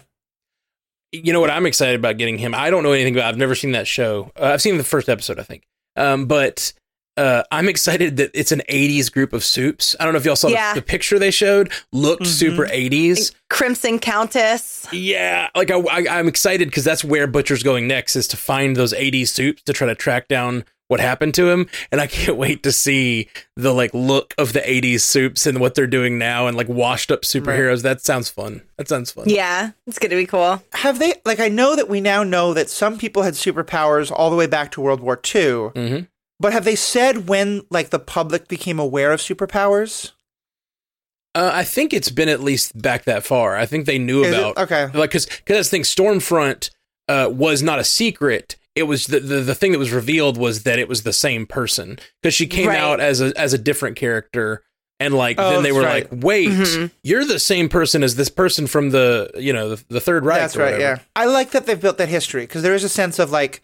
you 1.12 1.34
know 1.34 1.40
what 1.42 1.50
I'm 1.50 1.66
excited 1.66 1.96
about 1.96 2.18
getting 2.18 2.38
him. 2.38 2.54
I 2.56 2.70
don't 2.70 2.84
know 2.84 2.92
anything 2.94 3.16
about. 3.16 3.26
I've 3.30 3.38
never 3.38 3.56
seen 3.56 3.72
that 3.74 3.88
show. 3.88 4.32
Uh, 4.40 4.46
I've 4.46 4.62
seen 4.62 4.78
the 4.78 4.84
first 4.84 5.10
episode, 5.10 5.40
I 5.40 5.44
think. 5.44 5.64
Um, 5.96 6.26
but 6.26 6.72
uh, 7.18 7.44
I'm 7.52 7.68
excited 7.68 8.18
that 8.18 8.32
it's 8.34 8.52
an 8.52 8.62
'80s 8.70 9.12
group 9.12 9.34
of 9.34 9.44
soups. 9.44 9.96
I 10.00 10.06
don't 10.06 10.14
know 10.14 10.20
if 10.20 10.26
y'all 10.26 10.36
saw 10.38 10.48
Yeah. 10.48 10.74
the, 10.74 10.80
the 10.80 10.86
picture 10.86 11.20
they 11.20 11.32
showed. 11.32 11.72
Looked 11.92 12.26
super 12.28 12.66
'80s. 12.68 13.34
Crimson 13.50 14.00
Countess. 14.00 14.88
Yeah, 14.94 15.50
like 15.56 15.70
I, 15.72 15.80
I, 15.80 16.06
I'm 16.20 16.28
excited 16.28 16.70
because 16.70 16.84
that's 16.86 17.04
where 17.04 17.28
Butcher's 17.28 17.64
going 17.64 17.88
next 17.88 18.16
is 18.16 18.28
to 18.30 18.38
find 18.38 18.76
those 18.76 18.94
'80s 18.94 19.28
soups 19.28 19.62
to 19.64 19.74
try 19.74 19.88
to 19.88 19.96
track 19.96 20.28
down 20.30 20.64
what 20.92 21.00
happened 21.00 21.34
to 21.36 21.50
him, 21.50 21.68
and 21.92 22.00
I 22.02 22.06
can't 22.08 22.38
wait 22.38 22.64
to 22.64 22.72
see 22.72 23.30
the 23.56 23.74
like 23.74 23.94
look 23.94 24.34
of 24.38 24.52
the 24.54 24.60
'80s 24.60 25.00
soups 25.02 25.48
and 25.48 25.60
what 25.60 25.74
they're 25.74 25.88
doing 25.88 26.18
now, 26.20 26.48
and 26.48 26.56
like 26.58 26.68
washed 26.70 27.12
up 27.12 27.22
superheroes. 27.22 27.82
That 27.82 28.02
sounds 28.02 28.30
fun. 28.30 28.62
That 28.78 28.88
sounds 28.90 29.10
fun. 29.12 29.24
Yeah, 29.28 29.72
it's 29.88 29.98
gonna 30.00 30.16
be 30.16 30.26
cool. 30.28 30.62
have 30.74 31.00
they 31.00 31.14
like 31.26 31.40
I 31.40 31.48
know 31.48 31.76
that 31.76 31.88
we 31.90 32.02
now 32.02 32.24
know 32.24 32.54
that 32.54 32.70
some 32.70 32.98
people 32.98 33.24
had 33.24 33.34
superpowers 33.36 34.12
all 34.12 34.30
the 34.30 34.36
way 34.36 34.48
back 34.48 34.72
to 34.72 34.82
World 34.82 35.00
War 35.00 35.20
II, 35.34 35.70
hmm 35.76 36.00
but 36.40 36.54
have 36.54 36.66
they 36.66 36.76
said 36.76 37.30
when 37.30 37.62
like 37.70 37.92
the 37.92 38.00
public 38.00 38.48
became 38.48 38.80
aware 38.80 39.12
of 39.14 39.20
superpowers? 39.20 40.12
Uh, 41.34 41.52
I 41.54 41.64
think 41.64 41.94
it's 41.94 42.10
been 42.10 42.28
at 42.30 42.42
least 42.42 42.80
back 42.82 43.06
that 43.06 43.24
far. 43.24 43.56
I 43.56 43.66
think 43.66 43.86
they 43.86 43.98
knew 44.00 44.24
Is 44.24 44.34
it? 44.34 44.40
about 44.40 44.58
Okay. 44.58 44.86
like 44.88 45.12
because 45.12 45.28
because 45.28 45.56
that's 45.58 45.70
the 45.70 45.78
thing. 45.78 45.84
Stormfront 45.84 46.70
uh, 47.08 47.30
was 47.32 47.62
not 47.64 47.80
a 47.80 47.84
secret. 47.84 48.56
It 48.76 48.84
was 48.84 49.08
the, 49.08 49.20
the 49.20 49.42
the 49.42 49.56
thing 49.56 49.72
that 49.74 49.80
was 49.80 49.92
revealed 49.92 50.38
was 50.38 50.64
that 50.64 50.80
it 50.80 50.88
was 50.88 51.04
the 51.04 51.14
same 51.14 51.46
person 51.46 52.00
because 52.22 52.34
she 52.34 52.48
came 52.48 52.68
Right. 52.70 52.80
out 52.80 53.00
as 53.00 53.20
a 53.22 53.34
as 53.38 53.54
a 53.54 53.58
different 53.58 53.98
character 53.98 54.64
And 55.00 55.16
like 55.16 55.38
Oh, 55.40 55.50
then 55.50 55.64
they 55.64 55.72
were 55.72 55.82
right. 55.82 56.10
like, 56.12 56.24
"Wait, 56.24 56.50
Mm-hmm. 56.50 56.86
you're 57.04 57.26
the 57.26 57.40
same 57.40 57.70
person 57.70 58.04
as 58.04 58.16
this 58.18 58.30
person 58.30 58.68
from 58.68 58.92
the 58.92 59.32
you 59.36 59.52
know 59.52 59.76
the, 59.76 59.84
the 59.90 60.00
Third 60.00 60.24
Reich." 60.26 60.40
That's 60.40 60.56
right. 60.56 60.74
whatever." 60.74 60.82
Yeah, 60.82 61.00
I 61.16 61.26
like 61.26 61.52
that 61.52 61.66
they've 61.66 61.82
built 61.82 61.98
that 61.98 62.08
history 62.10 62.44
because 62.44 62.62
there 62.62 62.76
is 62.76 62.84
a 62.84 62.90
sense 62.90 63.18
of 63.18 63.32
like, 63.32 63.64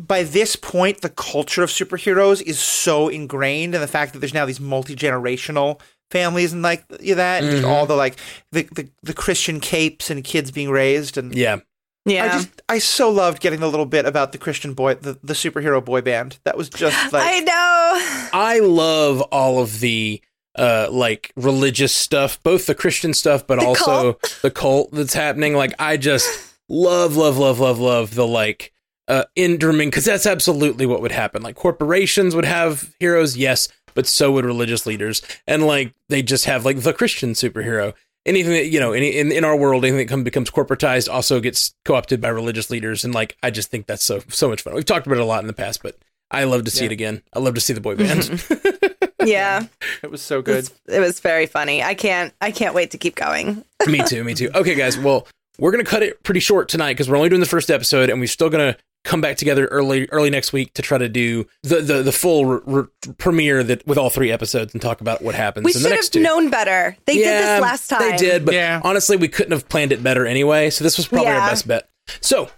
by 0.00 0.22
this 0.22 0.56
point, 0.56 1.02
the 1.02 1.10
culture 1.10 1.62
of 1.62 1.68
superheroes 1.70 2.40
is 2.42 2.58
so 2.58 3.08
ingrained, 3.08 3.74
and 3.74 3.82
the 3.82 3.86
fact 3.88 4.12
that 4.14 4.20
there's 4.20 4.32
now 4.34 4.46
these 4.46 4.58
multi 4.60 4.96
generational 4.96 5.78
families 6.10 6.52
and 6.54 6.62
like 6.62 6.88
that, 6.88 7.42
and 7.42 7.50
just 7.50 7.62
Mhm. 7.64 7.68
all 7.68 7.84
the 7.86 7.94
like 7.94 8.16
the, 8.50 8.62
the 8.74 8.88
the 9.02 9.12
Christian 9.14 9.60
capes 9.60 10.08
and 10.10 10.24
kids 10.24 10.50
being 10.50 10.70
raised, 10.70 11.18
and 11.18 11.34
Yeah. 11.34 11.58
Yeah. 12.06 12.24
I 12.24 12.28
just 12.28 12.62
I 12.68 12.78
so 12.78 13.10
loved 13.10 13.42
getting 13.42 13.60
the 13.60 13.68
little 13.68 13.84
bit 13.84 14.06
about 14.06 14.32
the 14.32 14.38
Christian 14.38 14.74
boy, 14.74 14.94
the 14.94 15.18
the 15.22 15.34
superhero 15.34 15.84
boy 15.84 16.00
band. 16.00 16.38
That 16.44 16.56
was 16.56 16.70
just 16.70 16.96
like 17.12 17.26
I 17.26 17.40
know. 17.40 18.30
I 18.32 18.60
love 18.60 19.20
all 19.32 19.60
of 19.60 19.80
the 19.80 20.22
uh 20.56 20.86
like 20.90 21.32
religious 21.36 21.92
stuff, 21.92 22.40
both 22.42 22.66
the 22.66 22.74
Christian 22.74 23.12
stuff 23.12 23.46
but 23.46 23.58
The 23.58 23.66
also 23.66 24.18
the 24.42 24.52
cult 24.52 24.92
that's 24.92 25.14
happening. 25.14 25.54
Like 25.54 25.74
I 25.80 25.96
just 25.96 26.28
love 26.68 27.16
love 27.16 27.38
love 27.38 27.58
love 27.58 27.80
love 27.80 28.14
the 28.14 28.26
like 28.26 28.72
uh 29.08 29.24
indrumming 29.34 29.90
cuz 29.90 30.04
that's 30.04 30.26
absolutely 30.26 30.86
what 30.86 31.02
would 31.02 31.12
happen. 31.12 31.42
Like 31.42 31.56
corporations 31.56 32.36
would 32.36 32.44
have 32.44 32.94
heroes, 33.00 33.36
yes, 33.36 33.68
but 33.94 34.06
so 34.06 34.30
would 34.30 34.44
religious 34.44 34.86
leaders. 34.86 35.22
And 35.48 35.66
like 35.66 35.92
they 36.08 36.22
just 36.22 36.44
have 36.44 36.64
like 36.64 36.82
the 36.82 36.92
Christian 36.92 37.32
superhero. 37.32 37.94
Anything 38.26 38.52
that 38.52 38.66
you 38.66 38.78
know, 38.80 38.92
any 38.92 39.10
in, 39.16 39.32
in 39.32 39.44
our 39.44 39.56
world, 39.56 39.84
anything 39.84 39.98
that 39.98 40.08
come, 40.08 40.24
becomes 40.24 40.50
corporatized 40.50 41.08
also 41.08 41.40
gets 41.40 41.74
co-opted 41.84 42.20
by 42.20 42.28
religious 42.28 42.70
leaders, 42.70 43.04
and 43.04 43.14
like 43.14 43.36
I 43.42 43.50
just 43.50 43.70
think 43.70 43.86
that's 43.86 44.04
so 44.04 44.20
so 44.28 44.48
much 44.48 44.62
fun. 44.62 44.74
We've 44.74 44.84
talked 44.84 45.06
about 45.06 45.16
it 45.18 45.22
a 45.22 45.24
lot 45.24 45.40
in 45.42 45.46
the 45.46 45.52
past, 45.54 45.82
but 45.82 45.96
I 46.30 46.44
love 46.44 46.64
to 46.64 46.70
see 46.70 46.80
Yeah. 46.80 46.86
it 46.86 46.92
again. 46.92 47.22
I 47.32 47.38
love 47.38 47.54
to 47.54 47.60
see 47.60 47.72
the 47.72 47.80
boy 47.80 47.94
band. 47.96 48.44
Yeah. 49.24 49.66
it 50.04 50.10
was 50.10 50.22
so 50.22 50.38
It 50.38 50.44
good. 50.44 50.56
was, 50.56 50.72
it 50.88 51.00
was 51.00 51.18
very 51.20 51.46
funny. 51.46 51.82
I 51.82 51.94
can't 51.94 52.32
I 52.40 52.50
can't 52.52 52.74
wait 52.74 52.90
to 52.92 52.98
keep 52.98 53.14
going. 53.16 53.64
me 53.86 54.00
too, 54.06 54.22
me 54.22 54.34
too. 54.34 54.50
Okay, 54.54 54.74
guys. 54.76 54.96
Well, 54.98 55.26
we're 55.58 55.70
gonna 55.72 55.84
cut 55.84 56.02
it 56.02 56.22
pretty 56.22 56.40
short 56.40 56.68
tonight 56.68 56.92
because 56.94 57.08
we're 57.08 57.16
only 57.16 57.28
doing 57.28 57.40
the 57.40 57.46
first 57.46 57.70
episode, 57.70 58.10
and 58.10 58.20
we're 58.20 58.26
still 58.26 58.50
gonna 58.50 58.76
come 59.06 59.20
back 59.22 59.36
together 59.38 59.66
early 59.68 60.06
early 60.10 60.28
next 60.28 60.52
week 60.52 60.74
to 60.74 60.82
try 60.82 60.98
to 60.98 61.08
do 61.08 61.46
the 61.62 61.80
the, 61.80 62.02
the 62.02 62.12
full 62.12 62.44
re- 62.44 62.60
re- 62.66 63.12
premiere 63.18 63.62
that 63.64 63.86
with 63.86 63.96
all 63.96 64.10
three 64.10 64.30
episodes 64.30 64.74
and 64.74 64.82
talk 64.82 65.00
about 65.00 65.22
what 65.22 65.34
happens 65.34 65.64
We 65.64 65.70
in 65.72 65.82
the 65.82 65.88
should 65.88 65.90
next 65.94 66.06
have 66.14 66.20
two. 66.20 66.20
known 66.22 66.50
better. 66.50 66.96
They 67.06 67.14
did 67.14 67.42
this 67.42 67.60
last 67.62 67.88
time. 67.88 68.00
They 68.10 68.16
did, 68.16 68.44
but 68.44 68.54
Yeah. 68.54 68.80
honestly, 68.84 69.16
we 69.16 69.28
couldn't 69.28 69.52
have 69.52 69.68
planned 69.68 69.92
it 69.92 70.02
better 70.02 70.26
anyway. 70.26 70.68
So 70.70 70.84
this 70.84 70.96
was 70.98 71.06
probably 71.08 71.28
our 71.28 71.48
best 71.48 71.66
bet. 71.66 71.88
So 72.20 72.50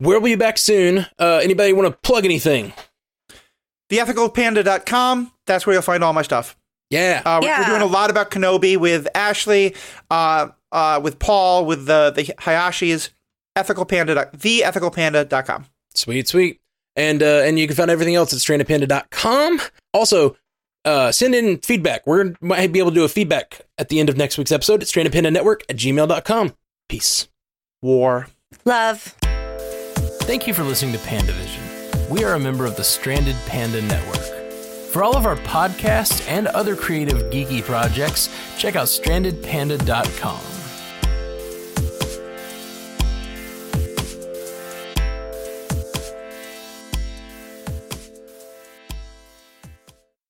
we'll 0.00 0.20
be 0.20 0.34
back 0.34 0.58
soon. 0.58 1.06
Uh, 1.18 1.40
anybody 1.42 1.72
want 1.72 1.90
to 1.92 1.98
plug 2.08 2.24
anything? 2.24 2.72
Theethicalpanda.com. 3.90 5.32
That's 5.46 5.66
where 5.66 5.74
you'll 5.74 5.82
find 5.82 6.02
all 6.02 6.12
my 6.12 6.22
stuff. 6.22 6.56
Yeah. 6.90 7.22
Uh, 7.24 7.40
we're- 7.42 7.58
We're 7.60 7.66
doing 7.66 7.82
a 7.82 7.86
lot 7.86 8.10
about 8.10 8.30
Kenobi 8.30 8.76
with 8.76 9.08
Ashley, 9.14 9.74
uh, 10.10 10.48
uh, 10.72 11.00
with 11.02 11.18
Paul, 11.18 11.66
with 11.66 11.86
the 11.86 12.12
the 12.14 12.24
Hayashis. 12.24 13.10
Ethicalpanda. 13.56 14.14
dot- 14.14 14.32
Theethicalpanda.com. 14.38 15.66
Sweet, 15.94 16.28
sweet. 16.28 16.60
And 16.96 17.22
uh, 17.22 17.42
and 17.44 17.58
you 17.58 17.66
can 17.66 17.76
find 17.76 17.90
everything 17.90 18.14
else 18.14 18.32
at 18.32 18.38
strandedpanda.com. 18.38 19.60
Also, 19.92 20.36
uh, 20.84 21.10
send 21.12 21.34
in 21.34 21.58
feedback. 21.58 22.06
We're 22.06 22.24
gonna 22.24 22.36
might 22.40 22.72
be 22.72 22.78
able 22.78 22.90
to 22.90 22.94
do 22.94 23.04
a 23.04 23.08
feedback 23.08 23.62
at 23.78 23.88
the 23.88 23.98
end 24.00 24.08
of 24.08 24.16
next 24.16 24.38
week's 24.38 24.52
episode 24.52 24.82
at 24.82 24.88
strandedpandanetwork 24.88 25.62
at 25.68 25.76
gmail.com. 25.76 26.54
Peace. 26.88 27.28
War. 27.82 28.28
Love. 28.64 29.00
Thank 30.22 30.46
you 30.46 30.54
for 30.54 30.62
listening 30.62 30.92
to 30.92 30.98
PandaVision. 31.00 32.08
We 32.10 32.22
are 32.24 32.34
a 32.34 32.38
member 32.40 32.64
of 32.66 32.76
the 32.76 32.84
Stranded 32.84 33.36
Panda 33.46 33.82
Network. 33.82 34.22
For 34.92 35.02
all 35.02 35.16
of 35.16 35.26
our 35.26 35.36
podcasts 35.36 36.26
and 36.28 36.46
other 36.48 36.76
creative 36.76 37.18
geeky 37.32 37.62
projects, 37.62 38.28
check 38.56 38.76
out 38.76 38.86
strandedpanda.com. 38.86 40.40